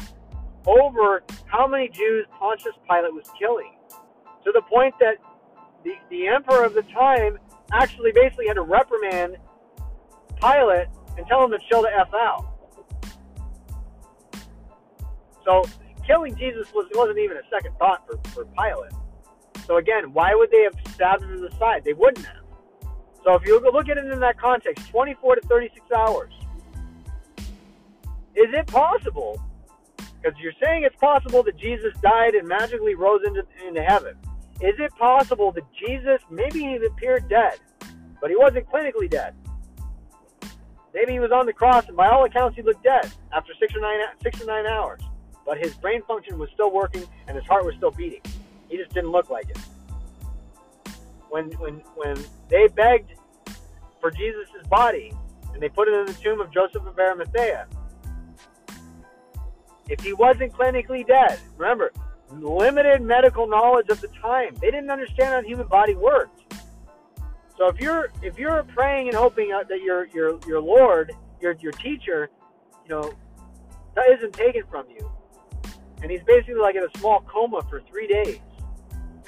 over 0.67 1.23
how 1.45 1.67
many 1.67 1.87
Jews 1.87 2.25
Pontius 2.37 2.75
Pilate 2.87 3.13
was 3.13 3.25
killing, 3.39 3.71
to 4.43 4.51
the 4.53 4.61
point 4.69 4.93
that 4.99 5.15
the, 5.85 5.93
the 6.09 6.27
emperor 6.27 6.65
of 6.65 6.73
the 6.73 6.81
time 6.83 7.39
actually 7.71 8.11
basically 8.11 8.47
had 8.47 8.55
to 8.55 8.61
reprimand 8.61 9.37
Pilate 10.41 10.87
and 11.17 11.25
tell 11.27 11.43
him 11.45 11.51
to 11.51 11.59
chill 11.69 11.81
the 11.81 11.89
F 11.97 12.09
out. 12.13 12.45
So 15.45 15.63
killing 16.05 16.35
Jesus 16.35 16.73
was, 16.73 16.87
wasn't 16.93 17.19
even 17.19 17.37
a 17.37 17.49
second 17.49 17.73
thought 17.79 18.05
for, 18.05 18.17
for 18.29 18.45
Pilate. 18.45 18.91
So 19.65 19.77
again, 19.77 20.11
why 20.11 20.35
would 20.35 20.51
they 20.51 20.63
have 20.63 20.73
stabbed 20.93 21.23
him 21.23 21.33
in 21.33 21.41
the 21.41 21.51
side? 21.57 21.83
They 21.85 21.93
wouldn't 21.93 22.25
have. 22.25 22.48
So 23.23 23.35
if 23.35 23.45
you 23.45 23.59
look 23.59 23.89
at 23.89 23.97
it 23.97 24.05
in 24.05 24.19
that 24.19 24.37
context, 24.37 24.87
24 24.89 25.35
to 25.35 25.41
36 25.47 25.85
hours. 25.91 26.31
Is 28.35 28.47
it 28.53 28.67
possible? 28.67 29.41
Because 29.97 30.37
you're 30.39 30.53
saying 30.61 30.83
it's 30.83 30.95
possible 30.95 31.43
that 31.43 31.57
Jesus 31.57 31.93
died 32.01 32.35
and 32.35 32.47
magically 32.47 32.95
rose 32.95 33.21
into, 33.25 33.43
into 33.65 33.83
heaven. 33.83 34.15
Is 34.61 34.75
it 34.79 34.93
possible 34.95 35.51
that 35.53 35.63
Jesus, 35.73 36.21
maybe 36.29 36.59
he 36.59 36.75
appeared 36.75 37.29
dead, 37.29 37.59
but 38.21 38.29
he 38.29 38.35
wasn't 38.35 38.69
clinically 38.69 39.09
dead? 39.09 39.33
Maybe 40.93 41.13
he 41.13 41.19
was 41.19 41.31
on 41.31 41.45
the 41.45 41.53
cross, 41.53 41.87
and 41.87 41.95
by 41.95 42.07
all 42.07 42.25
accounts, 42.25 42.55
he 42.55 42.61
looked 42.61 42.83
dead 42.83 43.11
after 43.31 43.53
six 43.59 43.75
or 43.75 43.81
nine 43.81 43.99
six 44.21 44.41
or 44.41 44.45
nine 44.45 44.65
hours. 44.65 45.01
But 45.45 45.57
his 45.57 45.73
brain 45.75 46.01
function 46.03 46.37
was 46.37 46.49
still 46.53 46.71
working, 46.71 47.03
and 47.27 47.37
his 47.37 47.45
heart 47.45 47.65
was 47.65 47.75
still 47.75 47.91
beating. 47.91 48.21
He 48.67 48.77
just 48.77 48.93
didn't 48.93 49.11
look 49.11 49.29
like 49.29 49.49
it. 49.49 49.57
When 51.29 51.51
when 51.53 51.75
when 51.95 52.17
they 52.49 52.67
begged 52.67 53.13
for 54.01 54.11
Jesus' 54.11 54.49
body, 54.69 55.13
and 55.53 55.61
they 55.61 55.69
put 55.69 55.87
it 55.87 55.93
in 55.93 56.05
the 56.05 56.13
tomb 56.13 56.39
of 56.41 56.51
Joseph 56.51 56.85
of 56.85 56.97
Arimathea, 56.97 57.67
if 59.89 59.99
he 60.01 60.13
wasn't 60.13 60.53
clinically 60.53 61.05
dead, 61.05 61.39
remember, 61.57 61.91
limited 62.31 63.01
medical 63.01 63.47
knowledge 63.47 63.89
of 63.89 63.99
the 64.01 64.07
time. 64.21 64.55
They 64.61 64.71
didn't 64.71 64.89
understand 64.89 65.29
how 65.29 65.41
the 65.41 65.47
human 65.47 65.67
body 65.67 65.95
worked. 65.95 66.53
So 67.57 67.67
if 67.67 67.79
you're 67.79 68.09
if 68.21 68.37
you're 68.37 68.63
praying 68.63 69.09
and 69.09 69.17
hoping 69.17 69.49
that 69.49 69.81
your 69.81 70.05
your 70.07 70.39
your 70.47 70.61
Lord, 70.61 71.11
your 71.41 71.55
your 71.59 71.73
teacher, 71.73 72.29
you 72.83 72.89
know, 72.89 73.13
that 73.95 74.05
isn't 74.17 74.33
taken 74.33 74.63
from 74.69 74.85
you, 74.89 75.11
and 76.01 76.09
he's 76.09 76.23
basically 76.23 76.61
like 76.61 76.75
in 76.75 76.83
a 76.83 76.97
small 76.99 77.21
coma 77.21 77.61
for 77.69 77.81
three 77.81 78.07
days, 78.07 78.39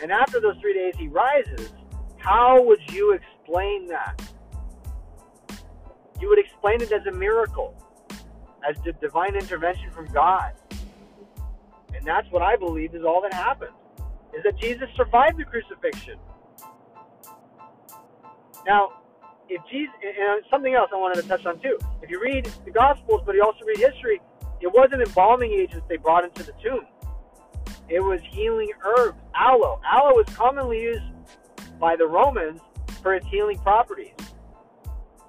and 0.01 0.11
after 0.11 0.39
those 0.39 0.57
three 0.61 0.73
days 0.73 0.93
he 0.97 1.07
rises, 1.09 1.73
how 2.21 2.61
would 2.63 2.79
you 2.91 3.13
explain 3.13 3.87
that? 3.87 4.21
You 6.19 6.29
would 6.29 6.39
explain 6.39 6.81
it 6.81 6.91
as 6.91 7.05
a 7.07 7.11
miracle, 7.11 7.75
as 8.67 8.75
the 8.85 8.93
divine 8.93 9.35
intervention 9.35 9.89
from 9.91 10.05
God. 10.13 10.53
And 11.95 12.05
that's 12.05 12.29
what 12.31 12.41
I 12.41 12.55
believe 12.55 12.93
is 12.93 13.03
all 13.03 13.21
that 13.23 13.33
happened, 13.33 13.73
is 14.35 14.43
that 14.43 14.57
Jesus 14.57 14.87
survived 14.95 15.37
the 15.37 15.45
crucifixion. 15.45 16.17
Now, 18.67 19.01
if 19.49 19.61
Jesus, 19.69 19.93
and 20.03 20.43
something 20.49 20.75
else 20.75 20.91
I 20.93 20.97
wanted 20.97 21.21
to 21.23 21.27
touch 21.27 21.45
on 21.45 21.59
too. 21.59 21.77
If 22.01 22.09
you 22.09 22.21
read 22.21 22.49
the 22.65 22.71
Gospels, 22.71 23.21
but 23.25 23.35
you 23.35 23.43
also 23.43 23.65
read 23.65 23.79
history, 23.79 24.21
it 24.61 24.71
wasn't 24.71 25.01
embalming 25.01 25.51
agents 25.51 25.85
they 25.89 25.97
brought 25.97 26.23
into 26.23 26.43
the 26.43 26.53
tomb. 26.63 26.85
It 27.89 27.99
was 27.99 28.21
healing 28.29 28.69
herbs, 28.85 29.17
aloe. 29.35 29.81
Aloe 29.83 30.13
was 30.13 30.27
commonly 30.35 30.81
used 30.81 31.01
by 31.81 31.95
the 31.97 32.07
Romans 32.07 32.61
for 33.01 33.15
its 33.15 33.27
healing 33.27 33.57
properties. 33.57 34.13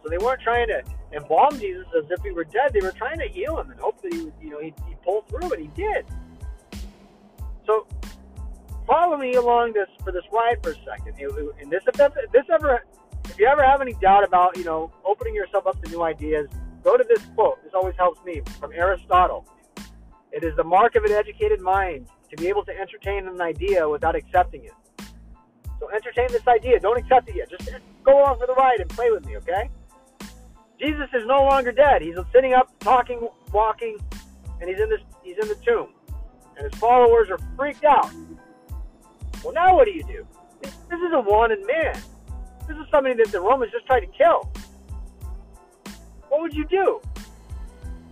So 0.03 0.09
they 0.11 0.18
weren't 0.18 0.42
trying 0.42 0.68
to 0.68 0.82
embalm 1.12 1.59
Jesus 1.59 1.86
as 1.96 2.05
if 2.11 2.22
he 2.22 2.30
were 2.30 2.44
dead. 2.44 2.72
They 2.72 2.80
were 2.80 2.92
trying 2.92 3.18
to 3.18 3.28
heal 3.28 3.59
him 3.59 3.70
and 3.70 3.80
hope 3.80 4.00
that 4.03 4.12
he 4.12 4.24
would, 4.24 4.34
you 4.40 4.50
know, 4.50 4.61
he'd, 4.61 4.74
he'd 4.86 5.00
pull 5.03 5.22
through, 5.22 5.50
and 5.53 5.62
he 5.62 5.68
did. 5.68 6.05
So 7.66 7.86
follow 8.86 9.16
me 9.16 9.34
along 9.34 9.72
this 9.72 9.88
for 10.05 10.12
this 10.12 10.24
ride 10.32 10.62
for 10.62 10.72
a 10.72 10.74
second. 10.84 11.18
And 11.61 11.70
this, 11.70 11.82
if 11.86 11.94
this 12.32 12.44
ever, 12.53 12.84
if 13.24 13.38
you 13.38 13.46
ever 13.46 13.64
have 13.64 13.80
any 13.80 13.94
doubt 13.94 14.24
about, 14.24 14.57
you 14.57 14.64
know, 14.64 14.92
opening 15.05 15.34
yourself 15.34 15.66
up 15.66 15.80
to 15.82 15.90
new 15.90 16.03
ideas, 16.03 16.48
go 16.84 16.96
to 16.96 17.05
this 17.09 17.24
quote. 17.34 17.62
This 17.64 17.72
always 17.74 17.94
helps 17.96 18.22
me 18.24 18.42
from 18.61 18.72
Aristotle. 18.72 19.46
It 20.32 20.44
is 20.44 20.55
the 20.57 20.64
mark 20.64 20.96
of 20.96 21.05
an 21.05 21.12
educated 21.12 21.61
mind 21.61 22.09
to 22.30 22.36
be 22.36 22.48
able 22.48 22.64
to 22.64 22.72
entertain 22.72 23.28
an 23.28 23.40
idea 23.40 23.88
without 23.88 24.16
accepting 24.16 24.64
it. 24.64 24.72
So 25.83 25.91
entertain 25.91 26.28
this 26.30 26.47
idea. 26.47 26.78
Don't 26.78 26.97
accept 26.97 27.28
it 27.28 27.35
yet. 27.35 27.51
Just 27.51 27.68
go 28.05 28.20
along 28.20 28.39
for 28.39 28.47
the 28.47 28.55
ride 28.55 28.78
and 28.78 28.89
play 28.89 29.11
with 29.11 29.26
me, 29.26 29.37
okay? 29.39 29.68
Jesus 30.78 31.09
is 31.12 31.26
no 31.26 31.43
longer 31.43 31.72
dead. 31.72 32.03
He's 32.03 32.14
sitting 32.33 32.55
up, 32.55 32.70
talking, 32.78 33.28
walking, 33.53 33.99
and 34.61 34.70
he's 34.70 34.78
in 34.78 34.89
this. 34.89 35.01
He's 35.24 35.39
in 35.39 35.49
the 35.49 35.57
tomb 35.57 35.89
and 36.57 36.70
his 36.70 36.80
followers 36.80 37.28
are 37.30 37.39
freaked 37.57 37.85
out. 37.85 38.11
Well, 39.43 39.53
now 39.53 39.74
what 39.74 39.87
do 39.87 39.93
you 39.93 40.05
do? 40.05 40.24
This 40.62 41.01
is 41.01 41.12
a 41.12 41.20
wanted 41.20 41.66
man. 41.66 41.95
This 42.68 42.76
is 42.76 42.87
somebody 42.91 43.16
that 43.16 43.33
the 43.33 43.41
Romans 43.41 43.72
just 43.72 43.87
tried 43.87 44.01
to 44.01 44.07
kill. 44.07 44.49
What 46.28 46.43
would 46.43 46.55
you 46.55 46.64
do? 46.66 47.01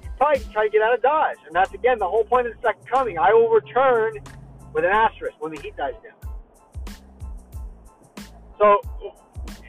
You'd 0.02 0.16
probably 0.16 0.42
try 0.52 0.64
to 0.64 0.70
get 0.70 0.82
out 0.82 0.94
of 0.94 1.02
Dodge. 1.02 1.38
And 1.46 1.54
that's, 1.54 1.72
again, 1.72 1.98
the 1.98 2.08
whole 2.08 2.24
point 2.24 2.48
of 2.48 2.54
the 2.54 2.60
second 2.62 2.86
coming. 2.88 3.18
I 3.18 3.32
will 3.32 3.48
return 3.48 4.14
with 4.72 4.84
an 4.84 4.90
asterisk 4.90 5.34
when 5.38 5.54
the 5.54 5.60
heat 5.60 5.76
dies 5.76 5.94
down. 6.02 6.29
So, 8.60 8.78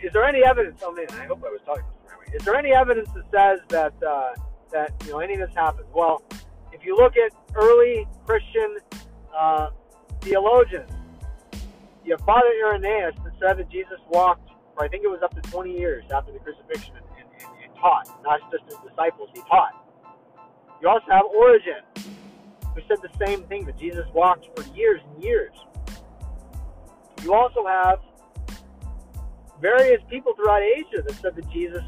is 0.03 0.11
there 0.11 0.25
any 0.25 0.43
evidence? 0.43 0.81
Oh 0.83 0.91
man, 0.91 1.05
I 1.11 1.23
hope 1.25 1.41
I 1.45 1.49
was 1.49 1.61
talking. 1.65 1.85
Is 2.33 2.43
there 2.43 2.55
any 2.55 2.73
evidence 2.73 3.09
that 3.15 3.23
says 3.31 3.59
that 3.69 3.93
uh, 4.03 4.33
that 4.71 4.91
you 5.05 5.11
know 5.11 5.19
any 5.19 5.35
of 5.35 5.39
this 5.39 5.55
happened? 5.55 5.87
Well, 5.93 6.21
if 6.73 6.83
you 6.83 6.97
look 6.97 7.13
at 7.15 7.31
early 7.55 8.05
Christian 8.25 8.77
uh, 9.33 9.69
theologians, 10.19 10.91
you 12.03 12.11
have 12.11 12.25
Father 12.25 12.51
Irenaeus 12.65 13.15
that 13.23 13.31
said 13.39 13.59
that 13.59 13.69
Jesus 13.69 13.97
walked, 14.09 14.49
for 14.75 14.83
I 14.83 14.89
think 14.89 15.05
it 15.05 15.09
was 15.09 15.21
up 15.23 15.33
to 15.41 15.49
20 15.49 15.71
years 15.71 16.03
after 16.13 16.33
the 16.33 16.39
crucifixion 16.39 16.95
and, 16.97 17.05
and, 17.17 17.27
and, 17.39 17.63
and 17.63 17.75
taught, 17.79 18.09
not 18.23 18.41
just 18.51 18.65
his 18.65 18.75
disciples, 18.89 19.29
he 19.33 19.41
taught. 19.43 19.87
You 20.81 20.89
also 20.89 21.05
have 21.09 21.23
Origen, 21.33 21.79
who 21.95 22.81
said 22.89 22.97
the 23.01 23.25
same 23.25 23.43
thing, 23.43 23.65
that 23.67 23.77
Jesus 23.79 24.05
walked 24.13 24.47
for 24.53 24.67
years 24.75 24.99
and 25.13 25.23
years. 25.23 25.53
You 27.23 27.33
also 27.33 27.65
have 27.65 27.99
various 29.61 30.01
people 30.09 30.33
throughout 30.35 30.61
Asia 30.61 31.03
that 31.07 31.13
said 31.21 31.35
that 31.35 31.49
Jesus 31.51 31.83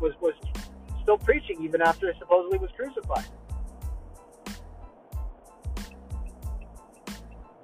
was, 0.00 0.12
was 0.20 0.34
still 1.02 1.18
preaching 1.18 1.62
even 1.62 1.82
after 1.82 2.12
he 2.12 2.18
supposedly 2.18 2.58
was 2.58 2.70
crucified. 2.76 3.26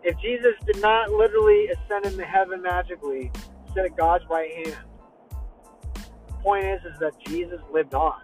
if 0.05 0.18
Jesus 0.18 0.55
did 0.66 0.80
not 0.80 1.11
literally 1.11 1.68
ascend 1.68 2.07
into 2.07 2.24
heaven 2.24 2.62
magically, 2.62 3.30
sit 3.74 3.85
at 3.85 3.97
God's 3.97 4.24
right 4.28 4.51
hand, 4.66 4.76
the 6.26 6.35
point 6.43 6.64
is, 6.64 6.80
is 6.85 6.99
that 6.99 7.12
Jesus 7.26 7.61
lived 7.72 7.95
on. 7.95 8.20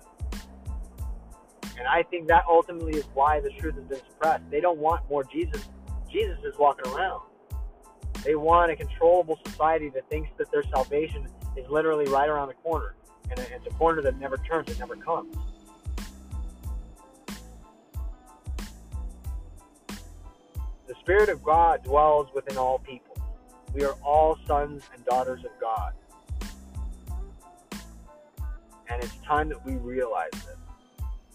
And 1.79 1.87
I 1.87 2.03
think 2.03 2.27
that 2.29 2.43
ultimately 2.49 2.99
is 2.99 3.05
why 3.15 3.41
the 3.41 3.51
truth 3.51 3.77
has 3.77 3.85
been 3.85 4.01
suppressed. 4.11 4.43
They 4.51 4.61
don't 4.61 4.79
want 4.79 5.09
more 5.09 5.23
Jesus. 5.23 5.69
Jesus 6.11 6.39
is 6.45 6.55
walking 6.59 6.93
around. 6.93 7.23
They 8.25 8.35
want 8.35 8.71
a 8.71 8.77
controllable 8.77 9.39
society 9.45 9.89
that 9.91 10.09
thinks 10.11 10.31
that 10.39 10.51
their 10.51 10.64
salvation 10.64 11.27
is 11.57 11.69
literally 11.71 12.07
right 12.07 12.29
around 12.29 12.49
the 12.49 12.55
corner. 12.55 12.95
And 13.31 13.39
it's 13.39 13.66
a 13.66 13.75
corner 13.75 14.03
that 14.03 14.19
never 14.19 14.37
turns, 14.39 14.71
it 14.71 14.79
never 14.79 14.97
comes. 14.97 15.37
The 20.87 20.95
Spirit 21.01 21.29
of 21.29 21.43
God 21.43 21.85
dwells 21.85 22.29
within 22.35 22.57
all 22.57 22.79
people. 22.79 23.16
We 23.75 23.85
are 23.85 23.95
all 24.03 24.39
sons 24.47 24.83
and 24.95 25.05
daughters 25.05 25.45
of 25.45 25.51
God. 25.61 25.93
And 28.91 29.03
it's 29.03 29.16
time 29.27 29.51
that 29.51 29.64
we 29.66 29.75
realize 29.77 30.31
this. 30.33 30.57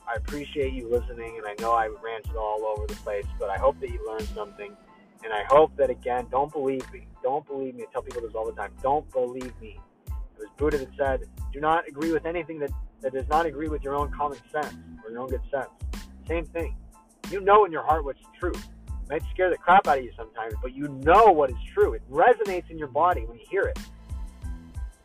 I 0.08 0.16
appreciate 0.16 0.74
you 0.74 0.90
listening, 0.90 1.38
and 1.38 1.46
I 1.46 1.56
know 1.62 1.72
I 1.72 1.88
ranted 2.04 2.36
all 2.36 2.66
over 2.66 2.88
the 2.88 2.96
place, 2.96 3.26
but 3.40 3.50
I 3.50 3.58
hope 3.58 3.80
that 3.80 3.90
you 3.90 4.06
learned 4.06 4.28
something. 4.30 4.76
And 5.24 5.32
I 5.32 5.44
hope 5.50 5.76
that, 5.78 5.90
again, 5.90 6.28
don't 6.30 6.52
believe 6.52 6.92
me. 6.92 7.08
Don't 7.22 7.46
believe 7.48 7.76
me. 7.76 7.84
I 7.84 7.92
tell 7.94 8.02
people 8.02 8.22
this 8.22 8.34
all 8.36 8.46
the 8.46 8.52
time. 8.52 8.72
Don't 8.82 9.10
believe 9.12 9.54
me. 9.62 9.80
It 10.08 10.40
was 10.40 10.50
Buddha 10.58 10.78
that 10.80 10.90
said, 10.98 11.22
do 11.54 11.60
not 11.60 11.88
agree 11.88 12.12
with 12.12 12.26
anything 12.26 12.60
that, 12.60 12.72
that 13.02 13.14
does 13.14 13.28
not 13.30 13.46
agree 13.46 13.70
with 13.70 13.84
your 13.84 13.96
own 13.96 14.12
common 14.12 14.38
sense 14.52 14.76
or 15.04 15.12
your 15.12 15.22
own 15.22 15.30
good 15.30 15.42
sense. 15.50 15.70
Same 16.28 16.46
thing. 16.46 16.76
You 17.32 17.40
know 17.40 17.66
in 17.66 17.72
your 17.72 17.84
heart 17.84 18.04
what's 18.04 18.20
true. 18.40 18.52
It 18.54 19.10
might 19.10 19.24
scare 19.34 19.50
the 19.50 19.58
crap 19.58 19.88
out 19.88 20.00
of 20.00 20.04
you 20.04 20.12
sometimes, 20.18 20.56
but 20.62 20.74
you 20.74 20.88
know 21.04 21.26
what 21.28 21.50
is 21.50 21.56
true. 21.74 21.94
It 21.94 22.02
resonates 22.12 22.70
in 22.70 22.78
your 22.78 22.88
body 22.88 23.22
when 23.26 23.38
you 23.38 23.46
hear 23.50 23.64
it. 23.64 23.80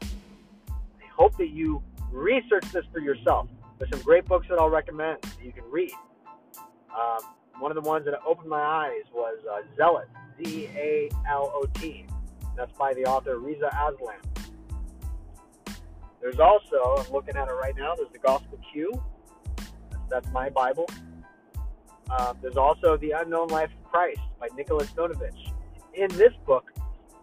I 0.03 1.07
hope 1.15 1.37
that 1.39 1.51
you 1.51 1.83
research 2.11 2.65
this 2.73 2.85
for 2.93 3.01
yourself. 3.01 3.49
There's 3.79 3.91
some 3.91 4.03
great 4.03 4.25
books 4.25 4.47
that 4.49 4.59
I'll 4.59 4.71
recommend 4.71 5.23
that 5.23 5.45
you 5.45 5.53
can 5.53 5.65
read. 5.71 5.93
Um, 6.91 7.21
one 7.59 7.71
of 7.71 7.83
the 7.83 7.89
ones 7.89 8.05
that 8.05 8.15
opened 8.27 8.49
my 8.49 8.61
eyes 8.61 9.05
was 9.13 9.39
uh, 9.51 9.63
Zealot, 9.77 10.09
Z 10.43 10.69
A 10.75 11.09
L 11.29 11.53
O 11.55 11.65
T. 11.75 12.07
That's 12.57 12.73
by 12.79 12.95
the 12.95 13.05
author 13.05 13.39
Reza 13.39 13.69
Aslan. 13.69 14.17
There's 16.21 16.41
also, 16.41 16.97
I'm 16.99 17.13
looking 17.13 17.37
at 17.37 17.49
it 17.49 17.53
right 17.53 17.75
now, 17.77 17.95
there's 17.95 18.11
the 18.13 18.19
Gospel 18.19 18.59
Q. 18.73 19.01
That's, 20.11 20.27
my 20.33 20.49
Bible. 20.49 20.89
Um, 22.19 22.39
there's 22.41 22.57
also 22.57 22.97
The 22.97 23.13
Unknown 23.13 23.49
Life 23.49 23.71
of 23.79 23.91
Christ 23.91 24.21
by 24.41 24.49
Nicholas 24.57 24.91
Notovitch. 24.93 25.53
In 25.95 26.09
this 26.17 26.33
book, 26.47 26.73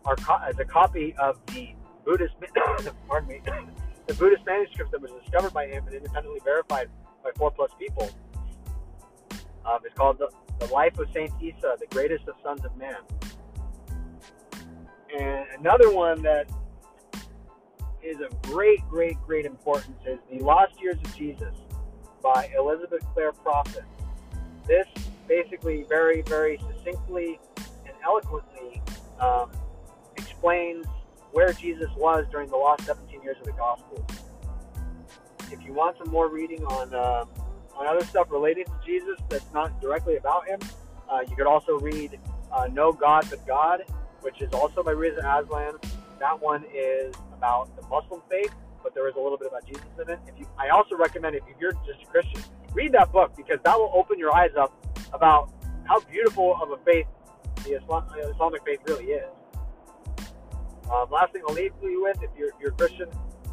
are 0.06 0.16
co- 0.16 0.40
as 0.48 0.58
a 0.60 0.66
copy 0.66 1.16
of 1.20 1.40
the 1.48 1.70
Buddhist, 2.06 2.36
pardon 3.08 3.30
me, 3.30 3.42
the 4.08 4.14
Buddhist 4.14 4.46
manuscript 4.46 4.92
that 4.92 5.02
was 5.02 5.12
discovered 5.24 5.54
by 5.54 5.66
him 5.68 5.86
and 5.88 5.96
independently 5.96 6.40
verified 6.44 6.90
by 7.24 7.32
four 7.36 7.52
plus 7.52 7.72
people. 7.80 8.10
Um, 9.66 9.80
it's 9.84 9.96
called 9.96 10.20
the, 10.20 10.30
the 10.60 10.72
Life 10.72 10.98
of 11.00 11.08
Saint 11.14 11.32
Isa, 11.42 11.76
the 11.80 11.88
greatest 11.90 12.28
of 12.28 12.36
sons 12.44 12.64
of 12.64 12.76
man. 12.78 12.96
And 15.18 15.46
another 15.60 15.92
one 15.92 16.22
that 16.24 16.50
is 18.04 18.18
of 18.22 18.40
great, 18.44 18.80
great, 18.90 19.18
great 19.26 19.46
importance 19.46 19.98
is 20.06 20.20
The 20.32 20.40
Lost 20.40 20.80
Years 20.82 20.98
of 21.04 21.16
Jesus 21.16 21.54
by 22.22 22.50
Elizabeth 22.58 23.04
Clare 23.14 23.32
Prophet. 23.32 23.84
This 24.68 24.88
basically 25.28 25.86
very, 25.90 26.22
very 26.22 26.60
succinctly 26.68 27.40
and 27.58 27.96
eloquently 28.04 28.82
um, 29.20 29.52
explains 30.18 30.86
where 31.32 31.52
Jesus 31.54 31.90
was 31.98 32.26
during 32.32 32.50
the 32.50 32.58
last 32.58 32.86
17 32.86 33.24
years 33.24 33.38
of 33.40 33.46
the 33.46 33.52
Gospels. 33.54 34.06
If 35.52 35.64
you 35.64 35.74
want 35.74 35.98
some 35.98 36.12
more 36.12 36.30
reading 36.30 36.64
on 36.66 36.94
uh, 36.94 37.26
on 37.78 37.88
other 37.88 38.06
stuff 38.06 38.28
related 38.32 38.68
to 38.68 38.74
Jesus 38.86 39.20
that's 39.30 39.52
not 39.54 39.80
directly 39.82 40.18
about 40.18 40.48
him, 40.48 40.60
uh, 41.10 41.20
you 41.30 41.36
could 41.36 41.48
also 41.48 41.80
read 41.80 42.20
uh, 42.52 42.68
No 42.72 42.92
God 42.92 43.26
But 43.30 43.46
God, 43.46 43.82
which 44.22 44.42
is 44.42 44.52
also 44.54 44.84
by 44.84 44.92
Reza 44.92 45.20
Aslan. 45.20 45.76
That 46.20 46.42
one 46.42 46.64
is 46.74 47.14
about 47.34 47.76
the 47.76 47.88
Muslim 47.88 48.22
faith, 48.30 48.54
but 48.82 48.96
there 48.96 49.08
is 49.08 49.16
a 49.16 49.20
little 49.20 49.38
bit 49.38 49.50
about 49.50 49.66
Jesus 49.66 49.86
in 50.02 50.10
it. 50.10 50.20
You, 50.38 50.48
I 50.58 50.70
also 50.70 50.96
recommend 50.96 51.36
if 51.36 51.44
you're 51.60 51.74
just 51.86 52.02
a 52.04 52.06
Christian, 52.06 52.42
read 52.74 52.94
that 52.94 53.12
book 53.12 53.34
because 53.36 53.60
that 53.64 53.78
will 53.78 53.92
open 53.94 54.18
your 54.18 54.36
eyes 54.36 54.52
up 54.58 54.74
about 55.14 55.52
how 55.86 56.00
beautiful 56.02 56.58
of 56.62 56.72
a 56.72 56.78
faith 56.84 57.06
the 57.64 57.74
Islam, 57.74 58.06
Islamic 58.18 58.64
faith 58.66 58.80
really 58.88 59.06
is. 59.06 59.30
Um, 60.92 61.10
last 61.10 61.34
thing 61.34 61.42
I'll 61.48 61.56
leave 61.56 61.72
you 61.82 62.04
with, 62.04 62.22
if 62.22 62.30
you're, 62.38 62.50
if 62.50 62.56
you're 62.60 62.72
a 62.72 62.76
Christian, 62.76 63.10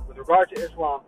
with 0.06 0.18
regard 0.18 0.50
to 0.50 0.62
Islam, 0.62 1.00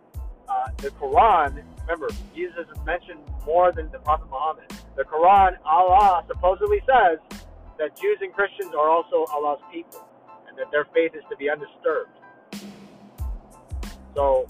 uh, 0.49 0.69
the 0.79 0.91
Quran, 0.91 1.63
remember, 1.87 2.09
Jesus 2.35 2.67
is 2.71 2.85
mentioned 2.85 3.21
more 3.45 3.73
than 3.73 3.91
the 3.91 3.99
Prophet 3.99 4.29
Muhammad. 4.31 4.65
The 4.97 5.05
Quran, 5.05 5.57
Allah 5.65 6.25
supposedly 6.27 6.81
says 6.87 7.19
that 7.79 7.97
Jews 8.01 8.19
and 8.21 8.33
Christians 8.33 8.73
are 8.75 8.89
also 8.89 9.27
Allah's 9.33 9.61
people 9.73 10.07
and 10.49 10.57
that 10.59 10.71
their 10.71 10.87
faith 10.95 11.13
is 11.15 11.23
to 11.31 11.37
be 11.37 11.51
undisturbed. 11.51 12.11
So 14.15 14.47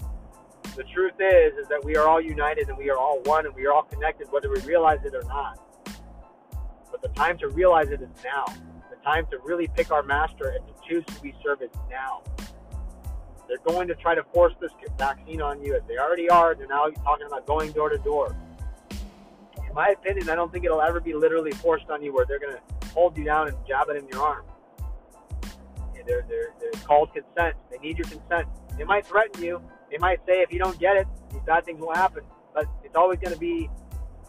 the 0.75 0.83
truth 0.93 1.13
is, 1.19 1.57
is 1.57 1.67
that 1.69 1.83
we 1.83 1.95
are 1.95 2.07
all 2.07 2.21
united 2.21 2.69
and 2.69 2.77
we 2.77 2.89
are 2.89 2.97
all 2.97 3.21
one 3.23 3.45
and 3.45 3.55
we 3.55 3.65
are 3.65 3.73
all 3.73 3.83
connected, 3.83 4.31
whether 4.31 4.49
we 4.49 4.59
realize 4.61 4.99
it 5.03 5.15
or 5.15 5.23
not. 5.23 5.59
But 6.91 7.01
the 7.01 7.09
time 7.09 7.37
to 7.39 7.49
realize 7.49 7.89
it 7.89 8.01
is 8.01 8.09
now. 8.23 8.45
The 8.89 8.97
time 9.03 9.25
to 9.31 9.39
really 9.43 9.67
pick 9.67 9.91
our 9.91 10.03
master 10.03 10.49
and 10.49 10.65
to 10.67 10.73
choose 10.87 11.03
who 11.09 11.21
we 11.21 11.35
serve 11.43 11.61
is 11.61 11.71
now. 11.89 12.21
They're 13.47 13.57
going 13.65 13.87
to 13.87 13.95
try 13.95 14.15
to 14.15 14.23
force 14.33 14.53
this 14.59 14.71
vaccine 14.97 15.41
on 15.41 15.63
you, 15.63 15.75
as 15.75 15.81
they 15.87 15.97
already 15.97 16.29
are. 16.29 16.55
They're 16.55 16.67
now 16.67 16.87
talking 17.03 17.27
about 17.27 17.45
going 17.45 17.71
door 17.71 17.89
to 17.89 17.97
door. 17.99 18.35
In 18.91 19.73
my 19.73 19.89
opinion, 19.89 20.29
I 20.29 20.35
don't 20.35 20.51
think 20.51 20.65
it'll 20.65 20.81
ever 20.81 20.99
be 20.99 21.13
literally 21.13 21.51
forced 21.51 21.89
on 21.89 22.01
you, 22.01 22.13
where 22.13 22.25
they're 22.25 22.39
going 22.39 22.55
to 22.55 22.87
hold 22.89 23.17
you 23.17 23.23
down 23.23 23.47
and 23.47 23.57
jab 23.67 23.89
it 23.89 23.97
in 23.97 24.07
your 24.07 24.21
arm. 24.21 24.45
They're, 26.07 26.23
they're, 26.29 26.53
they're 26.59 26.81
called 26.83 27.09
consent. 27.13 27.55
They 27.71 27.77
need 27.79 27.97
your 27.97 28.07
consent. 28.07 28.47
They 28.77 28.83
might 28.83 29.05
threaten 29.07 29.43
you. 29.43 29.61
They 29.89 29.97
might 29.97 30.19
say 30.27 30.41
if 30.41 30.51
you 30.51 30.59
don't 30.59 30.77
get 30.79 30.97
it, 30.97 31.07
these 31.31 31.41
bad 31.47 31.65
things 31.65 31.79
will 31.79 31.95
happen. 31.95 32.23
But 32.53 32.67
it's 32.83 32.95
always 32.95 33.19
going 33.19 33.33
to 33.33 33.39
be 33.39 33.69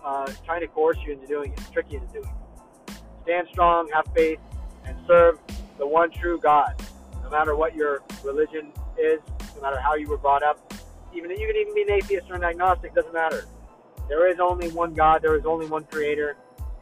uh, 0.03 0.33
trying 0.45 0.61
to 0.63 0.69
coerce 0.69 0.97
you 1.07 1.13
into 1.13 1.27
doing 1.27 1.53
it, 1.53 1.61
trick 1.73 1.87
you 1.91 1.99
into 1.99 2.13
doing 2.15 2.25
it. 2.25 2.95
Stand 3.25 3.49
strong, 3.53 3.91
have 3.93 4.07
faith, 4.15 4.39
and 4.87 4.97
serve 5.07 5.39
the 5.79 5.87
one 5.87 6.11
true 6.11 6.41
God. 6.41 6.81
No 7.27 7.33
matter 7.33 7.57
what 7.57 7.75
your 7.75 8.03
religion 8.23 8.73
is, 8.97 9.19
no 9.57 9.63
matter 9.63 9.81
how 9.81 9.97
you 9.97 10.09
were 10.09 10.17
brought 10.17 10.45
up, 10.45 10.73
even 11.13 11.29
you 11.31 11.49
can 11.49 11.57
even 11.57 11.75
be 11.75 11.83
an 11.83 11.91
atheist 11.91 12.31
or 12.31 12.37
an 12.37 12.45
agnostic, 12.45 12.95
doesn't 12.95 13.13
matter. 13.13 13.47
There 14.09 14.31
is 14.31 14.39
only 14.39 14.71
one 14.71 14.95
God. 14.95 15.23
There 15.23 15.35
is 15.35 15.45
only 15.45 15.67
one 15.67 15.83
Creator, 15.91 16.37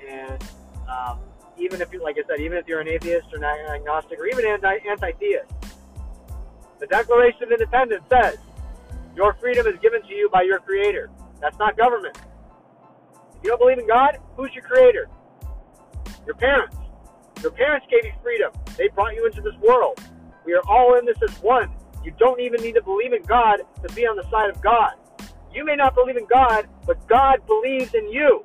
and 0.06 0.44
um, 0.86 1.18
even 1.56 1.80
if 1.80 1.90
you, 1.94 2.02
like 2.02 2.16
I 2.18 2.28
said, 2.28 2.40
even 2.40 2.58
if 2.58 2.68
you're 2.68 2.80
an 2.80 2.88
atheist 2.88 3.28
or 3.32 3.38
an 3.38 3.44
agnostic 3.44 4.18
or 4.18 4.26
even 4.26 4.44
anti- 4.44 4.80
anti-theist, 4.86 5.50
the 6.78 6.86
Declaration 6.88 7.44
of 7.44 7.50
Independence 7.50 8.04
says 8.10 8.36
your 9.16 9.32
freedom 9.40 9.66
is 9.66 9.78
given 9.80 10.02
to 10.02 10.14
you 10.14 10.28
by 10.30 10.42
your 10.42 10.58
Creator. 10.58 11.08
That's 11.40 11.58
not 11.58 11.74
government. 11.78 12.18
If 12.18 13.44
you 13.44 13.48
don't 13.48 13.60
believe 13.60 13.78
in 13.78 13.86
God, 13.86 14.18
who's 14.36 14.52
your 14.52 14.64
Creator? 14.64 15.08
Your 16.26 16.34
parents. 16.34 16.76
Your 17.40 17.52
parents 17.52 17.86
gave 17.90 18.04
you 18.04 18.12
freedom. 18.22 18.52
They 18.76 18.88
brought 18.88 19.14
you 19.14 19.24
into 19.24 19.40
this 19.40 19.54
world. 19.66 19.98
We 20.44 20.54
are 20.54 20.62
all 20.68 20.98
in 20.98 21.06
this 21.06 21.16
as 21.22 21.36
one. 21.42 21.70
You 22.04 22.12
don't 22.18 22.40
even 22.40 22.60
need 22.62 22.74
to 22.74 22.82
believe 22.82 23.12
in 23.12 23.22
God 23.22 23.60
to 23.86 23.94
be 23.94 24.06
on 24.06 24.16
the 24.16 24.28
side 24.30 24.50
of 24.50 24.60
God. 24.60 24.92
You 25.52 25.64
may 25.64 25.76
not 25.76 25.94
believe 25.94 26.16
in 26.16 26.26
God, 26.26 26.68
but 26.86 27.06
God 27.06 27.46
believes 27.46 27.94
in 27.94 28.10
you. 28.12 28.44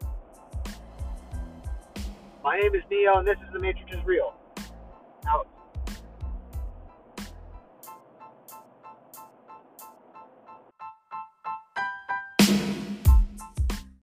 My 2.43 2.58
name 2.58 2.74
is 2.76 2.84
Neo, 2.89 3.18
and 3.18 3.28
this 3.28 3.38
is 3.45 3.52
The 3.52 3.60
Matrix 3.60 3.91
is 3.91 4.04
Real. 4.06 4.34
Out. 5.28 5.47